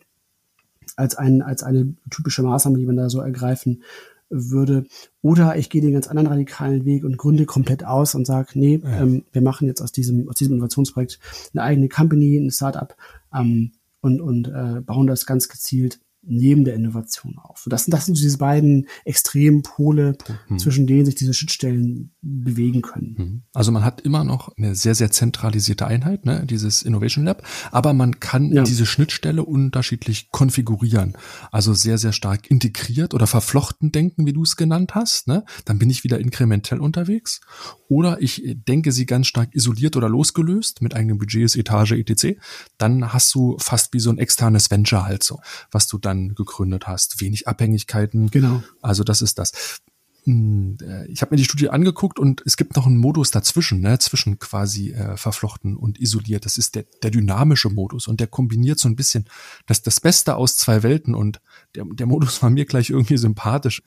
als 0.95 1.15
ein, 1.15 1.41
als 1.41 1.63
eine 1.63 1.95
typische 2.09 2.43
Maßnahme, 2.43 2.77
die 2.77 2.85
man 2.85 2.97
da 2.97 3.09
so 3.09 3.19
ergreifen 3.21 3.83
würde. 4.29 4.85
Oder 5.21 5.57
ich 5.57 5.69
gehe 5.69 5.81
den 5.81 5.93
ganz 5.93 6.07
anderen 6.07 6.27
radikalen 6.27 6.85
Weg 6.85 7.03
und 7.03 7.17
gründe 7.17 7.45
komplett 7.45 7.85
aus 7.85 8.15
und 8.15 8.25
sage, 8.25 8.51
nee, 8.55 8.81
ja. 8.83 9.01
ähm, 9.01 9.25
wir 9.31 9.41
machen 9.41 9.67
jetzt 9.67 9.81
aus 9.81 9.91
diesem, 9.91 10.27
aus 10.29 10.35
diesem 10.35 10.53
Innovationsprojekt 10.53 11.19
eine 11.53 11.63
eigene 11.63 11.89
Company, 11.89 12.37
ein 12.37 12.51
Startup 12.51 12.95
ähm, 13.33 13.71
und, 14.01 14.21
und 14.21 14.47
äh, 14.47 14.81
bauen 14.81 15.07
das 15.07 15.25
ganz 15.25 15.47
gezielt 15.47 15.99
neben 16.23 16.63
der 16.63 16.75
Innovation 16.75 17.37
auf. 17.37 17.65
Das, 17.67 17.85
das 17.85 18.05
sind 18.05 18.17
diese 18.17 18.37
beiden 18.37 18.87
extremen 19.05 19.63
Pole, 19.63 20.17
mhm. 20.47 20.59
zwischen 20.59 20.85
denen 20.85 21.05
sich 21.05 21.15
diese 21.15 21.33
Schnittstellen 21.33 22.13
bewegen 22.21 22.81
können. 22.81 23.15
Mhm. 23.17 23.43
Also 23.53 23.71
man 23.71 23.83
hat 23.83 24.01
immer 24.01 24.23
noch 24.23 24.55
eine 24.57 24.75
sehr, 24.75 24.93
sehr 24.93 25.11
zentralisierte 25.11 25.87
Einheit, 25.87 26.25
ne, 26.25 26.45
dieses 26.45 26.83
Innovation 26.83 27.25
Lab, 27.25 27.43
aber 27.71 27.93
man 27.93 28.19
kann 28.19 28.51
ja. 28.51 28.63
diese 28.63 28.85
Schnittstelle 28.85 29.43
unterschiedlich 29.43 30.29
konfigurieren. 30.31 31.17
Also 31.51 31.73
sehr, 31.73 31.97
sehr 31.97 32.13
stark 32.13 32.51
integriert 32.51 33.13
oder 33.13 33.25
verflochten 33.25 33.91
denken, 33.91 34.25
wie 34.25 34.33
du 34.33 34.43
es 34.43 34.55
genannt 34.55 34.93
hast. 34.93 35.27
Ne? 35.27 35.43
Dann 35.65 35.79
bin 35.79 35.89
ich 35.89 36.03
wieder 36.03 36.19
inkrementell 36.19 36.79
unterwegs. 36.79 37.41
Oder 37.87 38.21
ich 38.21 38.43
denke 38.67 38.91
sie 38.91 39.05
ganz 39.05 39.27
stark 39.27 39.53
isoliert 39.53 39.97
oder 39.97 40.07
losgelöst 40.07 40.81
mit 40.81 40.95
eigenen 40.95 41.17
Budgets, 41.17 41.55
Etage, 41.55 41.93
etc. 41.93 42.39
Dann 42.77 43.11
hast 43.11 43.33
du 43.33 43.57
fast 43.59 43.93
wie 43.93 43.99
so 43.99 44.09
ein 44.09 44.17
externes 44.17 44.71
Venture 44.71 45.03
halt 45.03 45.23
so, 45.23 45.39
was 45.71 45.87
du 45.87 45.97
dann 45.97 46.10
dann 46.11 46.35
gegründet 46.35 46.87
hast, 46.87 47.21
wenig 47.21 47.47
Abhängigkeiten. 47.47 48.29
Genau. 48.29 48.63
Also 48.81 49.03
das 49.03 49.21
ist 49.21 49.39
das. 49.39 49.81
Hm, 50.25 50.77
äh, 50.81 51.07
ich 51.07 51.21
habe 51.21 51.33
mir 51.33 51.37
die 51.37 51.45
Studie 51.45 51.69
angeguckt 51.69 52.19
und 52.19 52.43
es 52.45 52.55
gibt 52.55 52.75
noch 52.75 52.85
einen 52.85 52.97
Modus 52.97 53.31
dazwischen, 53.31 53.81
ne, 53.81 53.97
zwischen 53.97 54.37
quasi 54.37 54.91
äh, 54.91 55.17
verflochten 55.17 55.75
und 55.75 55.99
isoliert. 55.99 56.45
Das 56.45 56.57
ist 56.57 56.75
der, 56.75 56.85
der 57.01 57.09
dynamische 57.09 57.69
Modus 57.69 58.07
und 58.07 58.19
der 58.19 58.27
kombiniert 58.27 58.77
so 58.77 58.87
ein 58.87 58.95
bisschen 58.95 59.25
das, 59.65 59.81
das 59.81 59.99
Beste 59.99 60.35
aus 60.35 60.57
zwei 60.57 60.83
Welten 60.83 61.15
und 61.15 61.41
der, 61.73 61.85
der 61.85 62.05
Modus 62.05 62.43
war 62.43 62.51
mir 62.51 62.65
gleich 62.65 62.91
irgendwie 62.91 63.17
sympathisch. 63.17 63.81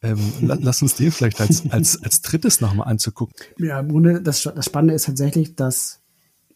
Ähm, 0.00 0.20
lass 0.40 0.80
uns 0.80 0.94
den 0.94 1.10
vielleicht 1.10 1.40
als, 1.40 1.68
als, 1.70 2.00
als 2.02 2.22
drittes 2.22 2.60
nochmal 2.60 2.86
anzugucken. 2.86 3.34
Ja, 3.58 3.80
im 3.80 3.88
Grunde, 3.88 4.22
das, 4.22 4.42
das 4.42 4.64
Spannende 4.64 4.94
ist 4.94 5.06
tatsächlich, 5.06 5.56
dass 5.56 5.98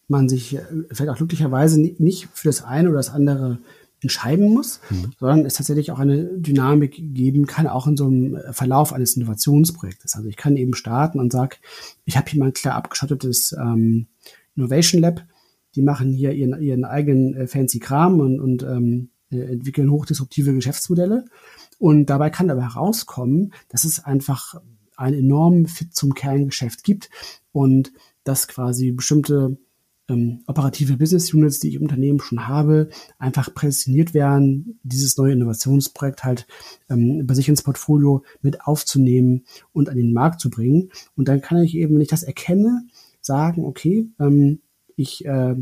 man 0.07 0.29
sich 0.29 0.55
äh, 0.55 0.61
vielleicht 0.91 1.09
auch 1.09 1.17
glücklicherweise 1.17 1.81
nicht 1.81 2.29
für 2.33 2.47
das 2.47 2.63
eine 2.63 2.87
oder 2.87 2.99
das 2.99 3.09
andere 3.09 3.59
entscheiden 4.05 4.53
muss, 4.53 4.79
mhm. 4.91 5.11
sondern 5.19 5.45
es 5.45 5.55
tatsächlich 5.55 5.91
auch 5.91 5.97
eine 5.99 6.25
Dynamik 6.37 6.95
geben 6.95 7.47
kann, 7.47 7.67
auch 7.67 7.87
in 7.87 7.97
so 7.97 8.05
einem 8.05 8.37
Verlauf 8.51 8.93
eines 8.93 9.17
Innovationsprojektes. 9.17 10.15
Also 10.15 10.29
ich 10.29 10.37
kann 10.37 10.57
eben 10.57 10.75
starten 10.75 11.19
und 11.19 11.31
sage, 11.31 11.57
ich 12.05 12.17
habe 12.17 12.29
hier 12.29 12.39
mal 12.39 12.47
ein 12.47 12.53
klar 12.53 12.75
abgeschottetes 12.75 13.55
ähm, 13.59 14.07
Innovation 14.55 15.01
Lab, 15.01 15.25
die 15.73 15.81
machen 15.81 16.11
hier 16.11 16.33
ihren, 16.33 16.61
ihren 16.61 16.85
eigenen 16.85 17.35
äh, 17.35 17.47
fancy 17.47 17.79
Kram 17.79 18.19
und, 18.19 18.39
und 18.39 18.63
ähm, 18.63 19.09
äh, 19.31 19.39
entwickeln 19.39 19.89
hochdisruptive 19.89 20.53
Geschäftsmodelle. 20.53 21.25
Und 21.79 22.05
dabei 22.05 22.29
kann 22.29 22.49
aber 22.49 22.61
herauskommen, 22.61 23.53
dass 23.69 23.83
es 23.83 24.03
einfach 24.03 24.61
einen 24.95 25.19
enormen 25.19 25.67
Fit 25.67 25.93
zum 25.95 26.13
Kerngeschäft 26.13 26.83
gibt 26.83 27.09
und 27.51 27.91
dass 28.23 28.47
quasi 28.47 28.91
bestimmte 28.91 29.57
ähm, 30.09 30.43
operative 30.47 30.97
Business 30.97 31.33
Units, 31.33 31.59
die 31.59 31.69
ich 31.69 31.75
im 31.75 31.83
Unternehmen 31.83 32.19
schon 32.19 32.47
habe, 32.47 32.89
einfach 33.17 33.53
prädestiniert 33.53 34.13
werden, 34.13 34.79
dieses 34.83 35.17
neue 35.17 35.33
Innovationsprojekt 35.33 36.23
halt 36.23 36.47
ähm, 36.89 37.25
bei 37.25 37.33
sich 37.33 37.49
ins 37.49 37.63
Portfolio 37.63 38.23
mit 38.41 38.61
aufzunehmen 38.61 39.45
und 39.73 39.89
an 39.89 39.97
den 39.97 40.13
Markt 40.13 40.39
zu 40.39 40.49
bringen. 40.49 40.91
Und 41.15 41.27
dann 41.27 41.41
kann 41.41 41.63
ich 41.63 41.75
eben, 41.75 41.95
wenn 41.95 42.01
ich 42.01 42.07
das 42.07 42.23
erkenne, 42.23 42.85
sagen, 43.21 43.65
okay, 43.65 44.07
ähm, 44.19 44.59
ich 44.95 45.25
äh, 45.25 45.55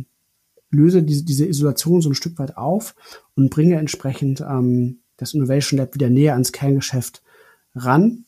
löse 0.70 1.04
diese, 1.04 1.24
diese 1.24 1.46
Isolation 1.46 2.02
so 2.02 2.10
ein 2.10 2.16
Stück 2.16 2.38
weit 2.40 2.58
auf 2.58 2.96
und 3.36 3.50
bringe 3.50 3.78
entsprechend 3.78 4.42
ähm, 4.42 5.00
das 5.18 5.34
Innovation 5.34 5.78
Lab 5.78 5.94
wieder 5.94 6.10
näher 6.10 6.34
ans 6.34 6.52
Kerngeschäft 6.52 7.22
ran 7.76 8.26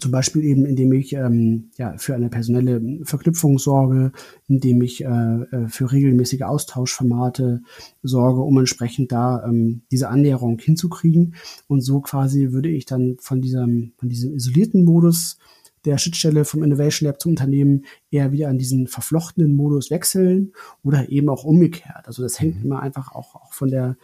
zum 0.00 0.10
Beispiel 0.10 0.44
eben, 0.44 0.66
indem 0.66 0.92
ich 0.92 1.12
ähm, 1.12 1.70
ja, 1.76 1.96
für 1.98 2.14
eine 2.14 2.28
personelle 2.28 3.04
Verknüpfung 3.04 3.58
sorge, 3.58 4.12
indem 4.48 4.82
ich 4.82 5.04
äh, 5.04 5.08
äh, 5.08 5.68
für 5.68 5.90
regelmäßige 5.92 6.42
Austauschformate 6.42 7.62
sorge, 8.02 8.40
um 8.40 8.58
entsprechend 8.58 9.12
da 9.12 9.44
ähm, 9.44 9.82
diese 9.90 10.08
Annäherung 10.08 10.58
hinzukriegen. 10.58 11.34
Und 11.68 11.80
so 11.82 12.00
quasi 12.00 12.52
würde 12.52 12.70
ich 12.70 12.86
dann 12.86 13.16
von 13.20 13.40
diesem, 13.40 13.92
von 13.96 14.08
diesem 14.08 14.34
isolierten 14.34 14.84
Modus 14.84 15.38
der 15.84 15.98
Schnittstelle 15.98 16.44
vom 16.44 16.62
Innovation 16.62 17.06
Lab 17.06 17.20
zum 17.20 17.32
Unternehmen 17.32 17.84
eher 18.10 18.32
wieder 18.32 18.48
an 18.48 18.58
diesen 18.58 18.86
verflochtenen 18.86 19.54
Modus 19.54 19.90
wechseln 19.90 20.52
oder 20.82 21.10
eben 21.10 21.28
auch 21.28 21.44
umgekehrt. 21.44 22.06
Also 22.06 22.22
das 22.22 22.40
hängt 22.40 22.56
mhm. 22.56 22.64
immer 22.64 22.80
einfach 22.80 23.12
auch, 23.12 23.34
auch 23.34 23.52
von 23.52 23.70
der 23.70 23.96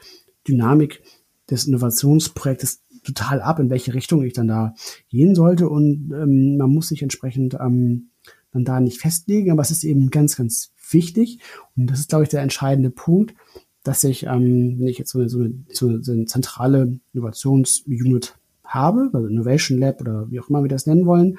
Dynamik 0.46 1.02
des 1.50 1.66
Innovationsprojektes 1.66 2.82
total 3.02 3.40
ab, 3.40 3.58
in 3.58 3.70
welche 3.70 3.94
Richtung 3.94 4.22
ich 4.22 4.32
dann 4.32 4.48
da 4.48 4.74
gehen 5.08 5.34
sollte. 5.34 5.68
Und 5.68 6.12
ähm, 6.12 6.56
man 6.56 6.70
muss 6.70 6.88
sich 6.88 7.02
entsprechend 7.02 7.54
ähm, 7.54 8.10
dann 8.52 8.64
da 8.64 8.80
nicht 8.80 9.00
festlegen, 9.00 9.50
aber 9.50 9.62
es 9.62 9.70
ist 9.70 9.84
eben 9.84 10.10
ganz, 10.10 10.36
ganz 10.36 10.72
wichtig. 10.90 11.40
Und 11.76 11.90
das 11.90 12.00
ist, 12.00 12.08
glaube 12.08 12.24
ich, 12.24 12.30
der 12.30 12.42
entscheidende 12.42 12.90
Punkt, 12.90 13.34
dass 13.82 14.04
ich, 14.04 14.24
ähm, 14.24 14.76
wenn 14.78 14.88
ich 14.88 14.98
jetzt 14.98 15.10
so 15.10 15.20
eine, 15.20 15.28
so 15.28 15.40
eine, 15.40 16.02
so 16.02 16.12
eine 16.12 16.26
zentrale 16.26 16.98
Innovationsunit 17.12 18.36
habe, 18.64 19.10
also 19.12 19.26
Innovation 19.26 19.78
Lab 19.78 20.00
oder 20.00 20.30
wie 20.30 20.40
auch 20.40 20.48
immer 20.48 20.62
wir 20.62 20.68
das 20.68 20.86
nennen 20.86 21.06
wollen, 21.06 21.38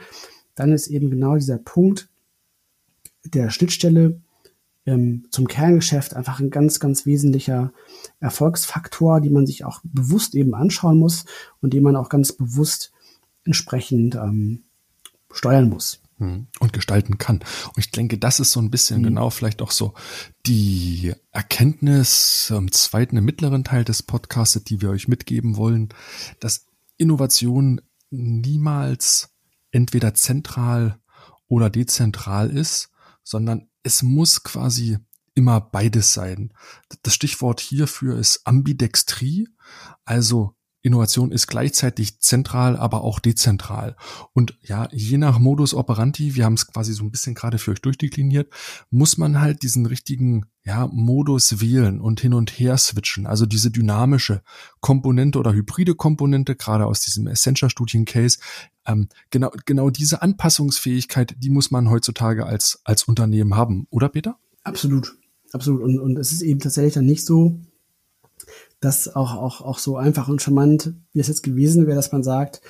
dann 0.56 0.72
ist 0.72 0.88
eben 0.88 1.10
genau 1.10 1.36
dieser 1.36 1.58
Punkt 1.58 2.10
der 3.26 3.50
Schnittstelle 3.50 4.20
ähm, 4.86 5.26
zum 5.30 5.48
Kerngeschäft 5.48 6.16
einfach 6.16 6.40
ein 6.40 6.50
ganz, 6.50 6.80
ganz 6.80 7.06
wesentlicher 7.06 7.72
Erfolgsfaktor, 8.20 9.22
die 9.22 9.30
man 9.30 9.46
sich 9.46 9.64
auch 9.66 9.82
bewusst 9.84 10.36
eben 10.36 10.56
anschauen 10.56 10.98
muss 10.98 11.26
und 11.62 11.74
den 11.74 11.84
man 11.84 11.96
auch 11.96 12.10
ganz 12.10 12.32
bewusst 12.32 12.92
entsprechend 13.44 14.16
ähm, 14.16 14.64
steuern 15.32 15.70
muss 15.70 16.02
hm. 16.18 16.48
und 16.60 16.74
gestalten 16.74 17.18
kann. 17.18 17.38
Und 17.38 17.78
ich 17.78 17.92
denke, 17.92 18.18
das 18.18 18.40
ist 18.40 18.52
so 18.52 18.60
ein 18.60 18.72
bisschen 18.72 19.00
mhm. 19.00 19.06
genau 19.06 19.30
vielleicht 19.30 19.62
auch 19.62 19.72
so 19.72 19.94
die 20.46 21.14
Erkenntnis 21.32 22.52
im 22.56 22.72
zweiten, 22.72 23.18
im 23.18 23.26
mittleren 23.26 23.64
Teil 23.64 23.84
des 23.84 24.04
Podcasts, 24.04 24.64
die 24.64 24.82
wir 24.82 24.90
euch 24.90 25.08
mitgeben 25.08 25.58
wollen, 25.58 25.90
dass 26.40 26.66
Innovation 26.98 27.82
niemals 28.10 29.34
entweder 29.72 30.14
zentral 30.14 31.00
oder 31.48 31.70
dezentral 31.70 32.50
ist, 32.50 32.92
sondern 33.24 33.68
es 33.84 34.04
muss 34.04 34.44
quasi 34.44 34.98
immer 35.34 35.62
beides 35.62 36.14
sein. 36.14 36.54
Das 37.04 37.14
Stichwort 37.14 37.60
hierfür 37.60 38.18
ist 38.18 38.46
Ambidextrie, 38.46 39.48
also 40.06 40.56
Innovation 40.82 41.32
ist 41.32 41.48
gleichzeitig 41.48 42.20
zentral, 42.20 42.76
aber 42.76 43.04
auch 43.04 43.20
dezentral. 43.20 43.96
Und 44.34 44.58
ja, 44.62 44.90
je 44.92 45.18
nach 45.18 45.38
Modus 45.38 45.74
operandi, 45.74 46.36
wir 46.36 46.46
haben 46.46 46.56
es 46.56 46.68
quasi 46.68 46.94
so 46.94 47.04
ein 47.04 47.12
bisschen 47.12 47.36
gerade 47.36 47.60
für 47.60 47.72
euch 47.72 47.82
durchdekliniert, 47.82 48.52
muss 48.90 49.18
man 49.18 49.40
halt 49.40 49.62
diesen 49.62 49.86
richtigen 49.86 50.46
ja, 50.64 50.88
Modus 50.92 51.60
wählen 51.62 52.00
und 52.00 52.22
hin 52.22 52.34
und 52.34 52.52
her 52.52 52.78
switchen. 52.78 53.26
Also 53.26 53.46
diese 53.46 53.72
dynamische 53.72 54.42
Komponente 54.80 55.40
oder 55.40 55.54
hybride 55.54 55.96
Komponente, 55.96 56.56
gerade 56.56 56.86
aus 56.86 57.02
diesem 57.02 57.28
Essentia-Studien-Case, 57.28 58.40
ähm, 58.86 59.10
genau, 59.30 59.52
genau 59.66 59.90
diese 59.90 60.22
Anpassungsfähigkeit, 60.22 61.36
die 61.38 61.50
muss 61.50 61.72
man 61.72 61.90
heutzutage 61.90 62.46
als, 62.46 62.82
als 62.84 63.04
Unternehmen 63.04 63.56
haben, 63.56 63.88
oder 63.90 64.10
Peter? 64.10 64.38
Absolut, 64.64 65.16
absolut. 65.52 65.82
Und, 65.84 66.00
und 66.00 66.18
es 66.18 66.32
ist 66.32 66.42
eben 66.42 66.60
tatsächlich 66.60 66.94
dann 66.94 67.06
nicht 67.06 67.26
so, 67.26 67.60
das 68.82 69.16
auch, 69.16 69.36
auch, 69.36 69.62
auch 69.62 69.80
so 69.80 69.96
einfach 69.96 70.28
und 70.28 70.42
charmant, 70.42 70.94
wie 71.14 71.20
es 71.20 71.28
jetzt 71.28 71.44
gewesen 71.44 71.88
wäre, 71.88 71.96
dass 71.96 72.12
man 72.12 72.24
sagt, 72.24 72.62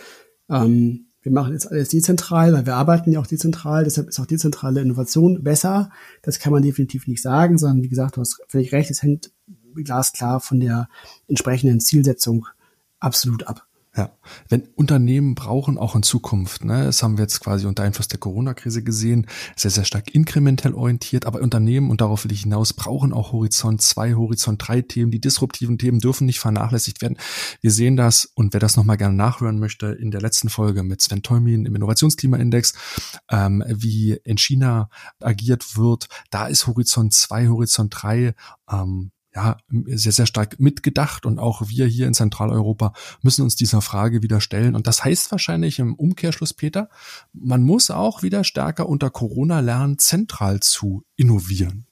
ähm, 0.49 1.07
wir 1.23 1.31
machen 1.31 1.53
jetzt 1.53 1.71
alles 1.71 1.89
dezentral, 1.89 2.51
weil 2.53 2.65
wir 2.65 2.75
arbeiten 2.75 3.11
ja 3.11 3.19
auch 3.19 3.27
dezentral, 3.27 3.83
deshalb 3.83 4.09
ist 4.09 4.19
auch 4.19 4.25
dezentrale 4.25 4.81
Innovation 4.81 5.43
besser. 5.43 5.91
Das 6.21 6.39
kann 6.39 6.51
man 6.51 6.63
definitiv 6.63 7.07
nicht 7.07 7.21
sagen, 7.21 7.57
sondern 7.57 7.83
wie 7.83 7.89
gesagt, 7.89 8.17
du 8.17 8.21
hast 8.21 8.41
völlig 8.47 8.71
recht, 8.71 8.91
es 8.91 9.01
hängt 9.01 9.31
glasklar 9.75 10.39
von 10.41 10.59
der 10.59 10.89
entsprechenden 11.27 11.79
Zielsetzung 11.79 12.47
absolut 12.99 13.47
ab. 13.47 13.67
Ja, 13.93 14.17
wenn 14.47 14.69
Unternehmen 14.75 15.35
brauchen 15.35 15.77
auch 15.77 15.97
in 15.97 16.03
Zukunft, 16.03 16.63
ne, 16.63 16.85
das 16.85 17.03
haben 17.03 17.17
wir 17.17 17.23
jetzt 17.23 17.41
quasi 17.41 17.65
unter 17.67 17.83
Einfluss 17.83 18.07
der 18.07 18.21
Corona-Krise 18.21 18.83
gesehen, 18.83 19.27
sehr, 19.57 19.69
sehr 19.69 19.83
stark 19.83 20.15
inkrementell 20.15 20.73
orientiert, 20.73 21.25
aber 21.25 21.41
Unternehmen, 21.41 21.89
und 21.89 21.99
darauf 21.99 22.23
will 22.23 22.31
ich 22.31 22.43
hinaus, 22.43 22.71
brauchen 22.71 23.11
auch 23.11 23.33
Horizont 23.33 23.81
2, 23.81 24.13
Horizont 24.13 24.65
3 24.65 24.83
Themen. 24.83 25.11
Die 25.11 25.19
disruptiven 25.19 25.77
Themen 25.77 25.99
dürfen 25.99 26.25
nicht 26.25 26.39
vernachlässigt 26.39 27.01
werden. 27.01 27.17
Wir 27.59 27.71
sehen 27.71 27.97
das, 27.97 28.31
und 28.33 28.53
wer 28.53 28.61
das 28.61 28.77
nochmal 28.77 28.95
gerne 28.95 29.15
nachhören 29.15 29.59
möchte, 29.59 29.87
in 29.87 30.09
der 30.09 30.21
letzten 30.21 30.47
Folge 30.47 30.83
mit 30.83 31.01
Sven 31.01 31.21
Teumin 31.21 31.65
im 31.65 31.75
Innovationsklimaindex, 31.75 32.73
ähm, 33.29 33.61
wie 33.67 34.13
in 34.23 34.37
China 34.37 34.89
agiert 35.19 35.75
wird, 35.75 36.07
da 36.29 36.47
ist 36.47 36.65
Horizont 36.65 37.11
2, 37.13 37.49
Horizont 37.49 37.93
3 38.01 38.35
ähm, 38.71 39.11
ja, 39.33 39.57
sehr, 39.85 40.11
sehr 40.11 40.25
stark 40.25 40.59
mitgedacht 40.59 41.25
und 41.25 41.39
auch 41.39 41.67
wir 41.69 41.85
hier 41.85 42.07
in 42.07 42.13
Zentraleuropa 42.13 42.93
müssen 43.21 43.43
uns 43.43 43.55
dieser 43.55 43.81
Frage 43.81 44.21
wieder 44.21 44.41
stellen. 44.41 44.75
Und 44.75 44.87
das 44.87 45.05
heißt 45.05 45.31
wahrscheinlich 45.31 45.79
im 45.79 45.95
Umkehrschluss, 45.95 46.53
Peter, 46.53 46.89
man 47.33 47.63
muss 47.63 47.91
auch 47.91 48.23
wieder 48.23 48.43
stärker 48.43 48.89
unter 48.89 49.09
Corona 49.09 49.61
lernen, 49.61 49.97
zentral 49.99 50.59
zu 50.59 51.03
innovieren. 51.15 51.85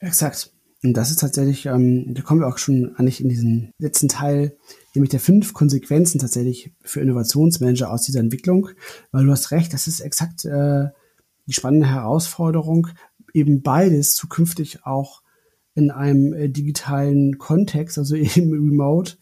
Exakt. 0.00 0.52
Und 0.82 0.94
das 0.94 1.10
ist 1.10 1.20
tatsächlich, 1.20 1.66
ähm, 1.66 2.14
da 2.14 2.22
kommen 2.22 2.40
wir 2.40 2.48
auch 2.48 2.58
schon 2.58 2.96
eigentlich 2.96 3.20
in 3.20 3.28
diesen 3.28 3.72
letzten 3.78 4.08
Teil, 4.08 4.56
nämlich 4.94 5.10
der 5.10 5.20
fünf 5.20 5.52
Konsequenzen 5.52 6.18
tatsächlich 6.18 6.72
für 6.80 7.00
Innovationsmanager 7.00 7.90
aus 7.90 8.02
dieser 8.02 8.20
Entwicklung. 8.20 8.70
Weil 9.12 9.26
du 9.26 9.30
hast 9.30 9.50
recht, 9.50 9.74
das 9.74 9.86
ist 9.86 10.00
exakt 10.00 10.44
äh, 10.46 10.88
die 11.46 11.52
spannende 11.52 11.86
Herausforderung, 11.86 12.88
eben 13.34 13.62
beides 13.62 14.14
zukünftig 14.14 14.84
auch 14.86 15.22
in 15.74 15.90
einem 15.90 16.32
äh, 16.32 16.48
digitalen 16.48 17.38
Kontext, 17.38 17.98
also 17.98 18.14
eben 18.16 18.50
remote 18.50 19.16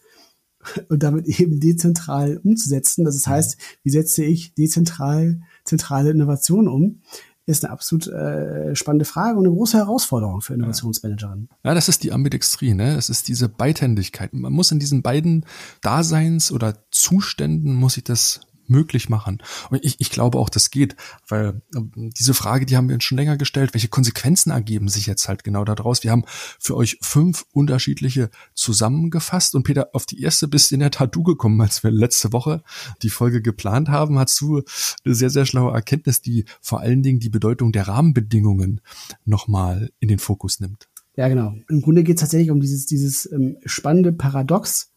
und 0.88 1.02
damit 1.02 1.26
eben 1.26 1.60
dezentral 1.60 2.40
umzusetzen. 2.42 3.04
Das 3.04 3.26
mhm. 3.26 3.30
heißt, 3.30 3.56
wie 3.82 3.90
setze 3.90 4.24
ich 4.24 4.54
dezentral 4.54 5.40
zentrale 5.64 6.10
Innovation 6.10 6.68
um? 6.68 7.02
Ist 7.46 7.64
eine 7.64 7.72
absolut 7.72 8.08
äh, 8.08 8.76
spannende 8.76 9.06
Frage 9.06 9.38
und 9.38 9.46
eine 9.46 9.54
große 9.54 9.78
Herausforderung 9.78 10.42
für 10.42 10.52
Innovationsmanagerinnen. 10.52 11.48
Ja, 11.64 11.72
das 11.72 11.88
ist 11.88 12.04
die 12.04 12.12
Ambidextrie, 12.12 12.74
ne? 12.74 12.94
Es 12.96 13.08
ist 13.08 13.26
diese 13.26 13.48
Beidhändigkeit. 13.48 14.34
Man 14.34 14.52
muss 14.52 14.70
in 14.70 14.78
diesen 14.78 15.00
beiden 15.00 15.46
Daseins 15.80 16.52
oder 16.52 16.84
Zuständen 16.90 17.72
muss 17.72 17.96
ich 17.96 18.04
das 18.04 18.40
möglich 18.70 19.08
machen. 19.08 19.42
Und 19.70 19.84
ich, 19.84 19.96
ich 19.98 20.10
glaube 20.10 20.38
auch, 20.38 20.48
das 20.48 20.70
geht, 20.70 20.96
weil 21.26 21.62
ähm, 21.74 21.92
diese 22.18 22.34
Frage, 22.34 22.66
die 22.66 22.76
haben 22.76 22.88
wir 22.88 22.94
uns 22.94 23.04
schon 23.04 23.18
länger 23.18 23.36
gestellt, 23.36 23.74
welche 23.74 23.88
Konsequenzen 23.88 24.50
ergeben 24.50 24.88
sich 24.88 25.06
jetzt 25.06 25.28
halt 25.28 25.44
genau 25.44 25.64
daraus? 25.64 26.04
Wir 26.04 26.10
haben 26.10 26.24
für 26.58 26.76
euch 26.76 26.98
fünf 27.00 27.44
unterschiedliche 27.52 28.30
zusammengefasst 28.54 29.54
und 29.54 29.62
Peter, 29.62 29.90
auf 29.92 30.06
die 30.06 30.22
erste 30.22 30.48
bist 30.48 30.72
in 30.72 30.80
der 30.80 30.90
Tat 30.90 31.14
du 31.14 31.22
gekommen, 31.22 31.60
als 31.60 31.82
wir 31.82 31.90
letzte 31.90 32.32
Woche 32.32 32.62
die 33.02 33.10
Folge 33.10 33.42
geplant 33.42 33.88
haben, 33.88 34.18
hast 34.18 34.40
du 34.40 34.62
eine 35.04 35.14
sehr, 35.14 35.30
sehr 35.30 35.46
schlaue 35.46 35.72
Erkenntnis, 35.72 36.20
die 36.20 36.44
vor 36.60 36.80
allen 36.80 37.02
Dingen 37.02 37.20
die 37.20 37.30
Bedeutung 37.30 37.72
der 37.72 37.88
Rahmenbedingungen 37.88 38.80
nochmal 39.24 39.90
in 40.00 40.08
den 40.08 40.18
Fokus 40.18 40.60
nimmt. 40.60 40.88
Ja, 41.18 41.26
genau. 41.26 41.52
Im 41.68 41.82
Grunde 41.82 42.04
geht 42.04 42.16
es 42.16 42.20
tatsächlich 42.20 42.52
um 42.52 42.60
dieses, 42.60 42.86
dieses 42.86 43.30
ähm, 43.32 43.56
spannende 43.64 44.12
Paradox, 44.12 44.87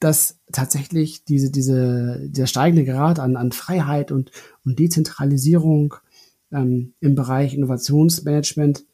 dass 0.00 0.38
tatsächlich 0.52 1.24
diese, 1.24 1.50
diese, 1.50 2.20
der 2.28 2.46
steigende 2.46 2.84
Grad 2.84 3.18
an, 3.18 3.36
an 3.36 3.52
Freiheit 3.52 4.12
und, 4.12 4.30
und 4.64 4.78
Dezentralisierung 4.78 5.94
ähm, 6.52 6.94
im 7.00 7.14
Bereich 7.14 7.54
Innovationsmanagement 7.54 8.84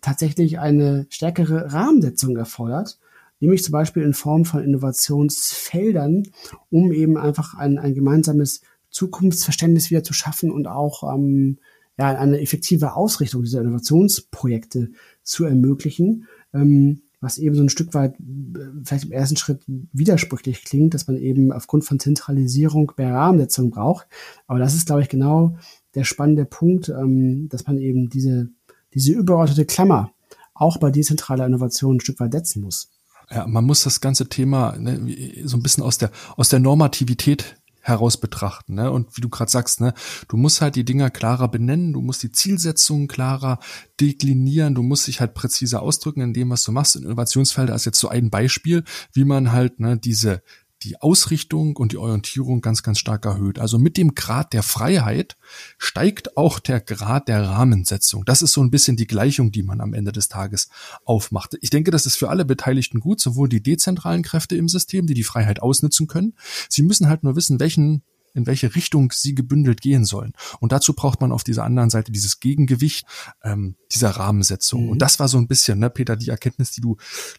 tatsächlich 0.00 0.58
eine 0.58 1.06
stärkere 1.10 1.72
Rahmensetzung 1.72 2.36
erfordert, 2.36 2.98
nämlich 3.40 3.62
zum 3.62 3.72
Beispiel 3.72 4.02
in 4.02 4.14
Form 4.14 4.44
von 4.44 4.64
Innovationsfeldern, 4.64 6.24
um 6.70 6.92
eben 6.92 7.16
einfach 7.16 7.54
ein, 7.54 7.78
ein 7.78 7.94
gemeinsames 7.94 8.62
Zukunftsverständnis 8.90 9.90
wieder 9.90 10.02
zu 10.02 10.12
schaffen 10.12 10.50
und 10.50 10.66
auch 10.66 11.14
ähm, 11.14 11.58
ja, 11.98 12.08
eine 12.18 12.40
effektive 12.40 12.94
Ausrichtung 12.94 13.42
dieser 13.42 13.60
Innovationsprojekte 13.60 14.90
zu 15.22 15.44
ermöglichen. 15.44 16.26
Ähm, 16.54 17.02
was 17.22 17.38
eben 17.38 17.54
so 17.54 17.62
ein 17.62 17.68
Stück 17.68 17.94
weit 17.94 18.14
äh, 18.18 18.58
vielleicht 18.84 19.04
im 19.04 19.12
ersten 19.12 19.36
Schritt 19.36 19.62
widersprüchlich 19.66 20.64
klingt, 20.64 20.92
dass 20.92 21.06
man 21.06 21.16
eben 21.16 21.52
aufgrund 21.52 21.84
von 21.84 22.00
Zentralisierung 22.00 22.92
mehr 22.98 23.14
Rahmensetzung 23.14 23.70
braucht. 23.70 24.08
Aber 24.46 24.58
das 24.58 24.74
ist, 24.74 24.86
glaube 24.86 25.02
ich, 25.02 25.08
genau 25.08 25.56
der 25.94 26.04
spannende 26.04 26.44
Punkt, 26.44 26.88
ähm, 26.88 27.48
dass 27.48 27.66
man 27.66 27.78
eben 27.78 28.10
diese, 28.10 28.48
diese 28.92 29.12
übergeordnete 29.12 29.64
Klammer 29.64 30.12
auch 30.52 30.78
bei 30.78 30.90
dezentraler 30.90 31.46
Innovation 31.46 31.96
ein 31.96 32.00
Stück 32.00 32.18
weit 32.20 32.32
setzen 32.32 32.62
muss. 32.62 32.90
Ja, 33.30 33.46
man 33.46 33.64
muss 33.64 33.84
das 33.84 34.00
ganze 34.00 34.28
Thema 34.28 34.76
ne, 34.76 35.00
so 35.44 35.56
ein 35.56 35.62
bisschen 35.62 35.84
aus 35.84 35.96
der 35.96 36.10
aus 36.36 36.50
der 36.50 36.58
Normativität 36.58 37.56
heraus 37.82 38.18
betrachten. 38.18 38.74
Ne? 38.74 38.90
Und 38.90 39.16
wie 39.16 39.20
du 39.20 39.28
gerade 39.28 39.50
sagst, 39.50 39.80
ne, 39.80 39.92
du 40.28 40.36
musst 40.36 40.60
halt 40.60 40.76
die 40.76 40.84
Dinger 40.84 41.10
klarer 41.10 41.48
benennen, 41.48 41.92
du 41.92 42.00
musst 42.00 42.22
die 42.22 42.32
Zielsetzungen 42.32 43.08
klarer 43.08 43.58
deklinieren, 44.00 44.74
du 44.74 44.82
musst 44.82 45.06
dich 45.08 45.20
halt 45.20 45.34
präziser 45.34 45.82
ausdrücken 45.82 46.20
in 46.20 46.32
dem, 46.32 46.50
was 46.50 46.64
du 46.64 46.72
machst. 46.72 46.96
In 46.96 47.02
Innovationsfelder 47.02 47.74
ist 47.74 47.84
jetzt 47.84 47.98
so 47.98 48.08
ein 48.08 48.30
Beispiel, 48.30 48.84
wie 49.12 49.24
man 49.24 49.52
halt 49.52 49.80
ne, 49.80 49.98
diese 49.98 50.42
die 50.82 51.00
Ausrichtung 51.00 51.76
und 51.76 51.92
die 51.92 51.96
Orientierung 51.96 52.60
ganz, 52.60 52.82
ganz 52.82 52.98
stark 52.98 53.24
erhöht. 53.24 53.58
Also 53.58 53.78
mit 53.78 53.96
dem 53.96 54.14
Grad 54.14 54.52
der 54.52 54.62
Freiheit 54.62 55.36
steigt 55.78 56.36
auch 56.36 56.58
der 56.58 56.80
Grad 56.80 57.28
der 57.28 57.42
Rahmensetzung. 57.42 58.24
Das 58.24 58.42
ist 58.42 58.52
so 58.52 58.62
ein 58.62 58.70
bisschen 58.70 58.96
die 58.96 59.06
Gleichung, 59.06 59.52
die 59.52 59.62
man 59.62 59.80
am 59.80 59.94
Ende 59.94 60.12
des 60.12 60.28
Tages 60.28 60.68
aufmacht. 61.04 61.56
Ich 61.60 61.70
denke, 61.70 61.90
das 61.90 62.06
ist 62.06 62.16
für 62.16 62.30
alle 62.30 62.44
Beteiligten 62.44 63.00
gut, 63.00 63.20
sowohl 63.20 63.48
die 63.48 63.62
dezentralen 63.62 64.22
Kräfte 64.22 64.56
im 64.56 64.68
System, 64.68 65.06
die 65.06 65.14
die 65.14 65.24
Freiheit 65.24 65.62
ausnutzen 65.62 66.06
können. 66.06 66.34
Sie 66.68 66.82
müssen 66.82 67.08
halt 67.08 67.22
nur 67.22 67.36
wissen, 67.36 67.60
welchen 67.60 68.02
in 68.34 68.46
welche 68.46 68.74
Richtung 68.74 69.12
sie 69.12 69.34
gebündelt 69.34 69.80
gehen 69.80 70.04
sollen. 70.04 70.32
Und 70.60 70.72
dazu 70.72 70.94
braucht 70.94 71.20
man 71.20 71.32
auf 71.32 71.44
dieser 71.44 71.64
anderen 71.64 71.90
Seite 71.90 72.12
dieses 72.12 72.40
Gegengewicht 72.40 73.06
ähm, 73.42 73.76
dieser 73.92 74.10
Rahmensetzung. 74.10 74.84
Mhm. 74.84 74.90
Und 74.90 74.98
das 75.00 75.18
war 75.18 75.28
so 75.28 75.38
ein 75.38 75.48
bisschen, 75.48 75.78
ne, 75.78 75.90
Peter, 75.90 76.16
die 76.16 76.30
Erkenntnis, 76.30 76.72
die 76.72 76.80
du 76.80 76.96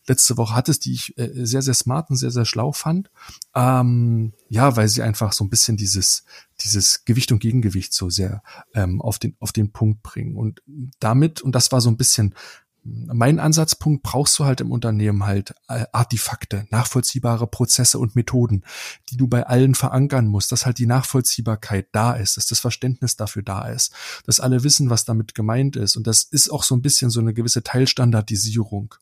letzte 0.08 0.38
Woche 0.38 0.56
hattest, 0.56 0.86
die 0.86 0.94
ich 0.94 1.18
äh, 1.18 1.46
sehr, 1.46 1.62
sehr 1.62 1.74
smart 1.74 2.10
und 2.10 2.18
sehr, 2.18 2.32
sehr 2.32 2.46
schlau 2.46 2.72
fand. 2.72 3.10
Ähm, 3.56 4.34
ja, 4.50 4.76
weil 4.76 4.88
sie 4.88 5.02
einfach 5.02 5.34
so 5.34 5.44
ein 5.44 5.50
bisschen 5.50 5.78
dieses, 5.78 6.26
dieses 6.64 7.06
Gewicht 7.06 7.32
und 7.32 7.40
Gegengewicht 7.40 7.94
so 7.94 8.10
sehr 8.10 8.44
ähm, 8.74 9.02
auf 9.02 9.20
den 9.20 9.36
auf 9.40 9.52
den 9.52 9.72
Punkt 9.72 10.04
bringen 10.04 10.36
und 10.36 10.62
damit 11.00 11.42
und 11.42 11.54
das 11.54 11.72
war 11.72 11.82
so 11.82 11.90
ein 11.90 11.98
bisschen 11.98 12.36
mein 12.84 13.40
Ansatzpunkt 13.40 14.04
brauchst 14.04 14.38
du 14.38 14.46
halt 14.46 14.60
im 14.60 14.72
Unternehmen 14.72 15.26
halt 15.26 15.56
äh, 15.70 15.86
Artefakte, 15.94 16.68
nachvollziehbare 16.70 17.48
Prozesse 17.48 17.98
und 17.98 18.16
Methoden, 18.16 18.64
die 19.10 19.18
du 19.18 19.28
bei 19.28 19.46
allen 19.48 19.74
verankern 19.74 20.28
musst, 20.28 20.52
dass 20.52 20.66
halt 20.66 20.78
die 20.80 20.86
Nachvollziehbarkeit 20.86 21.88
da 21.94 22.14
ist, 22.14 22.36
dass 22.36 22.48
das 22.48 22.60
Verständnis 22.60 23.16
dafür 23.16 23.42
da 23.42 23.68
ist, 23.70 23.94
dass 24.26 24.42
alle 24.42 24.64
wissen, 24.64 24.90
was 24.90 25.06
damit 25.06 25.34
gemeint 25.34 25.76
ist. 25.76 25.96
Und 25.96 26.08
das 26.08 26.24
ist 26.24 26.50
auch 26.50 26.64
so 26.64 26.76
ein 26.76 26.82
bisschen 26.82 27.10
so 27.10 27.22
eine 27.22 27.34
gewisse 27.34 27.64
Teilstandardisierung, 27.64 28.96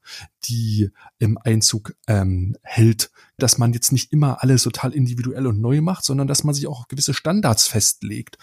die 0.43 0.91
im 1.17 1.38
Einzug 1.39 1.95
ähm, 2.07 2.55
hält, 2.61 3.11
dass 3.42 3.58
man 3.58 3.74
jetzt 3.74 3.92
nicht 3.92 4.12
immer 4.12 4.42
alles 4.42 4.64
total 4.64 4.94
individuell 4.94 5.48
und 5.48 5.62
neu 5.62 5.82
macht, 5.82 6.06
sondern 6.06 6.28
dass 6.28 6.44
man 6.44 6.54
sich 6.54 6.68
auch 6.68 6.88
gewisse 6.88 7.14
Standards 7.14 7.68
festlegt. 7.68 8.38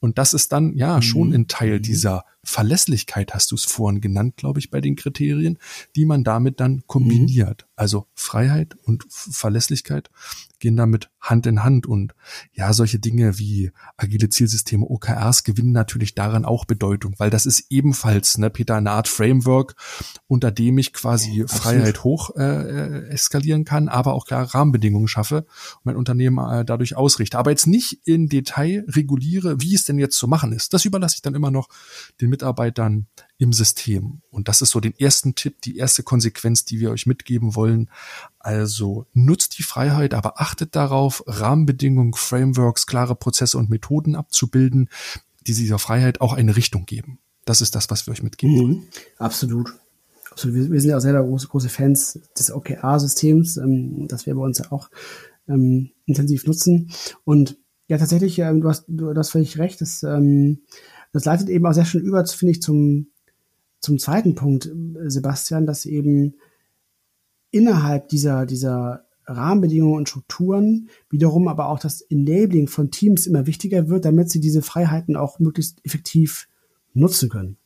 Und 0.00 0.18
das 0.18 0.32
ist 0.32 0.52
dann 0.52 0.74
ja 0.76 1.02
schon 1.02 1.28
mhm. 1.28 1.34
ein 1.34 1.48
Teil 1.48 1.78
mhm. 1.78 1.82
dieser 1.82 2.24
Verlässlichkeit, 2.44 3.34
hast 3.34 3.52
du 3.52 3.54
es 3.54 3.64
vorhin 3.64 4.00
genannt, 4.00 4.36
glaube 4.36 4.58
ich, 4.58 4.70
bei 4.70 4.80
den 4.80 4.96
Kriterien, 4.96 5.58
die 5.94 6.04
man 6.04 6.24
damit 6.24 6.60
dann 6.60 6.82
kombiniert. 6.86 7.62
Mhm. 7.62 7.71
Also 7.82 8.06
Freiheit 8.14 8.76
und 8.84 9.04
Verlässlichkeit 9.08 10.08
gehen 10.60 10.76
damit 10.76 11.10
Hand 11.20 11.46
in 11.46 11.64
Hand 11.64 11.84
und 11.84 12.14
ja, 12.52 12.72
solche 12.72 13.00
Dinge 13.00 13.40
wie 13.40 13.72
agile 13.96 14.28
Zielsysteme, 14.28 14.86
OKRs 14.86 15.42
gewinnen 15.42 15.72
natürlich 15.72 16.14
daran 16.14 16.44
auch 16.44 16.64
Bedeutung, 16.64 17.16
weil 17.18 17.30
das 17.30 17.44
ist 17.44 17.66
ebenfalls, 17.70 18.38
ne, 18.38 18.50
Peter, 18.50 18.76
eine 18.76 18.92
Art 18.92 19.08
Framework, 19.08 19.74
unter 20.28 20.52
dem 20.52 20.78
ich 20.78 20.92
quasi 20.92 21.42
Absolut. 21.42 21.50
Freiheit 21.50 22.04
hoch 22.04 22.30
äh, 22.36 22.42
äh, 22.42 23.08
eskalieren 23.08 23.64
kann, 23.64 23.88
aber 23.88 24.14
auch 24.14 24.26
klare 24.26 24.54
Rahmenbedingungen 24.54 25.08
schaffe 25.08 25.38
und 25.38 25.84
mein 25.86 25.96
Unternehmen 25.96 26.38
äh, 26.38 26.64
dadurch 26.64 26.94
ausrichte. 26.96 27.36
Aber 27.36 27.50
jetzt 27.50 27.66
nicht 27.66 27.98
in 28.04 28.28
Detail 28.28 28.84
reguliere, 28.86 29.60
wie 29.60 29.74
es 29.74 29.84
denn 29.84 29.98
jetzt 29.98 30.16
zu 30.16 30.28
machen 30.28 30.52
ist. 30.52 30.72
Das 30.72 30.84
überlasse 30.84 31.16
ich 31.16 31.22
dann 31.22 31.34
immer 31.34 31.50
noch 31.50 31.66
den 32.20 32.30
Mitarbeitern 32.30 33.08
im 33.42 33.52
System. 33.52 34.22
Und 34.30 34.46
das 34.46 34.62
ist 34.62 34.70
so 34.70 34.78
den 34.78 34.96
ersten 34.96 35.34
Tipp, 35.34 35.60
die 35.62 35.76
erste 35.76 36.04
Konsequenz, 36.04 36.64
die 36.64 36.78
wir 36.78 36.92
euch 36.92 37.06
mitgeben 37.06 37.56
wollen. 37.56 37.90
Also 38.38 39.06
nutzt 39.14 39.58
die 39.58 39.64
Freiheit, 39.64 40.14
aber 40.14 40.40
achtet 40.40 40.76
darauf, 40.76 41.24
Rahmenbedingungen, 41.26 42.14
Frameworks, 42.14 42.86
klare 42.86 43.16
Prozesse 43.16 43.58
und 43.58 43.68
Methoden 43.68 44.14
abzubilden, 44.14 44.88
die 45.44 45.54
dieser 45.54 45.80
Freiheit 45.80 46.20
auch 46.20 46.34
eine 46.34 46.54
Richtung 46.54 46.86
geben. 46.86 47.18
Das 47.44 47.60
ist 47.60 47.74
das, 47.74 47.90
was 47.90 48.06
wir 48.06 48.12
euch 48.12 48.22
mitgeben 48.22 48.56
wollen. 48.56 48.70
Mhm, 48.70 48.82
absolut. 49.18 49.74
absolut. 50.30 50.56
Wir, 50.56 50.70
wir, 50.70 50.80
sind 50.80 50.90
ja 50.90 50.96
auch 50.96 51.00
selber 51.00 51.24
große, 51.24 51.48
große 51.48 51.68
Fans 51.68 52.20
des 52.38 52.52
OKR-Systems, 52.52 53.56
ähm, 53.56 54.06
das 54.06 54.24
wir 54.26 54.36
bei 54.36 54.42
uns 54.42 54.58
ja 54.58 54.70
auch 54.70 54.88
ähm, 55.48 55.90
intensiv 56.06 56.46
nutzen. 56.46 56.92
Und 57.24 57.58
ja, 57.88 57.98
tatsächlich, 57.98 58.38
ähm, 58.38 58.60
du, 58.60 58.68
hast, 58.68 58.84
du 58.86 59.12
hast 59.12 59.30
völlig 59.30 59.58
recht, 59.58 59.80
das, 59.80 60.04
ähm, 60.04 60.62
das 61.12 61.24
leitet 61.24 61.48
eben 61.48 61.66
auch 61.66 61.72
sehr 61.72 61.84
schön 61.84 62.04
über, 62.04 62.24
finde 62.24 62.52
ich, 62.52 62.62
zum, 62.62 63.08
zum 63.82 63.98
zweiten 63.98 64.34
Punkt, 64.34 64.70
Sebastian, 65.06 65.66
dass 65.66 65.84
eben 65.84 66.36
innerhalb 67.50 68.08
dieser, 68.08 68.46
dieser 68.46 69.04
Rahmenbedingungen 69.26 69.96
und 69.96 70.08
Strukturen 70.08 70.88
wiederum 71.10 71.48
aber 71.48 71.68
auch 71.68 71.78
das 71.78 72.00
Enabling 72.00 72.68
von 72.68 72.90
Teams 72.90 73.26
immer 73.26 73.46
wichtiger 73.46 73.88
wird, 73.88 74.04
damit 74.04 74.30
sie 74.30 74.40
diese 74.40 74.62
Freiheiten 74.62 75.16
auch 75.16 75.38
möglichst 75.38 75.84
effektiv 75.84 76.48
nutzen 76.94 77.28
können. 77.28 77.56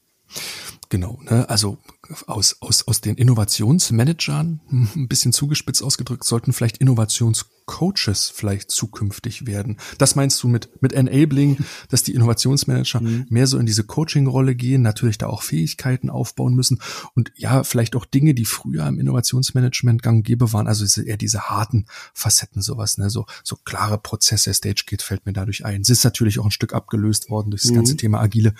Genau, 0.89 1.18
ne? 1.24 1.49
also 1.49 1.78
aus, 2.26 2.57
aus, 2.61 2.87
aus 2.87 3.01
den 3.01 3.16
Innovationsmanagern, 3.16 4.61
hm, 4.68 4.89
ein 4.95 5.09
bisschen 5.09 5.32
zugespitzt 5.32 5.82
ausgedrückt, 5.82 6.24
sollten 6.24 6.53
vielleicht 6.53 6.78
Innovationscoaches 6.78 8.30
vielleicht 8.32 8.70
zukünftig 8.70 9.47
werden. 9.47 9.78
Das 9.99 10.14
meinst 10.14 10.41
du 10.43 10.49
mit, 10.49 10.70
mit 10.80 10.93
Enabling, 10.93 11.59
dass 11.89 12.05
die 12.05 12.14
Innovationsmanager 12.14 13.01
mhm. 13.01 13.26
mehr 13.28 13.47
so 13.49 13.59
in 13.59 13.66
diese 13.66 13.82
Coaching-Rolle 13.84 14.55
gehen, 14.55 14.82
natürlich 14.82 15.18
da 15.18 15.26
auch 15.26 15.43
Fähigkeiten 15.43 16.11
aufbauen 16.11 16.55
müssen 16.55 16.80
und 17.14 17.32
ja, 17.34 17.64
vielleicht 17.64 17.97
auch 17.97 18.05
Dinge, 18.05 18.34
die 18.34 18.45
früher 18.45 18.87
im 18.87 19.01
Innovationsmanagement 19.01 20.03
gang 20.03 20.24
gäbe 20.24 20.53
waren, 20.53 20.68
also 20.68 21.03
eher 21.03 21.16
diese 21.16 21.49
harten 21.51 21.87
Facetten, 22.14 22.62
sowas, 22.62 22.99
ne, 22.99 23.11
so, 23.11 23.26
so 23.43 23.57
klare 23.64 23.99
Prozesse, 23.99 24.55
Stage 24.55 24.84
geht, 24.87 25.03
fällt 25.03 25.26
mir 25.26 25.32
dadurch 25.32 25.64
ein. 25.64 25.80
Es 25.80 25.91
ist 25.91 26.05
natürlich 26.05 26.39
auch 26.39 26.45
ein 26.45 26.51
Stück 26.53 26.72
abgelöst 26.72 27.30
worden 27.30 27.51
durch 27.51 27.62
das 27.62 27.72
mhm. 27.72 27.76
ganze 27.76 27.97
Thema 27.97 28.20
agile 28.20 28.55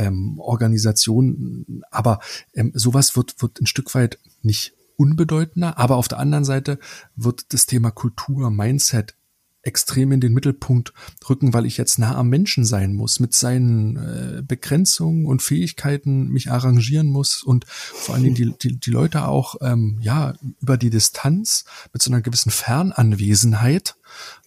ähm, 0.00 0.38
Organisation, 0.38 1.82
aber 1.90 2.20
ähm, 2.54 2.72
sowas 2.74 3.16
wird, 3.16 3.40
wird 3.42 3.60
ein 3.60 3.66
Stück 3.66 3.94
weit 3.94 4.18
nicht 4.42 4.72
unbedeutender, 4.96 5.78
aber 5.78 5.96
auf 5.96 6.08
der 6.08 6.18
anderen 6.18 6.44
Seite 6.44 6.78
wird 7.16 7.52
das 7.52 7.66
Thema 7.66 7.90
Kultur, 7.90 8.50
Mindset 8.50 9.14
extrem 9.62 10.10
in 10.12 10.20
den 10.20 10.32
Mittelpunkt 10.32 10.94
rücken, 11.28 11.52
weil 11.52 11.66
ich 11.66 11.76
jetzt 11.76 11.98
nah 11.98 12.14
am 12.16 12.30
Menschen 12.30 12.64
sein 12.64 12.94
muss, 12.94 13.20
mit 13.20 13.34
seinen 13.34 13.96
äh, 13.96 14.42
Begrenzungen 14.42 15.26
und 15.26 15.42
Fähigkeiten 15.42 16.28
mich 16.28 16.50
arrangieren 16.50 17.08
muss 17.08 17.42
und 17.42 17.66
vor 17.66 18.14
allen 18.14 18.24
Dingen 18.24 18.36
die, 18.36 18.54
die, 18.56 18.80
die 18.80 18.90
Leute 18.90 19.28
auch 19.28 19.56
ähm, 19.60 19.98
ja 20.00 20.32
über 20.62 20.78
die 20.78 20.88
Distanz 20.88 21.66
mit 21.92 22.00
so 22.00 22.10
einer 22.10 22.22
gewissen 22.22 22.50
Fernanwesenheit 22.50 23.96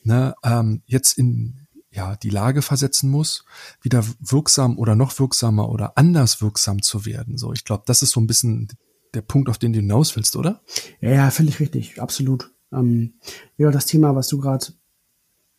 ne, 0.03 0.33
ähm, 0.43 0.81
jetzt 0.87 1.17
in 1.17 1.62
ja, 1.93 2.15
die 2.15 2.29
Lage 2.29 2.61
versetzen 2.61 3.09
muss, 3.09 3.45
wieder 3.81 4.03
wirksam 4.19 4.77
oder 4.79 4.95
noch 4.95 5.19
wirksamer 5.19 5.69
oder 5.69 5.97
anders 5.97 6.41
wirksam 6.41 6.81
zu 6.81 7.05
werden. 7.05 7.37
So, 7.37 7.53
ich 7.53 7.65
glaube, 7.65 7.83
das 7.85 8.01
ist 8.01 8.11
so 8.11 8.19
ein 8.19 8.27
bisschen 8.27 8.67
der 9.13 9.21
Punkt, 9.21 9.47
auf 9.47 9.59
den 9.59 9.73
du 9.73 9.79
hinaus 9.79 10.15
willst, 10.15 10.35
oder? 10.35 10.61
Ja, 11.01 11.11
ja, 11.11 11.31
völlig 11.31 11.59
richtig, 11.59 12.01
absolut. 12.01 12.51
Ähm, 12.71 13.13
ja, 13.57 13.69
das 13.69 13.85
Thema, 13.85 14.15
was 14.15 14.27
du 14.27 14.39
gerade 14.39 14.65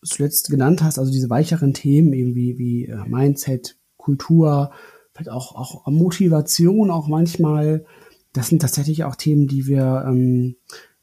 zuletzt 0.02 0.50
genannt 0.50 0.82
hast, 0.82 0.98
also 0.98 1.12
diese 1.12 1.30
weicheren 1.30 1.72
Themen, 1.72 2.12
eben 2.12 2.34
wie, 2.34 2.58
wie 2.58 2.86
äh, 2.86 3.04
Mindset, 3.06 3.78
Kultur, 3.96 4.72
vielleicht 5.12 5.30
auch, 5.30 5.54
auch 5.54 5.86
Motivation 5.86 6.90
auch 6.90 7.06
manchmal, 7.06 7.86
das 8.32 8.48
sind 8.48 8.60
tatsächlich 8.60 9.04
auch 9.04 9.14
Themen, 9.14 9.46
die 9.46 9.66
wir, 9.66 10.04
ähm, 10.06 10.56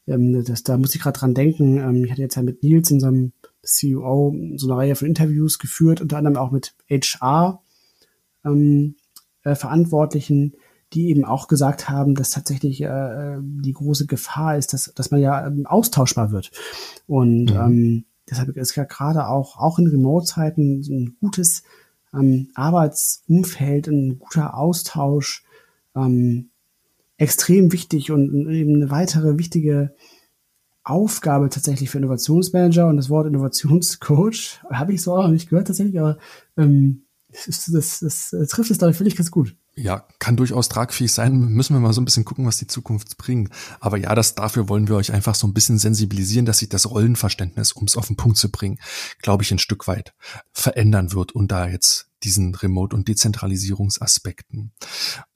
ähm, 0.08 0.44
das, 0.44 0.64
da 0.64 0.78
muss 0.78 0.94
ich 0.94 1.02
gerade 1.02 1.18
dran 1.18 1.34
denken, 1.34 1.78
ähm, 1.78 2.04
ich 2.04 2.12
hatte 2.12 2.22
jetzt 2.22 2.36
ja 2.36 2.42
mit 2.42 2.62
Nils, 2.64 2.92
unserem 2.92 3.32
CEO 3.64 4.36
so 4.56 4.68
eine 4.68 4.78
Reihe 4.78 4.96
von 4.96 5.08
Interviews 5.08 5.60
geführt, 5.60 6.02
unter 6.02 6.18
anderem 6.18 6.38
auch 6.38 6.52
mit 6.52 6.74
HR 6.90 7.62
ähm, 8.46 8.96
äh, 9.44 9.56
Verantwortlichen, 9.56 10.54
die 10.94 11.10
eben 11.10 11.26
auch 11.26 11.48
gesagt 11.48 11.90
haben, 11.90 12.16
dass 12.16 12.32
tatsächlich 12.32 12.82
äh, 12.82 13.38
die 13.40 13.74
große 13.74 14.08
Gefahr 14.08 14.58
ist, 14.58 14.74
dass, 14.74 14.92
dass 14.94 15.12
man 15.12 15.22
ja 15.22 15.48
ähm, 15.48 15.66
austauschbar 15.66 16.32
wird. 16.32 16.52
Und 17.08 17.46
mhm. 17.46 17.60
ähm, 17.60 18.06
deshalb 18.30 18.56
ist 18.58 18.76
ja 18.76 18.84
gerade 18.84 19.28
auch, 19.28 19.58
auch 19.58 19.80
in 19.80 19.88
Remote-Zeiten 19.88 20.82
ein 20.82 21.16
gutes 21.22 21.64
ähm, 22.14 22.50
Arbeitsumfeld, 22.56 23.88
ein 23.88 24.20
guter 24.20 24.58
Austausch 24.58 25.44
ähm, 25.96 26.50
extrem 27.18 27.72
wichtig 27.72 28.12
und 28.12 28.50
eben 28.50 28.76
eine 28.76 28.90
weitere 28.90 29.38
wichtige 29.38 29.94
Aufgabe 30.84 31.50
tatsächlich 31.50 31.90
für 31.90 32.00
Innovationsmanager 32.00 32.88
und 32.88 32.98
das 32.98 33.10
Wort 33.10 33.28
Innovationscoach 33.28 34.60
habe 34.72 34.94
ich 34.94 35.02
so 35.02 35.14
auch 35.14 35.24
noch 35.24 35.32
nicht 35.32 35.50
gehört 35.50 35.68
tatsächlich, 35.68 36.00
aber 36.00 36.18
ähm, 36.58 37.06
das, 37.30 37.72
das, 37.72 38.00
das, 38.00 38.30
das 38.32 38.50
trifft 38.50 38.72
es, 38.72 38.78
glaube 38.78 38.94
ich, 38.94 39.02
ich 39.02 39.16
ganz 39.16 39.32
gut. 39.32 39.56
Ja, 39.76 40.06
kann 40.20 40.36
durchaus 40.36 40.68
tragfähig 40.68 41.14
sein. 41.14 41.40
Müssen 41.40 41.74
wir 41.74 41.80
mal 41.80 41.94
so 41.94 42.02
ein 42.02 42.06
bisschen 42.06 42.26
gucken, 42.26 42.46
was 42.46 42.58
die 42.58 42.68
Zukunft 42.68 43.18
bringt. 43.18 43.52
Aber 43.80 43.98
ja, 43.98 44.14
das, 44.14 44.36
dafür 44.36 44.68
wollen 44.68 44.90
wir 44.90 44.98
euch 44.98 45.14
einfach 45.14 45.34
so 45.34 45.48
ein 45.48 45.54
bisschen 45.54 45.80
sensibilisieren, 45.80 46.46
dass 46.46 46.60
sich 46.60 46.68
das 46.68 46.90
Rollenverständnis, 46.90 47.72
um 47.72 47.86
es 47.86 47.96
auf 47.96 48.08
den 48.08 48.18
Punkt 48.18 48.38
zu 48.38 48.52
bringen, 48.52 48.80
glaube 49.22 49.44
ich, 49.44 49.52
ein 49.52 49.60
Stück 49.60 49.88
weit 49.88 50.14
verändern 50.52 51.14
wird 51.14 51.32
und 51.32 51.52
da 51.52 51.68
jetzt 51.68 52.10
diesen 52.24 52.54
Remote- 52.54 52.96
und 52.96 53.08
Dezentralisierungsaspekten. 53.08 54.74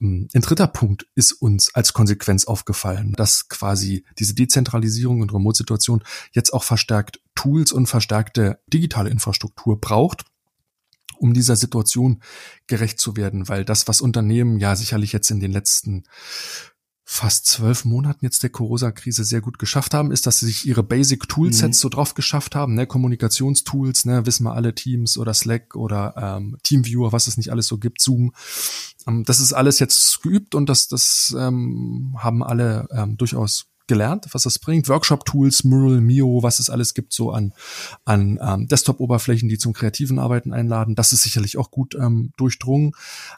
Ein 0.02 0.28
dritter 0.34 0.68
Punkt 0.68 1.08
ist 1.16 1.32
uns 1.32 1.74
als 1.74 1.94
Konsequenz 1.94 2.46
aufgefallen, 2.46 3.14
dass 3.14 3.48
quasi 3.48 4.06
diese 4.20 4.36
Dezentralisierung 4.36 5.22
und 5.22 5.34
Remote-Situation 5.34 6.04
jetzt 6.34 6.54
auch 6.54 6.64
verstärkt 6.64 7.22
Tools 7.34 7.72
und 7.72 7.88
verstärkte 7.88 8.60
digitale 8.68 9.10
Infrastruktur 9.10 9.80
braucht 9.80 10.26
um 11.26 11.34
dieser 11.34 11.56
Situation 11.56 12.22
gerecht 12.68 13.00
zu 13.00 13.18
werden, 13.18 13.50
weil 13.50 13.66
das, 13.66 13.88
was 13.88 14.00
Unternehmen 14.00 14.60
ja 14.60 14.76
sicherlich 14.76 15.12
jetzt 15.12 15.32
in 15.32 15.40
den 15.40 15.52
letzten 15.52 16.04
fast 17.08 17.48
zwölf 17.48 17.84
Monaten 17.86 18.26
jetzt 18.26 18.44
der 18.44 18.50
Corona-Krise 18.52 19.24
sehr 19.24 19.42
gut 19.42 19.60
geschafft 19.60 19.94
haben, 19.94 20.12
ist, 20.12 20.28
dass 20.28 20.40
sie 20.40 20.48
sich 20.48 20.68
ihre 20.68 20.84
Basic 20.84 21.28
Toolsets 21.28 21.78
mhm. 21.78 21.82
so 21.82 21.90
drauf 21.90 22.14
geschafft 22.14 22.56
haben, 22.56 22.74
ne, 22.76 22.88
Kommunikationstools, 22.88 24.06
ne, 24.06 24.26
wissen 24.26 24.44
wir 24.44 24.54
alle 24.54 24.74
Teams 24.74 25.18
oder 25.18 25.34
Slack 25.34 25.76
oder 25.76 26.16
ähm, 26.18 26.58
Teamviewer, 26.64 27.12
was 27.12 27.28
es 27.28 27.38
nicht 27.38 27.52
alles 27.52 27.68
so 27.68 27.78
gibt, 27.78 28.02
Zoom. 28.02 28.34
Ähm, 29.08 29.24
das 29.24 29.40
ist 29.40 29.54
alles 29.54 29.80
jetzt 29.80 30.22
geübt 30.22 30.56
und 30.56 30.68
das, 30.68 30.88
das 30.88 31.36
ähm, 31.38 32.16
haben 32.18 32.44
alle 32.44 32.88
ähm, 32.92 33.18
durchaus 33.18 33.68
gelernt, 33.88 34.28
was 34.32 34.44
das 34.44 34.60
bringt. 34.60 34.90
Workshop-Tools, 34.90 35.64
Mural, 35.64 36.02
Mio, 36.02 36.44
was 36.44 36.60
es 36.60 36.70
alles 36.70 36.94
gibt, 36.94 37.14
so 37.14 37.32
an, 37.32 37.54
an 38.04 38.40
ähm, 38.42 38.68
Desktop-Oberflächen, 38.68 39.50
die 39.50 39.58
zum 39.58 39.74
kreativen 39.74 40.20
Arbeiten 40.20 40.54
einladen. 40.54 40.96
Das 40.96 41.14
ist 41.14 41.24
sicherlich 41.24 41.58
auch 41.58 41.72
gut 41.72 41.96
ähm, 41.96 42.32
durchdrungen. 42.38 42.94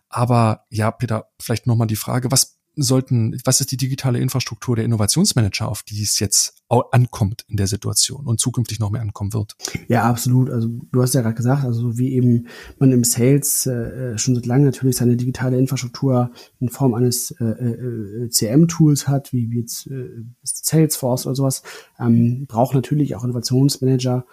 Aber 0.10 0.66
ja, 0.70 0.92
Peter, 0.92 1.28
vielleicht 1.40 1.68
nochmal 1.68 1.88
die 1.88 1.96
Frage, 1.96 2.32
was 2.32 2.57
sollten, 2.78 3.38
was 3.44 3.60
ist 3.60 3.72
die 3.72 3.78
digitale 3.78 4.20
Infrastruktur 4.20 4.76
der 4.76 4.86
Innovationsmanager, 4.86 5.68
auf 5.68 5.84
die 5.84 6.02
es 6.02 6.20
jetzt 6.20 6.64
ankommt 6.70 7.46
in 7.48 7.58
der 7.58 7.68
Situation 7.68 8.26
und 8.26 8.40
zukünftig 8.40 8.80
noch 8.80 8.92
mehr 8.92 9.02
ankommen 9.02 9.34
wird? 9.34 9.56
Ja, 9.88 10.04
absolut. 10.04 10.50
Also 10.50 10.70
du 10.92 11.02
hast 11.02 11.16
ja 11.16 11.22
gerade 11.22 11.36
gesagt, 11.36 11.64
also 11.64 11.98
wie 11.98 12.14
eben 12.14 12.48
man 12.78 12.92
im 12.92 13.04
Sales 13.04 13.66
äh, 13.66 14.18
schon 14.18 14.36
seit 14.36 14.46
langem 14.46 14.66
natürlich 14.66 14.98
seine 14.98 15.18
digitale 15.18 15.58
Infrastruktur 15.58 16.32
in 16.60 16.70
Form 16.70 16.94
eines 16.94 17.32
äh, 17.40 17.46
äh, 17.46 18.30
CM-Tools 18.30 19.08
hat, 19.08 19.34
wie, 19.34 19.50
wie 19.50 19.60
jetzt 19.60 19.88
äh, 19.88 20.10
Salesforce 20.44 21.26
oder 21.26 21.36
sowas, 21.36 21.64
ähm, 22.00 22.46
braucht 22.48 22.76
natürlich 22.76 23.16
auch 23.16 23.24
Innovationsmanager 23.24 24.26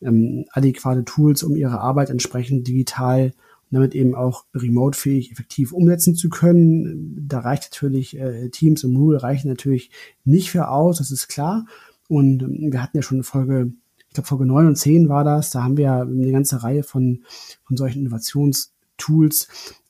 ähm, 0.00 0.44
adäquate 0.52 1.04
Tools, 1.04 1.42
um 1.42 1.56
ihre 1.56 1.80
Arbeit 1.80 2.10
entsprechend 2.10 2.68
digital 2.68 3.32
damit 3.70 3.94
eben 3.94 4.14
auch 4.14 4.44
remote-fähig 4.54 5.32
effektiv 5.32 5.72
umsetzen 5.72 6.14
zu 6.14 6.28
können. 6.28 7.26
Da 7.28 7.40
reicht 7.40 7.70
natürlich 7.70 8.16
äh, 8.18 8.48
Teams 8.50 8.84
und 8.84 8.92
Moodle 8.92 9.22
reichen 9.22 9.48
natürlich 9.48 9.90
nicht 10.24 10.50
für 10.50 10.68
aus, 10.68 10.98
das 10.98 11.10
ist 11.10 11.28
klar. 11.28 11.66
Und 12.08 12.42
ähm, 12.42 12.72
wir 12.72 12.82
hatten 12.82 12.96
ja 12.96 13.02
schon 13.02 13.16
eine 13.16 13.24
Folge, 13.24 13.72
ich 14.08 14.14
glaube 14.14 14.28
Folge 14.28 14.46
9 14.46 14.66
und 14.68 14.76
10 14.76 15.08
war 15.08 15.24
das, 15.24 15.50
da 15.50 15.62
haben 15.62 15.76
wir 15.76 15.92
eine 15.92 16.32
ganze 16.32 16.62
Reihe 16.62 16.82
von, 16.82 17.24
von 17.64 17.76
solchen 17.76 18.00
Innovationstools 18.00 19.48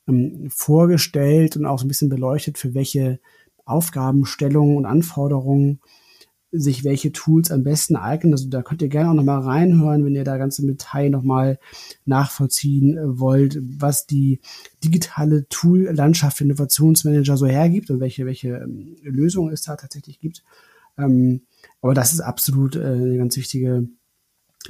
ähm, 0.09 0.49
vorgestellt 0.51 1.57
und 1.57 1.67
auch 1.67 1.79
so 1.79 1.85
ein 1.85 1.89
bisschen 1.89 2.09
beleuchtet, 2.09 2.59
für 2.59 2.75
welche 2.75 3.21
Aufgabenstellungen 3.65 4.77
und 4.77 4.87
Anforderungen 4.87 5.81
sich 6.51 6.85
welche 6.85 7.13
Tools 7.13 7.51
am 7.51 7.63
besten 7.63 7.97
eignen. 7.97 8.33
Also 8.33 8.49
da 8.49 8.63
könnt 8.63 8.81
ihr 8.81 8.89
gerne 8.89 9.11
auch 9.11 9.15
nochmal 9.15 9.41
reinhören, 9.41 10.05
wenn 10.05 10.15
ihr 10.15 10.25
da 10.25 10.39
ganz 10.39 10.59
im 10.59 10.67
Detail 10.67 11.11
nochmal 11.11 11.59
nachvollziehen 12.07 12.97
äh, 12.97 13.19
wollt, 13.19 13.59
was 13.61 14.07
die 14.07 14.41
digitale 14.83 15.47
Tool-Landschaft 15.49 16.39
für 16.39 16.45
Innovationsmanager 16.45 17.37
so 17.37 17.47
hergibt 17.47 17.91
und 17.91 18.01
welche, 18.01 18.25
welche 18.25 18.49
ähm, 18.49 18.97
Lösungen 19.03 19.53
es 19.53 19.63
da 19.63 19.77
tatsächlich 19.77 20.21
gibt. 20.21 20.43
Ähm, 20.97 21.43
aber 21.83 21.95
das 21.95 22.13
ist 22.13 22.21
absolut 22.21 22.77
äh, 22.77 22.81
eine 22.81 23.19
ganz 23.19 23.37
wichtige 23.37 23.89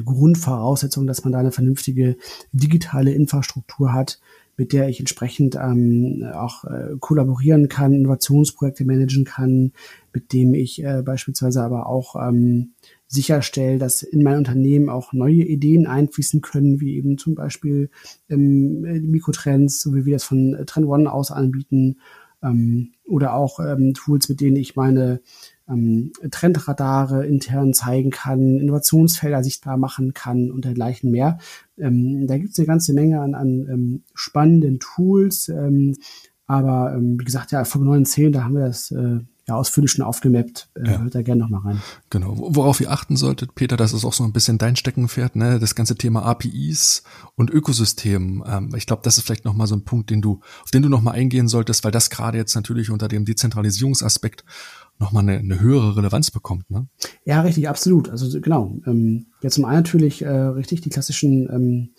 Grundvoraussetzung, 0.05 1.07
dass 1.07 1.25
man 1.25 1.33
da 1.33 1.39
eine 1.39 1.53
vernünftige 1.53 2.17
digitale 2.53 3.13
Infrastruktur 3.13 3.93
hat, 3.93 4.21
mit 4.59 4.73
der 4.73 4.89
ich 4.89 4.99
entsprechend 4.99 5.55
ähm, 5.55 6.29
auch 6.35 6.65
äh, 6.65 6.97
kollaborieren 6.99 7.69
kann, 7.69 7.93
Innovationsprojekte 7.93 8.85
managen 8.85 9.25
kann, 9.25 9.73
mit 10.13 10.33
dem 10.33 10.53
ich 10.53 10.85
äh, 10.85 11.03
beispielsweise 11.03 11.63
aber 11.63 11.87
auch 11.87 12.17
ähm, 12.17 12.73
sicherstelle, 13.07 13.79
dass 13.79 14.03
in 14.03 14.25
mein 14.25 14.37
Unternehmen 14.37 14.89
auch 14.89 15.13
neue 15.13 15.45
Ideen 15.45 15.87
einfließen 15.87 16.41
können, 16.41 16.81
wie 16.81 16.97
eben 16.97 17.19
zum 17.19 17.37
Beispiel 17.37 17.89
ähm, 18.29 18.81
Mikrotrends, 18.81 19.81
so 19.81 19.95
wie 19.95 20.05
wir 20.05 20.17
das 20.17 20.25
von 20.25 20.59
Trend 20.67 20.89
One 20.89 21.11
aus 21.11 21.31
anbieten, 21.31 21.99
ähm, 22.43 22.93
oder 23.07 23.35
auch 23.35 23.61
ähm, 23.61 23.95
Tools, 23.95 24.29
mit 24.29 24.41
denen 24.41 24.57
ich 24.57 24.77
meine 24.77 25.21
ähm, 25.69 26.13
Trendradare 26.31 27.27
intern 27.27 27.75
zeigen 27.75 28.11
kann, 28.11 28.59
Innovationsfelder 28.59 29.43
sichtbar 29.45 29.77
machen 29.77 30.15
kann 30.15 30.51
und 30.51 30.65
dergleichen 30.65 31.11
mehr. 31.11 31.39
Ähm, 31.79 32.27
da 32.27 32.39
gibt 32.39 32.53
es 32.53 32.59
eine 32.59 32.67
ganze 32.67 32.93
Menge 32.93 33.21
an, 33.21 33.35
an 33.35 33.69
ähm, 33.69 34.03
spannenden 34.15 34.81
Tools. 34.81 35.49
Ähm, 35.49 35.97
aber 36.47 36.95
ähm, 36.95 37.21
wie 37.21 37.25
gesagt, 37.25 37.53
ja, 37.53 37.65
Folge 37.65 37.87
9 37.87 38.07
10, 38.07 38.33
da 38.33 38.45
haben 38.45 38.55
wir 38.55 38.67
das 38.67 38.91
äh, 38.91 39.21
ja, 39.49 39.55
ausführlich 39.55 39.93
schon 39.93 40.05
aufgemappt. 40.05 40.69
Äh, 40.75 40.93
ja. 40.93 40.99
Hört 41.01 41.15
da 41.15 41.23
gerne 41.23 41.43
nochmal 41.43 41.63
rein. 41.63 41.83
Genau. 42.11 42.35
Worauf 42.37 42.81
ihr 42.81 42.91
achten 42.91 43.17
solltet, 43.17 43.55
Peter, 43.55 43.77
das 43.77 43.93
ist 43.93 44.05
auch 44.05 44.13
so 44.13 44.25
ein 44.25 44.33
bisschen 44.33 44.59
dein 44.59 44.77
Steckenpferd, 44.77 45.37
ne? 45.37 45.59
Das 45.59 45.75
ganze 45.75 45.97
Thema 45.97 46.23
APIs 46.25 47.03
und 47.35 47.51
Ökosystem. 47.51 48.45
Ähm, 48.47 48.75
ich 48.77 48.87
glaube, 48.87 49.03
das 49.05 49.17
ist 49.17 49.25
vielleicht 49.25 49.47
nochmal 49.47 49.67
so 49.67 49.75
ein 49.75 49.85
Punkt, 49.85 50.11
den 50.11 50.21
du, 50.21 50.41
auf 50.63 50.71
den 50.71 50.83
du 50.83 50.89
nochmal 50.89 51.15
eingehen 51.15 51.49
solltest, 51.49 51.83
weil 51.83 51.93
das 51.93 52.11
gerade 52.11 52.37
jetzt 52.37 52.55
natürlich 52.55 52.91
unter 52.91 53.09
dem 53.09 53.25
Dezentralisierungsaspekt 53.25 54.45
nochmal 54.99 55.23
eine, 55.23 55.39
eine 55.39 55.61
höhere 55.61 55.97
Relevanz 55.97 56.31
bekommt. 56.31 56.71
Ne? 56.71 56.87
Ja, 57.25 57.41
richtig, 57.43 57.69
absolut. 57.69 58.09
Also 58.09 58.41
genau. 58.41 58.77
Ähm, 58.87 59.27
ja, 59.43 59.51
zum 59.51 59.65
einen 59.65 59.79
natürlich 59.79 60.23
äh, 60.23 60.29
richtig 60.29 60.81
die 60.81 60.91
klassischen 60.91 61.49
ähm, 61.51 61.91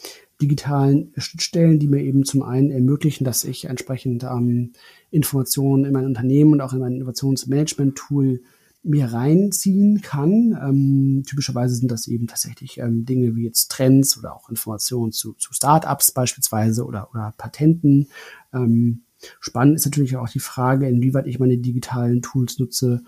digitalen 0.41 1.11
Schnittstellen, 1.17 1.79
die 1.79 1.87
mir 1.87 2.01
eben 2.01 2.23
zum 2.23 2.43
einen 2.43 2.71
ermöglichen, 2.71 3.23
dass 3.23 3.43
ich 3.43 3.65
entsprechend 3.65 4.23
ähm, 4.23 4.73
Informationen 5.11 5.85
in 5.85 5.93
mein 5.93 6.05
Unternehmen 6.05 6.53
und 6.53 6.61
auch 6.61 6.73
in 6.73 6.79
mein 6.79 6.93
Innovationsmanagement-Tool 6.93 8.41
mir 8.83 9.11
reinziehen 9.11 10.01
kann. 10.01 10.57
Ähm, 10.61 11.23
typischerweise 11.27 11.75
sind 11.75 11.91
das 11.91 12.07
eben 12.07 12.27
tatsächlich 12.27 12.77
ähm, 12.77 13.05
Dinge 13.05 13.35
wie 13.35 13.43
jetzt 13.43 13.69
Trends 13.71 14.17
oder 14.17 14.33
auch 14.33 14.49
Informationen 14.49 15.11
zu, 15.11 15.33
zu 15.33 15.53
Startups 15.53 16.11
beispielsweise 16.11 16.85
oder, 16.85 17.09
oder 17.11 17.33
Patenten. 17.37 18.07
Ähm, 18.53 19.03
spannend 19.39 19.75
ist 19.75 19.85
natürlich 19.85 20.17
auch 20.17 20.29
die 20.29 20.39
Frage, 20.39 20.87
inwieweit 20.87 21.27
ich 21.27 21.39
meine 21.39 21.57
digitalen 21.57 22.21
Tools 22.21 22.59
nutze, 22.59 23.03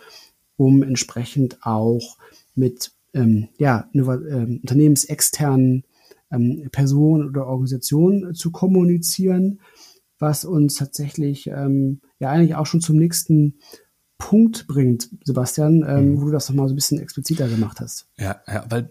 um 0.57 0.83
entsprechend 0.83 1.57
auch 1.61 2.17
mit 2.55 2.91
ähm, 3.13 3.49
ja, 3.57 3.89
ähm, 3.93 4.59
unternehmensexternen 4.61 5.83
ähm, 6.31 6.69
Personen 6.71 7.27
oder 7.27 7.47
Organisationen 7.47 8.33
zu 8.33 8.51
kommunizieren, 8.51 9.59
was 10.19 10.45
uns 10.45 10.75
tatsächlich 10.75 11.47
ähm, 11.47 12.01
ja 12.19 12.29
eigentlich 12.29 12.55
auch 12.55 12.65
schon 12.65 12.81
zum 12.81 12.97
nächsten 12.97 13.55
Punkt 14.17 14.67
bringt, 14.67 15.09
Sebastian, 15.23 15.83
ähm, 15.87 16.11
mhm. 16.11 16.21
wo 16.21 16.25
du 16.25 16.31
das 16.31 16.47
nochmal 16.47 16.67
so 16.67 16.73
ein 16.73 16.75
bisschen 16.75 16.99
expliziter 16.99 17.47
gemacht 17.47 17.79
hast. 17.79 18.07
Ja, 18.17 18.39
ja, 18.47 18.63
weil 18.69 18.87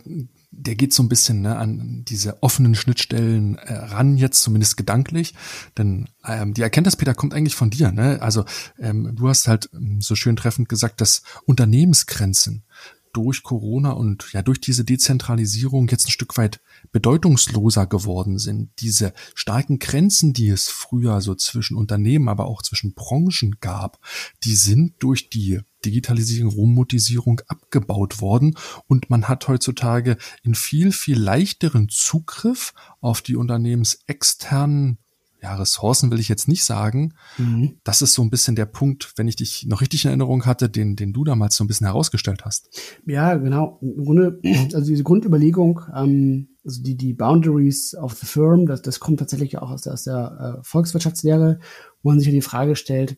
der 0.53 0.74
geht 0.74 0.92
so 0.92 1.03
ein 1.03 1.09
bisschen 1.09 1.42
ne, 1.42 1.57
an 1.57 2.05
diese 2.07 2.42
offenen 2.42 2.74
Schnittstellen 2.74 3.57
äh, 3.57 3.72
ran, 3.72 4.16
jetzt 4.16 4.42
zumindest 4.42 4.76
gedanklich. 4.76 5.34
Denn 5.78 6.09
ähm, 6.24 6.55
die 6.55 6.62
Erkenntnis, 6.62 6.96
Peter, 6.96 7.14
kommt 7.14 7.34
eigentlich 7.34 7.55
von 7.55 7.70
dir. 7.70 7.92
Ne? 7.92 8.20
Also 8.20 8.44
ähm, 8.78 9.14
du 9.14 9.28
hast 9.28 9.46
halt 9.46 9.70
ähm, 9.74 10.01
so 10.01 10.16
schön 10.16 10.36
treffend 10.36 10.68
gesagt, 10.68 11.01
dass 11.01 11.22
Unternehmensgrenzen 11.46 12.64
durch 13.12 13.42
Corona 13.42 13.92
und 13.92 14.32
ja 14.32 14.42
durch 14.42 14.61
diese 14.61 14.84
Dezentralisierung 14.84 15.88
jetzt 15.88 16.06
ein 16.06 16.12
Stück 16.12 16.36
weit 16.36 16.61
bedeutungsloser 16.92 17.86
geworden 17.86 18.38
sind. 18.38 18.70
Diese 18.78 19.12
starken 19.34 19.78
Grenzen, 19.78 20.32
die 20.32 20.48
es 20.48 20.68
früher 20.68 21.20
so 21.20 21.34
zwischen 21.34 21.76
Unternehmen, 21.76 22.28
aber 22.28 22.46
auch 22.46 22.62
zwischen 22.62 22.94
Branchen 22.94 23.56
gab, 23.61 23.98
die 24.44 24.54
sind 24.54 24.94
durch 25.00 25.30
die 25.30 25.61
Digitalisierung, 25.84 26.52
Robotisierung 26.52 27.40
abgebaut 27.48 28.20
worden 28.20 28.56
und 28.86 29.11
man 29.11 29.28
hat 29.28 29.48
heutzutage 29.48 30.18
in 30.42 30.54
viel, 30.54 30.92
viel 30.92 31.18
leichteren 31.18 31.88
Zugriff 31.88 32.74
auf 33.00 33.22
die 33.22 33.36
unternehmensexternen 33.36 34.98
ja, 35.43 35.55
Ressourcen 35.55 36.11
will 36.11 36.20
ich 36.20 36.28
jetzt 36.28 36.49
nicht 36.49 36.64
sagen. 36.64 37.14
Mhm. 37.38 37.78
Das 37.84 38.03
ist 38.03 38.14
so 38.14 38.22
ein 38.22 38.30
bisschen 38.30 38.57
der 38.57 38.66
Punkt, 38.66 39.12
wenn 39.16 39.28
ich 39.28 39.36
dich 39.36 39.66
noch 39.66 39.80
richtig 39.80 40.05
in 40.05 40.11
Erinnerung 40.11 40.47
hatte, 40.47 40.68
den, 40.68 40.97
den 40.97 41.12
du 41.12 41.24
damals 41.24 41.57
so 41.57 41.64
ein 41.64 41.66
bisschen 41.66 41.86
herausgestellt 41.86 42.45
hast. 42.45 42.68
Ja, 43.07 43.34
genau. 43.36 43.78
Im 43.80 44.05
Grunde, 44.05 44.41
also 44.74 44.86
diese 44.86 45.05
Grundüberlegung, 45.05 45.80
ähm, 45.95 46.49
also 46.64 46.82
die, 46.82 46.97
die 46.97 47.14
Boundaries 47.14 47.95
of 47.95 48.14
the 48.14 48.26
Firm, 48.26 48.66
das, 48.66 48.82
das 48.82 49.01
kommt 49.01 49.18
tatsächlich 49.18 49.59
auch 49.59 49.70
aus 49.70 49.82
der, 49.82 49.95
aus 49.95 50.05
der 50.05 50.59
äh, 50.59 50.62
Volkswirtschaftslehre, 50.62 51.59
wo 52.03 52.11
man 52.11 52.18
sich 52.18 52.28
ja 52.28 52.32
die 52.32 52.43
Frage 52.43 52.76
stellt, 52.76 53.16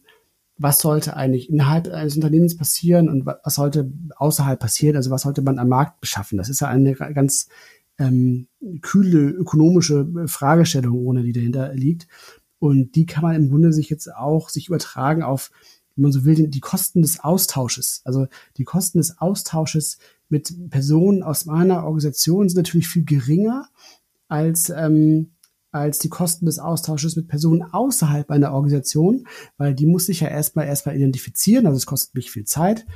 was 0.58 0.78
sollte 0.78 1.16
eigentlich 1.16 1.50
innerhalb 1.50 1.88
eines 1.88 2.14
Unternehmens 2.14 2.56
passieren 2.56 3.08
und 3.08 3.26
was 3.26 3.54
sollte 3.54 3.90
außerhalb 4.16 4.60
passieren? 4.60 4.96
Also 4.96 5.10
was 5.10 5.22
sollte 5.22 5.42
man 5.42 5.58
am 5.58 5.68
Markt 5.68 6.00
beschaffen? 6.00 6.38
Das 6.38 6.48
ist 6.48 6.60
ja 6.60 6.68
eine 6.68 6.94
ganz 6.94 7.48
ähm, 7.98 8.48
kühle 8.80 9.30
ökonomische 9.30 10.08
äh, 10.22 10.28
Fragestellung, 10.28 10.94
ohne 11.06 11.22
die 11.22 11.32
dahinter 11.32 11.74
liegt. 11.74 12.08
Und 12.58 12.94
die 12.94 13.06
kann 13.06 13.22
man 13.22 13.34
im 13.34 13.50
Grunde 13.50 13.72
sich 13.72 13.90
jetzt 13.90 14.12
auch 14.14 14.48
sich 14.48 14.68
übertragen 14.68 15.22
auf, 15.22 15.50
wenn 15.96 16.02
man 16.02 16.12
so 16.12 16.24
will, 16.24 16.48
die 16.48 16.60
Kosten 16.60 17.02
des 17.02 17.20
Austausches. 17.20 18.02
Also 18.04 18.26
die 18.56 18.64
Kosten 18.64 18.98
des 18.98 19.18
Austausches 19.18 19.98
mit 20.28 20.70
Personen 20.70 21.22
aus 21.22 21.44
meiner 21.44 21.84
Organisation 21.84 22.48
sind 22.48 22.56
natürlich 22.56 22.88
viel 22.88 23.04
geringer 23.04 23.68
als 24.28 24.70
ähm, 24.70 25.32
als 25.72 25.98
die 25.98 26.10
Kosten 26.10 26.44
des 26.44 26.58
Austausches 26.58 27.16
mit 27.16 27.28
Personen 27.28 27.62
außerhalb 27.62 28.30
einer 28.30 28.52
Organisation, 28.52 29.26
weil 29.56 29.74
die 29.74 29.86
muss 29.86 30.10
ich 30.10 30.20
ja 30.20 30.28
erstmal 30.28 30.66
erstmal 30.66 30.96
identifizieren, 30.96 31.66
also 31.66 31.78
es 31.78 31.86
kostet 31.86 32.14
mich 32.14 32.30
viel 32.30 32.44
Zeit 32.44 32.86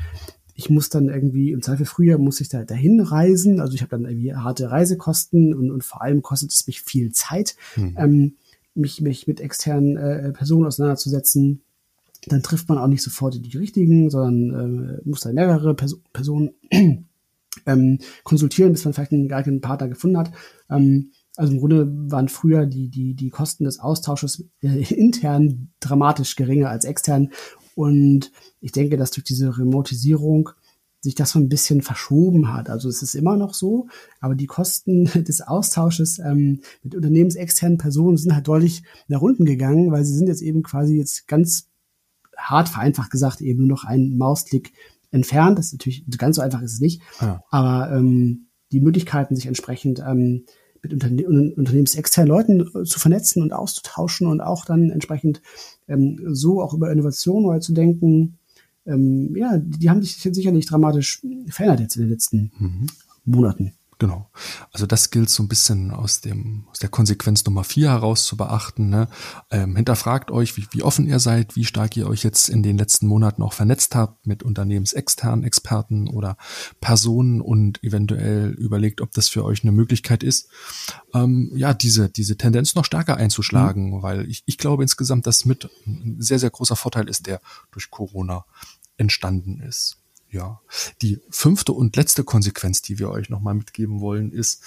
ich 0.57 0.70
muss 0.70 0.88
dann 0.88 1.09
irgendwie 1.09 1.52
im 1.52 1.62
Zweifel 1.62 1.84
früher 1.84 2.16
muss 2.16 2.40
ich 2.40 2.48
da 2.48 2.64
dahin 2.64 3.00
reisen. 3.00 3.61
Also 3.61 3.74
ich 3.74 3.82
habe 3.82 3.90
dann 3.90 4.07
irgendwie 4.07 4.34
harte 4.34 4.70
Reisekosten 4.70 5.54
und, 5.54 5.70
und 5.70 5.84
vor 5.84 6.02
allem 6.02 6.22
kostet 6.22 6.50
es 6.50 6.66
mich 6.66 6.80
viel 6.80 7.12
Zeit, 7.12 7.57
mhm. 7.76 7.94
ähm, 7.98 8.36
mich, 8.74 9.02
mich 9.02 9.26
mit 9.26 9.40
externen 9.40 9.96
äh, 9.96 10.32
Personen 10.32 10.66
auseinanderzusetzen. 10.66 11.61
Dann 12.26 12.42
trifft 12.42 12.68
man 12.68 12.78
auch 12.78 12.88
nicht 12.88 13.02
sofort 13.02 13.38
die 13.38 13.59
richtigen, 13.59 14.09
sondern 14.09 14.98
äh, 15.04 15.09
muss 15.09 15.20
dann 15.20 15.34
mehrere 15.34 15.74
Pers 15.74 15.96
Personen 16.14 16.50
ähm, 17.66 17.98
konsultieren, 18.24 18.72
bis 18.72 18.84
man 18.84 18.94
vielleicht 18.94 19.12
einen 19.12 19.28
geeigneten 19.28 19.61
Partner 19.61 19.88
gefunden 19.88 20.16
hat. 20.16 20.32
Ähm, 20.70 21.12
also 21.36 21.52
im 21.52 21.61
Grunde 21.61 21.86
waren 22.11 22.28
früher 22.28 22.64
die, 22.64 22.88
die, 22.88 23.14
die 23.14 23.28
Kosten 23.28 23.64
des 23.64 23.78
Austausches 23.78 24.44
äh, 24.62 24.94
intern 24.94 25.68
dramatisch 25.80 26.34
geringer 26.34 26.70
als 26.70 26.86
extern 26.86 27.30
und 27.77 28.33
ich 28.62 28.72
denke, 28.72 28.97
dass 28.97 29.11
durch 29.11 29.24
diese 29.24 29.59
Remotisierung 29.59 30.49
sich 31.01 31.14
das 31.14 31.31
so 31.31 31.39
ein 31.39 31.51
bisschen 31.51 31.83
verschoben 31.83 32.53
hat. 32.53 32.70
Also 32.70 32.89
es 32.89 33.03
ist 33.03 33.14
immer 33.14 33.37
noch 33.37 33.53
so, 33.53 33.87
aber 34.18 34.35
die 34.35 34.47
Kosten 34.47 35.05
des 35.24 35.43
Austausches 35.43 36.18
ähm, 36.18 36.62
mit 36.83 36.95
unternehmensexternen 36.95 37.77
Personen 37.77 38.16
sind 38.16 38.35
halt 38.35 38.49
deutlich 38.49 38.83
nach 39.09 39.20
unten 39.20 39.45
gegangen, 39.45 39.93
weil 39.93 40.05
sie 40.07 40.14
sind 40.14 40.27
jetzt 40.27 40.41
eben 40.41 40.62
quasi 40.62 40.97
jetzt 40.97 41.29
ganz 41.29 41.68
hart 42.35 42.70
vereinfacht 42.70 43.11
gesagt 43.11 43.43
eben 43.43 43.61
nur 43.61 43.68
noch 43.68 43.85
einen 43.85 44.16
Mausklick 44.16 44.72
entfernt. 45.11 45.59
Das 45.59 45.66
ist 45.66 45.74
natürlich 45.74 46.05
ganz 46.16 46.37
so 46.37 46.43
einfach 46.43 46.62
ist 46.62 46.72
es 46.72 46.81
nicht, 46.81 47.03
ja. 47.20 47.43
aber 47.51 47.95
ähm, 47.95 48.47
die 48.72 48.81
Möglichkeiten, 48.81 49.37
sich 49.37 49.47
entsprechend 49.47 50.01
ähm, 50.01 50.47
mit 50.83 50.93
Unterne 50.93 51.55
unternehmensexternen 51.55 52.29
Leuten 52.29 52.61
äh, 52.61 52.85
zu 52.85 52.99
vernetzen 52.99 53.43
und 53.43 53.53
auszutauschen 53.53 54.27
und 54.27 54.41
auch 54.41 54.64
dann 54.64 54.91
entsprechend 54.91 55.43
ähm, 55.89 56.20
so 56.29 56.62
auch 56.62 56.74
über 56.74 56.91
Innovation 56.91 57.43
neu 57.43 57.59
zu 57.61 57.72
denken, 57.72 58.39
ähm, 58.87 59.35
ja, 59.37 59.59
die 59.59 59.91
haben 59.91 60.03
sich 60.03 60.16
sicherlich 60.16 60.66
dramatisch 60.66 61.22
verändert 61.49 61.81
jetzt 61.81 61.97
in 61.97 62.03
den 62.03 62.11
letzten 62.11 62.53
mhm. 62.59 62.87
Monaten. 63.24 63.72
Genau. 63.99 64.30
Also 64.72 64.84
das 64.84 65.11
gilt 65.11 65.30
so 65.30 65.42
ein 65.42 65.49
bisschen 65.49 65.90
aus 65.90 66.20
dem 66.20 66.66
aus 66.70 66.80
der 66.80 66.90
Konsequenz 66.90 67.47
Nummer 67.47 67.64
vier 67.64 67.90
heraus 67.90 68.26
zu 68.26 68.36
beachten. 68.36 68.90
Ne? 68.90 69.09
Ähm, 69.51 69.74
hinterfragt 69.74 70.30
euch, 70.30 70.55
wie, 70.59 70.66
wie 70.70 70.82
offen 70.82 71.07
ihr 71.07 71.18
seid, 71.18 71.57
wie 71.57 71.64
stark 71.64 71.97
ihr 71.97 72.07
euch 72.07 72.22
jetzt 72.22 72.51
in 72.51 72.62
den 72.62 72.76
letzten 72.76 73.07
Monaten 73.07 73.42
auch 73.42 73.55
vernetzt 73.55 73.94
habt 73.94 74.26
mit 74.26 74.42
unternehmensexternen 74.42 75.44
Experten 75.44 76.09
oder 76.09 76.36
Personen 76.82 77.40
und 77.40 77.82
eventuell 77.82 78.51
überlegt, 78.51 79.01
ob 79.01 79.12
das 79.12 79.30
für 79.30 79.44
euch 79.44 79.62
eine 79.62 79.72
Möglichkeit 79.72 80.22
ist, 80.22 80.51
ähm, 81.14 81.51
ja 81.55 81.72
diese 81.72 82.11
diese 82.11 82.36
Tendenz 82.36 82.74
noch 82.74 82.84
stärker 82.84 83.16
einzuschlagen, 83.16 83.97
mhm. 83.97 84.03
weil 84.03 84.28
ich, 84.28 84.42
ich 84.44 84.59
glaube 84.59 84.82
insgesamt, 84.82 85.26
dass 85.26 85.47
mit 85.47 85.70
ein 85.86 86.16
sehr 86.18 86.38
sehr 86.38 86.51
großer 86.51 86.76
Vorteil 86.76 87.09
ist, 87.09 87.26
der 87.26 87.40
durch 87.70 87.90
Corona 87.90 88.44
entstanden 88.99 89.61
ist. 89.61 89.97
Ja, 90.31 90.61
die 91.03 91.20
fünfte 91.31 91.72
und 91.72 91.97
letzte 91.97 92.24
Konsequenz, 92.24 92.83
die 92.83 92.99
wir 92.99 93.11
euch 93.11 93.31
nochmal 93.31 93.55
mitgeben 93.55 94.01
wollen, 94.01 94.33
ist, 94.33 94.62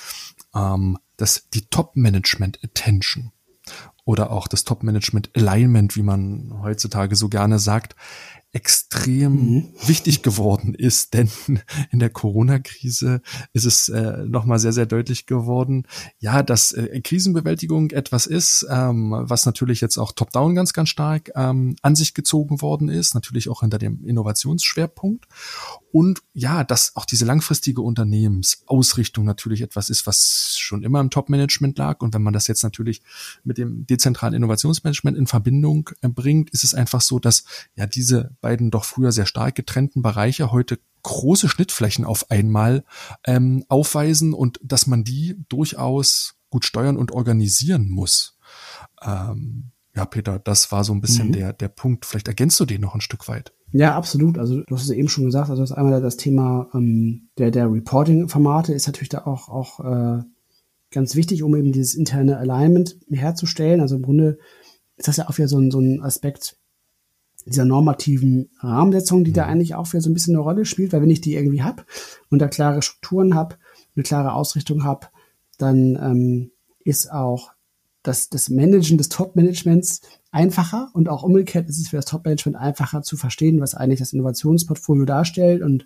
ähm, 0.55 0.97
dass 1.17 1.49
die 1.53 1.65
Top-Management-Attention 1.65 3.31
oder 4.05 4.31
auch 4.31 4.47
das 4.47 4.63
Top-Management-Alignment, 4.63 5.95
wie 5.95 6.01
man 6.01 6.61
heutzutage 6.63 7.15
so 7.15 7.29
gerne 7.29 7.59
sagt, 7.59 7.95
extrem 8.51 9.31
mhm. 9.31 9.73
wichtig 9.85 10.23
geworden 10.23 10.73
ist, 10.73 11.13
denn 11.13 11.29
in 11.91 11.99
der 11.99 12.09
Corona-Krise 12.09 13.21
ist 13.53 13.65
es 13.65 13.89
äh, 13.89 14.25
nochmal 14.25 14.57
sehr, 14.57 14.73
sehr 14.73 14.87
deutlich 14.87 15.27
geworden, 15.27 15.85
ja, 16.17 16.41
dass 16.41 16.71
äh, 16.71 16.99
Krisenbewältigung 17.01 17.91
etwas 17.91 18.25
ist, 18.25 18.65
ähm, 18.69 19.13
was 19.15 19.45
natürlich 19.45 19.81
jetzt 19.81 19.97
auch 19.97 20.11
top-down 20.13 20.55
ganz, 20.55 20.73
ganz 20.73 20.89
stark 20.89 21.29
ähm, 21.35 21.75
an 21.83 21.95
sich 21.95 22.15
gezogen 22.15 22.61
worden 22.61 22.89
ist, 22.89 23.13
natürlich 23.13 23.49
auch 23.49 23.61
hinter 23.61 23.77
dem 23.77 24.03
Innovationsschwerpunkt 24.03 25.27
und 25.91 26.21
ja, 26.33 26.63
dass 26.63 26.95
auch 26.95 27.05
diese 27.05 27.25
langfristige 27.25 27.81
Unternehmensausrichtung 27.81 29.25
natürlich 29.25 29.61
etwas 29.61 29.91
ist, 29.91 30.07
was 30.07 30.55
schon 30.57 30.81
immer 30.81 31.01
im 31.01 31.11
Top-Management 31.11 31.77
lag 31.77 32.01
und 32.01 32.15
wenn 32.15 32.23
man 32.23 32.33
das 32.33 32.47
jetzt 32.47 32.63
natürlich 32.63 33.03
mit 33.43 33.59
dem 33.59 33.85
dezentralen 33.85 34.33
Innovationsmanagement 34.33 35.17
in 35.17 35.27
Verbindung 35.27 35.91
äh, 36.01 36.09
bringt, 36.09 36.49
ist 36.49 36.63
es 36.63 36.73
einfach 36.73 37.01
so, 37.01 37.19
dass 37.19 37.43
ja 37.75 37.85
diese 37.85 38.35
beiden 38.41 38.71
doch 38.71 38.85
früher 38.85 39.11
sehr 39.11 39.25
stark 39.25 39.55
getrennten 39.55 40.01
Bereiche 40.01 40.51
heute 40.51 40.79
große 41.03 41.49
Schnittflächen 41.49 42.05
auf 42.05 42.29
einmal 42.29 42.83
ähm, 43.25 43.63
aufweisen 43.69 44.33
und 44.33 44.59
dass 44.63 44.87
man 44.87 45.03
die 45.03 45.43
durchaus 45.49 46.35
gut 46.49 46.65
steuern 46.65 46.97
und 46.97 47.11
organisieren 47.11 47.89
muss. 47.89 48.37
Ähm, 49.01 49.71
ja, 49.95 50.05
Peter, 50.05 50.39
das 50.39 50.71
war 50.71 50.83
so 50.83 50.93
ein 50.93 51.01
bisschen 51.01 51.27
mhm. 51.27 51.33
der, 51.33 51.53
der 51.53 51.67
Punkt. 51.67 52.05
Vielleicht 52.05 52.27
ergänzt 52.27 52.59
du 52.59 52.65
den 52.65 52.81
noch 52.81 52.95
ein 52.95 53.01
Stück 53.01 53.27
weit. 53.27 53.53
Ja, 53.71 53.95
absolut. 53.95 54.37
Also 54.37 54.63
du 54.63 54.75
hast 54.75 54.83
es 54.83 54.89
eben 54.89 55.09
schon 55.09 55.25
gesagt, 55.25 55.49
also 55.49 55.61
das 55.61 55.71
einmal 55.71 56.01
das 56.01 56.17
Thema 56.17 56.69
ähm, 56.73 57.29
der, 57.37 57.51
der 57.51 57.71
Reporting-Formate 57.71 58.73
ist 58.73 58.87
natürlich 58.87 59.09
da 59.09 59.25
auch, 59.25 59.49
auch 59.49 59.79
äh, 59.79 60.23
ganz 60.91 61.15
wichtig, 61.15 61.43
um 61.43 61.55
eben 61.55 61.71
dieses 61.71 61.95
interne 61.95 62.37
Alignment 62.37 62.97
herzustellen. 63.09 63.81
Also 63.81 63.95
im 63.95 64.03
Grunde 64.03 64.39
ist 64.97 65.07
das 65.07 65.17
ja 65.17 65.29
auch 65.29 65.37
wieder 65.37 65.47
so 65.47 65.59
ein, 65.59 65.71
so 65.71 65.79
ein 65.79 66.01
Aspekt, 66.01 66.57
dieser 67.45 67.65
normativen 67.65 68.49
Rahmensetzung, 68.59 69.23
die 69.23 69.33
da 69.33 69.45
mhm. 69.45 69.51
eigentlich 69.51 69.75
auch 69.75 69.87
für 69.87 70.01
so 70.01 70.09
ein 70.09 70.13
bisschen 70.13 70.35
eine 70.35 70.43
Rolle 70.43 70.65
spielt, 70.65 70.93
weil 70.93 71.01
wenn 71.01 71.09
ich 71.09 71.21
die 71.21 71.35
irgendwie 71.35 71.63
hab 71.63 71.85
und 72.29 72.39
da 72.39 72.47
klare 72.47 72.81
Strukturen 72.81 73.35
hab, 73.35 73.57
eine 73.95 74.03
klare 74.03 74.33
Ausrichtung 74.33 74.83
hab, 74.83 75.11
dann 75.57 75.97
ähm, 76.01 76.51
ist 76.83 77.11
auch 77.11 77.51
das, 78.03 78.29
das 78.29 78.49
Managen 78.49 78.97
des 78.97 79.09
Top-Managements 79.09 80.01
einfacher 80.31 80.89
und 80.93 81.09
auch 81.09 81.23
umgekehrt 81.23 81.69
ist 81.69 81.79
es 81.79 81.89
für 81.89 81.97
das 81.97 82.05
Top-Management 82.05 82.57
einfacher 82.57 83.01
zu 83.01 83.17
verstehen, 83.17 83.59
was 83.59 83.75
eigentlich 83.75 83.99
das 83.99 84.13
Innovationsportfolio 84.13 85.05
darstellt 85.05 85.61
und, 85.61 85.85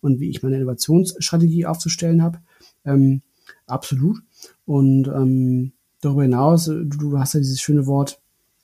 und 0.00 0.20
wie 0.20 0.30
ich 0.30 0.42
meine 0.42 0.56
Innovationsstrategie 0.56 1.66
aufzustellen 1.66 2.22
habe. 2.22 2.38
Ähm, 2.84 3.22
absolut. 3.66 4.18
Und 4.64 5.08
ähm, 5.08 5.72
darüber 6.00 6.22
hinaus, 6.22 6.64
du, 6.64 6.84
du 6.84 7.18
hast 7.18 7.34
ja 7.34 7.40
dieses 7.40 7.60
schöne 7.60 7.86
Wort 7.86 8.20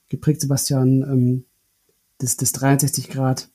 geprägt, 0.09 0.41
Sebastian, 0.41 1.03
ähm, 1.03 1.45
des, 2.21 2.37
des 2.37 2.53
360 2.53 3.11
Grad 3.11 3.49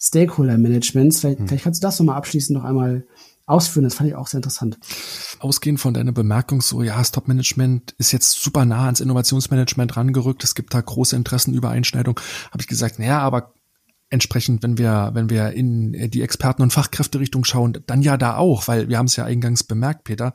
Stakeholder 0.00 0.58
Managements. 0.58 1.20
Vielleicht, 1.20 1.40
hm. 1.40 1.48
vielleicht 1.48 1.64
kannst 1.64 1.82
du 1.82 1.86
das 1.86 1.98
nochmal 1.98 2.16
abschließend 2.16 2.58
noch 2.58 2.64
einmal 2.64 3.06
ausführen. 3.46 3.84
Das 3.84 3.94
fand 3.94 4.08
ich 4.08 4.16
auch 4.16 4.26
sehr 4.26 4.38
interessant. 4.38 4.78
Ausgehend 5.40 5.80
von 5.80 5.94
deiner 5.94 6.12
Bemerkung, 6.12 6.62
so 6.62 6.82
ja, 6.82 6.96
das 6.96 7.12
Top-Management 7.12 7.94
ist 7.98 8.12
jetzt 8.12 8.42
super 8.42 8.64
nah 8.64 8.86
ans 8.86 9.00
Innovationsmanagement 9.00 9.96
rangerückt. 9.96 10.44
Es 10.44 10.54
gibt 10.54 10.74
da 10.74 10.80
große 10.80 11.16
Interessenübereinschneidung. 11.16 12.18
Habe 12.50 12.60
ich 12.60 12.68
gesagt, 12.68 12.98
naja, 12.98 13.20
aber 13.20 13.54
entsprechend, 14.12 14.62
wenn 14.62 14.76
wir, 14.76 15.10
wenn 15.14 15.30
wir 15.30 15.52
in 15.52 16.10
die 16.10 16.20
Experten- 16.20 16.62
und 16.62 16.72
Fachkräfterichtung 16.72 17.44
schauen, 17.44 17.78
dann 17.86 18.02
ja 18.02 18.18
da 18.18 18.36
auch, 18.36 18.68
weil 18.68 18.88
wir 18.88 18.98
haben 18.98 19.06
es 19.06 19.16
ja 19.16 19.24
eingangs 19.24 19.64
bemerkt, 19.64 20.04
Peter, 20.04 20.34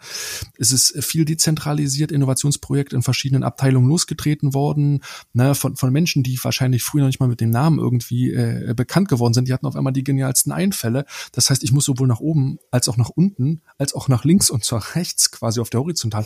es 0.57 0.71
ist 0.71 1.03
viel 1.05 1.25
dezentralisiert, 1.25 2.11
Innovationsprojekt 2.11 2.91
in 2.93 3.03
verschiedenen 3.03 3.43
Abteilungen 3.43 3.87
losgetreten 3.87 4.55
worden, 4.55 5.03
ne, 5.33 5.53
von, 5.53 5.75
von 5.75 5.93
Menschen, 5.93 6.23
die 6.23 6.39
wahrscheinlich 6.43 6.83
früher 6.83 7.01
noch 7.01 7.07
nicht 7.07 7.19
mal 7.19 7.29
mit 7.29 7.39
dem 7.39 7.51
Namen 7.51 7.77
irgendwie 7.77 8.33
äh, 8.33 8.73
bekannt 8.75 9.09
geworden 9.09 9.35
sind, 9.35 9.47
die 9.47 9.53
hatten 9.53 9.67
auf 9.67 9.75
einmal 9.75 9.93
die 9.93 10.03
genialsten 10.03 10.51
Einfälle. 10.51 11.05
Das 11.31 11.51
heißt, 11.51 11.63
ich 11.63 11.71
muss 11.71 11.85
sowohl 11.85 12.07
nach 12.07 12.19
oben 12.19 12.57
als 12.71 12.89
auch 12.89 12.97
nach 12.97 13.09
unten, 13.09 13.61
als 13.77 13.93
auch 13.93 14.07
nach 14.07 14.25
links 14.25 14.49
und 14.49 14.63
zur 14.63 14.81
rechts 14.95 15.29
quasi 15.29 15.59
auf 15.59 15.69
der 15.69 15.81
Horizontal, 15.81 16.25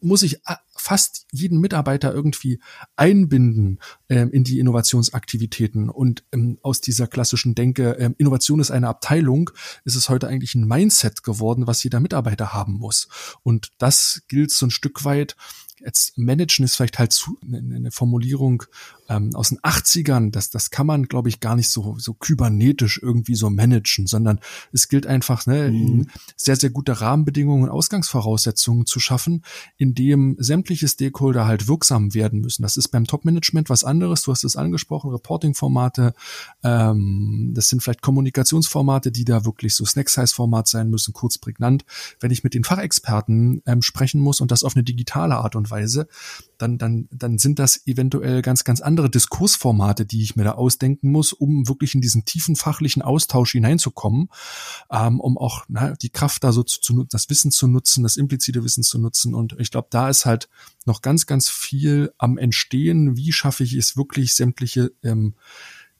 muss 0.00 0.24
ich 0.24 0.40
fast 0.80 1.26
jeden 1.32 1.60
Mitarbeiter 1.60 2.12
irgendwie 2.12 2.60
einbinden 2.96 3.78
ähm, 4.08 4.30
in 4.30 4.44
die 4.44 4.58
Innovationsaktivitäten. 4.58 5.90
Und 5.90 6.24
ähm, 6.32 6.58
aus 6.62 6.80
dieser 6.80 7.06
klassischen 7.06 7.54
Denke, 7.54 7.96
ähm, 7.98 8.14
Innovation 8.18 8.60
ist 8.60 8.70
eine 8.70 8.88
Abteilung, 8.88 9.50
ist 9.84 9.96
es 9.96 10.08
heute 10.08 10.28
eigentlich 10.28 10.54
ein 10.54 10.66
Mindset 10.66 11.22
geworden, 11.22 11.66
was 11.66 11.82
jeder 11.82 12.00
Mitarbeiter 12.00 12.52
haben 12.52 12.74
muss. 12.74 13.08
Und 13.42 13.70
das 13.78 14.22
gilt 14.28 14.50
so 14.50 14.66
ein 14.66 14.70
Stück 14.70 15.04
weit 15.04 15.36
jetzt 15.84 16.18
managen 16.18 16.64
ist 16.64 16.76
vielleicht 16.76 16.98
halt 16.98 17.12
zu, 17.12 17.38
eine 17.42 17.90
Formulierung 17.90 18.64
ähm, 19.08 19.34
aus 19.34 19.48
den 19.48 19.58
80ern, 19.60 20.30
das, 20.30 20.50
das 20.50 20.70
kann 20.70 20.86
man, 20.86 21.04
glaube 21.04 21.28
ich, 21.28 21.40
gar 21.40 21.56
nicht 21.56 21.70
so, 21.70 21.96
so 21.98 22.12
kybernetisch 22.14 23.00
irgendwie 23.02 23.34
so 23.34 23.48
managen, 23.48 24.06
sondern 24.06 24.40
es 24.72 24.88
gilt 24.88 25.06
einfach, 25.06 25.46
ne, 25.46 25.70
mhm. 25.70 26.08
sehr, 26.36 26.56
sehr 26.56 26.70
gute 26.70 27.00
Rahmenbedingungen 27.00 27.64
und 27.64 27.70
Ausgangsvoraussetzungen 27.70 28.86
zu 28.86 29.00
schaffen, 29.00 29.44
in 29.76 29.94
dem 29.94 30.36
sämtliche 30.38 30.88
Stakeholder 30.88 31.46
halt 31.46 31.68
wirksam 31.68 32.14
werden 32.14 32.40
müssen. 32.40 32.62
Das 32.62 32.76
ist 32.76 32.88
beim 32.88 33.06
Top-Management 33.06 33.70
was 33.70 33.84
anderes. 33.84 34.22
Du 34.22 34.32
hast 34.32 34.44
es 34.44 34.56
angesprochen, 34.56 35.10
Reporting-Formate, 35.10 36.12
ähm, 36.62 37.52
das 37.54 37.68
sind 37.68 37.82
vielleicht 37.82 38.02
Kommunikationsformate, 38.02 39.10
die 39.10 39.24
da 39.24 39.44
wirklich 39.44 39.74
so 39.74 39.84
Snack-Size-Format 39.84 40.68
sein 40.68 40.90
müssen, 40.90 41.14
kurz 41.14 41.38
prägnant. 41.38 41.84
Wenn 42.20 42.30
ich 42.30 42.44
mit 42.44 42.54
den 42.54 42.64
Fachexperten 42.64 43.62
ähm, 43.64 43.80
sprechen 43.80 44.20
muss 44.20 44.40
und 44.40 44.50
das 44.50 44.64
auf 44.64 44.76
eine 44.76 44.84
digitale 44.84 45.36
Art 45.36 45.56
und 45.56 45.67
Weise, 45.70 46.08
dann, 46.58 46.78
dann, 46.78 47.08
dann 47.10 47.38
sind 47.38 47.58
das 47.58 47.86
eventuell 47.86 48.42
ganz, 48.42 48.64
ganz 48.64 48.80
andere 48.80 49.10
Diskursformate, 49.10 50.06
die 50.06 50.22
ich 50.22 50.36
mir 50.36 50.44
da 50.44 50.52
ausdenken 50.52 51.10
muss, 51.10 51.32
um 51.32 51.68
wirklich 51.68 51.94
in 51.94 52.00
diesen 52.00 52.24
tiefen 52.24 52.56
fachlichen 52.56 53.02
Austausch 53.02 53.52
hineinzukommen, 53.52 54.28
ähm, 54.90 55.20
um 55.20 55.38
auch 55.38 55.64
na, 55.68 55.94
die 55.94 56.10
Kraft 56.10 56.44
da 56.44 56.52
so 56.52 56.62
zu, 56.62 56.80
zu 56.80 57.04
das 57.04 57.30
Wissen 57.30 57.50
zu 57.50 57.68
nutzen, 57.68 58.02
das 58.02 58.16
implizite 58.16 58.64
Wissen 58.64 58.82
zu 58.82 58.98
nutzen. 58.98 59.34
Und 59.34 59.56
ich 59.58 59.70
glaube, 59.70 59.88
da 59.90 60.08
ist 60.08 60.26
halt 60.26 60.48
noch 60.84 61.02
ganz, 61.02 61.26
ganz 61.26 61.48
viel 61.48 62.12
am 62.18 62.38
Entstehen. 62.38 63.16
Wie 63.16 63.32
schaffe 63.32 63.64
ich 63.64 63.74
es 63.74 63.96
wirklich, 63.96 64.34
sämtliche 64.34 64.92
ähm, 65.02 65.34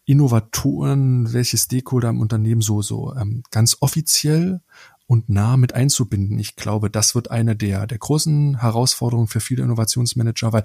Innovatoren, 0.08 1.34
welche 1.34 1.58
Stakeholder 1.58 2.08
im 2.08 2.20
Unternehmen 2.20 2.62
so, 2.62 2.80
so 2.80 3.14
ähm, 3.14 3.42
ganz 3.50 3.76
offiziell 3.80 4.62
und 5.08 5.30
nah 5.30 5.56
mit 5.56 5.74
einzubinden. 5.74 6.38
Ich 6.38 6.54
glaube, 6.54 6.90
das 6.90 7.14
wird 7.14 7.30
eine 7.30 7.56
der, 7.56 7.86
der 7.86 7.98
großen 7.98 8.60
Herausforderungen 8.60 9.26
für 9.26 9.40
viele 9.40 9.64
Innovationsmanager, 9.64 10.52
weil 10.52 10.64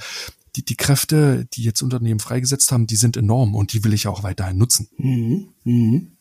die, 0.57 0.65
die 0.65 0.75
Kräfte, 0.75 1.47
die 1.53 1.63
jetzt 1.63 1.81
Unternehmen 1.81 2.19
freigesetzt 2.19 2.71
haben, 2.71 2.85
die 2.85 2.97
sind 2.97 3.15
enorm 3.15 3.55
und 3.55 3.71
die 3.71 3.83
will 3.85 3.93
ich 3.93 4.05
auch 4.05 4.21
weiterhin 4.21 4.57
nutzen. 4.57 4.89
Mhm. 4.97 5.47
Mhm. 5.63 6.11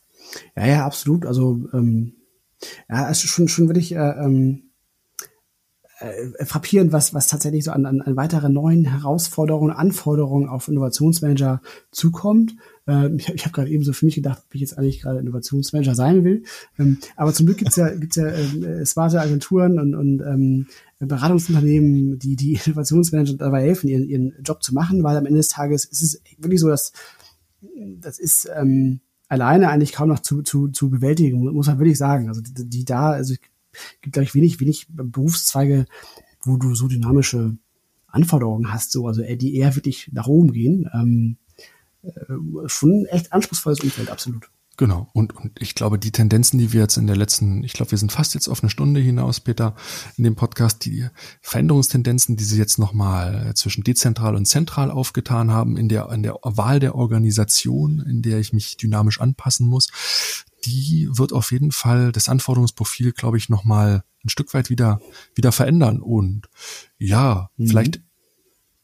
Ja, 0.56 0.66
ja, 0.66 0.86
absolut. 0.86 1.26
Also 1.26 1.68
ähm, 1.74 2.14
ja, 2.88 3.10
es 3.10 3.24
ist 3.24 3.30
schon, 3.30 3.48
schon 3.48 3.68
wirklich 3.68 3.92
äh, 3.92 3.98
ähm, 3.98 4.70
äh, 6.02 6.44
frappierend, 6.44 6.92
was, 6.92 7.14
was 7.14 7.28
tatsächlich 7.28 7.64
so 7.64 7.70
an, 7.72 7.86
an, 7.86 8.00
an 8.00 8.16
weiteren 8.16 8.52
neuen 8.52 8.84
Herausforderungen, 8.84 9.70
Anforderungen 9.70 10.48
auf 10.48 10.68
Innovationsmanager 10.68 11.60
zukommt. 11.90 12.56
Ähm, 12.86 13.16
ich 13.18 13.28
ich 13.28 13.44
habe 13.44 13.52
gerade 13.52 13.70
eben 13.70 13.84
so 13.84 13.92
für 13.92 14.04
mich 14.04 14.14
gedacht, 14.14 14.42
ob 14.46 14.54
ich 14.54 14.60
jetzt 14.60 14.78
eigentlich 14.78 15.00
gerade 15.00 15.20
Innovationsmanager 15.20 15.94
sein 15.94 16.24
will. 16.24 16.44
Ähm, 16.78 16.98
aber 17.16 17.32
zum 17.32 17.46
Glück 17.46 17.58
gibt's 17.58 17.76
ja, 17.76 17.88
gibt's 17.88 18.16
ja 18.16 18.28
ähm, 18.28 18.84
smarte 18.84 19.20
Agenturen 19.20 19.78
und, 19.78 19.94
und 19.94 20.20
ähm, 20.20 20.66
Beratungsunternehmen, 20.98 22.18
die 22.18 22.36
die 22.36 22.58
Innovationsmanager 22.64 23.34
dabei 23.34 23.62
helfen, 23.62 23.88
ihren, 23.88 24.08
ihren 24.08 24.34
Job 24.44 24.62
zu 24.62 24.74
machen, 24.74 25.02
weil 25.02 25.16
am 25.16 25.26
Ende 25.26 25.38
des 25.38 25.48
Tages 25.48 25.84
ist 25.84 26.02
es 26.02 26.22
wirklich 26.38 26.60
so, 26.60 26.68
dass 26.68 26.92
das 28.00 28.18
ist 28.18 28.48
ähm, 28.54 29.00
alleine 29.28 29.70
eigentlich 29.70 29.92
kaum 29.92 30.08
noch 30.08 30.20
zu, 30.20 30.42
zu, 30.42 30.68
zu 30.68 30.90
bewältigen, 30.90 31.40
muss 31.54 31.66
man 31.66 31.78
wirklich 31.78 31.96
sagen. 31.96 32.28
Also 32.28 32.42
die, 32.42 32.68
die 32.68 32.84
da, 32.84 33.12
also 33.12 33.34
gibt, 34.00 34.14
glaube 34.14 34.24
ich, 34.24 34.34
wenig, 34.34 34.60
wenig 34.60 34.86
Berufszweige, 34.88 35.86
wo 36.44 36.56
du 36.56 36.74
so 36.74 36.88
dynamische 36.88 37.56
Anforderungen 38.06 38.72
hast, 38.72 38.92
so, 38.92 39.06
also 39.06 39.22
die 39.22 39.56
eher 39.56 39.74
wirklich 39.74 40.10
nach 40.12 40.26
oben 40.26 40.52
gehen. 40.52 40.88
Ähm, 40.92 41.36
äh, 42.02 42.68
schon 42.68 43.06
echt 43.06 43.32
anspruchsvolles 43.32 43.80
Umfeld, 43.80 44.10
absolut. 44.10 44.50
Genau. 44.78 45.08
Und, 45.12 45.36
und 45.36 45.52
ich 45.60 45.74
glaube, 45.74 45.98
die 45.98 46.12
Tendenzen, 46.12 46.58
die 46.58 46.72
wir 46.72 46.80
jetzt 46.80 46.96
in 46.96 47.06
der 47.06 47.16
letzten, 47.16 47.62
ich 47.62 47.74
glaube, 47.74 47.90
wir 47.90 47.98
sind 47.98 48.10
fast 48.10 48.34
jetzt 48.34 48.48
auf 48.48 48.62
eine 48.62 48.70
Stunde 48.70 49.00
hinaus, 49.00 49.38
Peter, 49.38 49.74
in 50.16 50.24
dem 50.24 50.34
Podcast, 50.34 50.84
die 50.86 51.06
Veränderungstendenzen, 51.42 52.36
die 52.36 52.44
sie 52.44 52.58
jetzt 52.58 52.78
nochmal 52.78 53.52
zwischen 53.54 53.84
dezentral 53.84 54.34
und 54.34 54.46
zentral 54.46 54.90
aufgetan 54.90 55.50
haben, 55.50 55.76
in 55.76 55.88
der, 55.88 56.10
in 56.10 56.22
der 56.22 56.36
Wahl 56.42 56.80
der 56.80 56.94
Organisation, 56.94 58.00
in 58.00 58.22
der 58.22 58.38
ich 58.38 58.52
mich 58.54 58.78
dynamisch 58.78 59.20
anpassen 59.20 59.66
muss, 59.66 59.88
die 60.64 61.08
wird 61.10 61.32
auf 61.32 61.52
jeden 61.52 61.72
Fall 61.72 62.12
das 62.12 62.28
Anforderungsprofil, 62.28 63.12
glaube 63.12 63.36
ich, 63.36 63.48
nochmal 63.48 64.04
ein 64.24 64.28
Stück 64.28 64.54
weit 64.54 64.70
wieder, 64.70 65.00
wieder 65.34 65.52
verändern. 65.52 66.00
Und 66.00 66.48
ja, 66.98 67.50
mhm. 67.56 67.66
vielleicht 67.68 68.00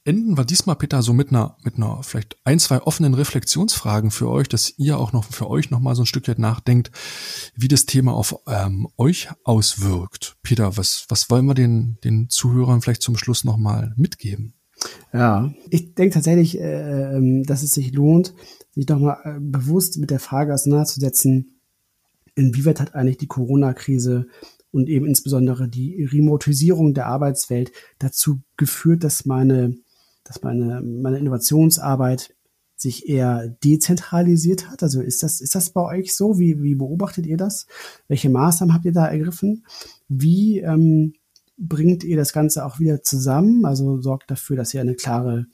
enden 0.05 0.39
wir 0.39 0.45
diesmal, 0.45 0.76
Peter, 0.76 1.03
so 1.03 1.12
mit 1.12 1.29
einer, 1.29 1.57
mit 1.62 1.76
einer 1.76 2.03
vielleicht 2.03 2.39
ein, 2.45 2.59
zwei 2.59 2.81
offenen 2.81 3.12
Reflexionsfragen 3.14 4.11
für 4.11 4.29
euch, 4.29 4.49
dass 4.49 4.72
ihr 4.79 4.99
auch 4.99 5.12
noch 5.12 5.24
für 5.24 5.51
euch 5.51 5.70
nochmal 5.70 5.95
so 5.95 6.03
ein 6.03 6.07
Stück 6.07 6.26
weit 6.29 6.39
nachdenkt, 6.39 6.91
wie 7.55 7.68
das 7.68 7.85
Thema 7.85 8.14
auf 8.14 8.35
ähm, 8.47 8.89
euch 8.97 9.29
auswirkt. 9.45 10.37
Peter, 10.43 10.76
was, 10.76 11.05
was 11.09 11.29
wollen 11.29 11.47
wir 11.47 11.55
den, 11.55 11.99
den 12.05 12.31
Zuhörern 12.31 12.81
vielleicht 12.81 13.03
zum 13.03 13.16
Schluss 13.18 13.45
nochmal 13.45 13.93
mitgeben? 13.97 14.55
Ja, 15.12 15.53
ich 15.70 15.95
denke 15.95 16.14
tatsächlich, 16.14 16.59
äh, 16.59 17.16
ähm, 17.16 17.43
dass 17.43 17.62
es 17.62 17.72
sich 17.72 17.93
lohnt, 17.93 18.33
sich 18.70 18.87
doch 18.87 18.99
mal 18.99 19.18
äh, 19.24 19.39
bewusst 19.41 19.99
mit 19.99 20.11
der 20.11 20.20
Frage 20.20 20.55
auseinanderzusetzen, 20.55 21.58
inwieweit 22.39 22.80
hat 22.80 22.95
eigentlich 22.95 23.18
die 23.18 23.26
Corona-Krise 23.26 24.26
und 24.70 24.89
eben 24.89 25.07
insbesondere 25.07 25.68
die 25.68 26.05
Remotisierung 26.05 26.95
der 26.95 27.07
Arbeitswelt 27.07 27.72
dazu 27.99 28.43
geführt, 28.57 29.05
dass 29.05 29.24
meine, 29.24 29.76
dass 30.24 30.43
meine, 30.43 30.80
meine 30.80 31.18
Innovationsarbeit 31.18 32.34
sich 32.76 33.09
eher 33.09 33.49
dezentralisiert 33.64 34.70
hat? 34.70 34.82
Also 34.82 35.01
ist 35.01 35.22
das, 35.22 35.41
ist 35.41 35.55
das 35.55 35.70
bei 35.70 35.80
euch 35.82 36.14
so? 36.14 36.39
Wie, 36.39 36.62
wie 36.62 36.76
beobachtet 36.76 37.26
ihr 37.26 37.36
das? 37.36 37.66
Welche 38.07 38.30
Maßnahmen 38.30 38.72
habt 38.72 38.84
ihr 38.84 38.93
da 38.93 39.07
ergriffen? 39.07 39.66
Wie 40.09 40.61
ähm, 40.61 41.14
bringt 41.57 42.05
ihr 42.05 42.16
das 42.16 42.32
Ganze 42.32 42.64
auch 42.64 42.78
wieder 42.78 43.03
zusammen? 43.03 43.64
Also 43.64 44.01
sorgt 44.01 44.30
dafür, 44.30 44.57
dass 44.57 44.72
ihr 44.74 44.80
eine 44.80 44.95
klare 44.95 45.47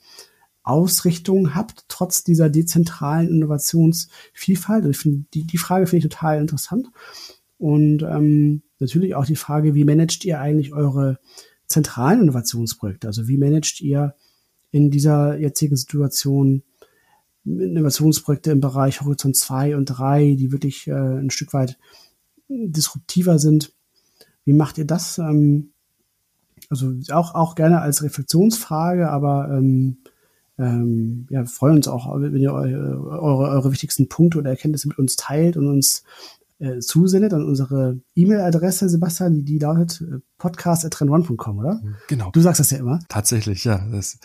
Ausrichtung 0.65 1.55
habt, 1.55 1.85
trotz 1.87 2.23
dieser 2.23 2.49
dezentralen 2.49 3.29
Innovationsvielfalt? 3.29 4.85
Ich 4.85 4.97
finde, 4.97 5.25
die, 5.33 5.45
die 5.45 5.57
Frage 5.57 5.87
finde 5.87 6.05
ich 6.05 6.11
total 6.11 6.39
interessant. 6.39 6.87
Und 7.57 8.03
ähm, 8.03 8.63
natürlich 8.79 9.15
auch 9.15 9.25
die 9.25 9.35
Frage, 9.35 9.75
wie 9.75 9.85
managt 9.85 10.25
ihr 10.25 10.39
eigentlich 10.39 10.73
eure 10.73 11.19
zentralen 11.67 12.21
Innovationsprojekte? 12.21 13.07
Also 13.07 13.27
wie 13.27 13.37
managt 13.37 13.81
ihr 13.81 14.15
in 14.71 14.91
dieser 14.91 15.37
jetzigen 15.37 15.77
Situation 15.77 16.63
Innovationsprojekte 17.45 18.51
im 18.51 18.59
Bereich 18.59 19.01
Horizont 19.01 19.37
2 19.37 19.77
und 19.77 19.85
3, 19.85 20.35
die 20.35 20.51
wirklich 20.51 20.87
äh, 20.87 20.91
ein 20.93 21.29
Stück 21.29 21.53
weit 21.53 21.77
disruptiver 22.49 23.39
sind? 23.39 23.71
Wie 24.45 24.53
macht 24.53 24.77
ihr 24.77 24.85
das? 24.85 25.17
Ähm, 25.17 25.71
also 26.69 26.93
auch, 27.11 27.35
auch 27.35 27.55
gerne 27.55 27.81
als 27.81 28.01
Reflexionsfrage, 28.01 29.09
aber 29.09 29.49
ähm, 29.51 29.97
ähm, 30.57 31.27
ja, 31.29 31.45
freuen 31.45 31.77
uns 31.77 31.87
auch, 31.87 32.19
wenn 32.19 32.37
ihr 32.37 32.53
eure, 32.53 33.49
eure 33.49 33.71
wichtigsten 33.71 34.07
Punkte 34.07 34.37
oder 34.37 34.51
Erkenntnisse 34.51 34.87
mit 34.87 34.97
uns 34.97 35.15
teilt 35.15 35.57
und 35.57 35.67
uns 35.67 36.03
äh, 36.59 36.79
zusendet 36.79 37.33
an 37.33 37.43
unsere 37.43 37.99
E-Mail-Adresse, 38.15 38.87
Sebastian, 38.87 39.33
die, 39.33 39.43
die 39.43 39.59
lautet 39.59 40.01
äh, 40.01 40.19
podcast.trendone.com, 40.37 41.57
oder? 41.57 41.81
Genau. 42.07 42.31
Du 42.31 42.39
sagst 42.41 42.59
das 42.59 42.71
ja 42.71 42.77
immer. 42.77 42.99
Tatsächlich, 43.09 43.63
ja. 43.65 43.85
Das, 43.91 44.19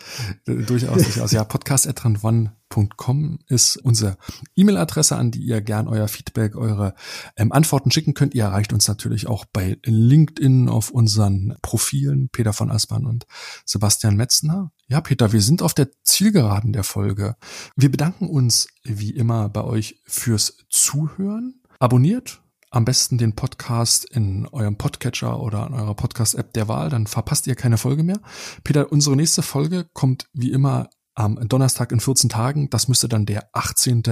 äh, 0.47 0.55
durchaus, 0.55 1.03
durchaus. 1.03 1.31
Ja, 1.31 1.43
podcast.trendone.com 1.43 3.39
ist 3.47 3.77
unsere 3.77 4.17
E-Mail-Adresse, 4.55 5.15
an 5.17 5.31
die 5.31 5.41
ihr 5.41 5.61
gern 5.61 5.87
euer 5.87 6.07
Feedback, 6.07 6.55
eure 6.55 6.93
ähm, 7.35 7.51
Antworten 7.51 7.91
schicken 7.91 8.13
könnt. 8.13 8.33
Ihr 8.33 8.43
erreicht 8.43 8.71
uns 8.71 8.87
natürlich 8.87 9.27
auch 9.27 9.45
bei 9.45 9.77
LinkedIn 9.83 10.69
auf 10.69 10.91
unseren 10.91 11.55
Profilen, 11.61 12.29
Peter 12.29 12.53
von 12.53 12.71
Aspern 12.71 13.05
und 13.05 13.25
Sebastian 13.65 14.15
Metzner. 14.15 14.71
Ja, 14.87 15.01
Peter, 15.01 15.31
wir 15.31 15.41
sind 15.41 15.61
auf 15.61 15.73
der 15.73 15.89
Zielgeraden 16.03 16.73
der 16.73 16.83
Folge. 16.83 17.35
Wir 17.75 17.91
bedanken 17.91 18.29
uns 18.29 18.67
wie 18.83 19.11
immer 19.11 19.47
bei 19.49 19.63
euch 19.63 20.01
fürs 20.05 20.57
Zuhören. 20.69 21.60
Abonniert 21.81 22.43
am 22.69 22.85
besten 22.85 23.17
den 23.17 23.33
Podcast 23.33 24.05
in 24.05 24.47
eurem 24.51 24.77
Podcatcher 24.77 25.39
oder 25.39 25.65
in 25.65 25.73
eurer 25.73 25.95
Podcast-App 25.95 26.53
der 26.53 26.67
Wahl, 26.67 26.91
dann 26.91 27.07
verpasst 27.07 27.47
ihr 27.47 27.55
keine 27.55 27.79
Folge 27.79 28.03
mehr. 28.03 28.19
Peter, 28.63 28.91
unsere 28.91 29.15
nächste 29.15 29.41
Folge 29.41 29.87
kommt 29.91 30.27
wie 30.31 30.51
immer 30.51 30.91
am 31.15 31.39
Donnerstag 31.49 31.91
in 31.91 31.99
14 31.99 32.29
Tagen. 32.29 32.69
Das 32.69 32.87
müsste 32.87 33.09
dann 33.09 33.25
der 33.25 33.49
18. 33.53 34.03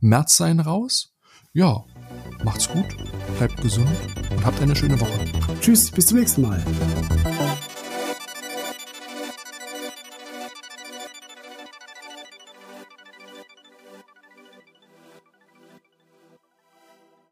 März 0.00 0.38
sein 0.38 0.58
raus. 0.58 1.12
Ja, 1.52 1.84
macht's 2.44 2.70
gut, 2.70 2.96
bleibt 3.36 3.60
gesund 3.60 3.90
und 4.30 4.46
habt 4.46 4.62
eine 4.62 4.74
schöne 4.74 4.98
Woche. 4.98 5.26
Tschüss, 5.60 5.90
bis 5.90 6.06
zum 6.06 6.20
nächsten 6.20 6.40
Mal. 6.40 6.64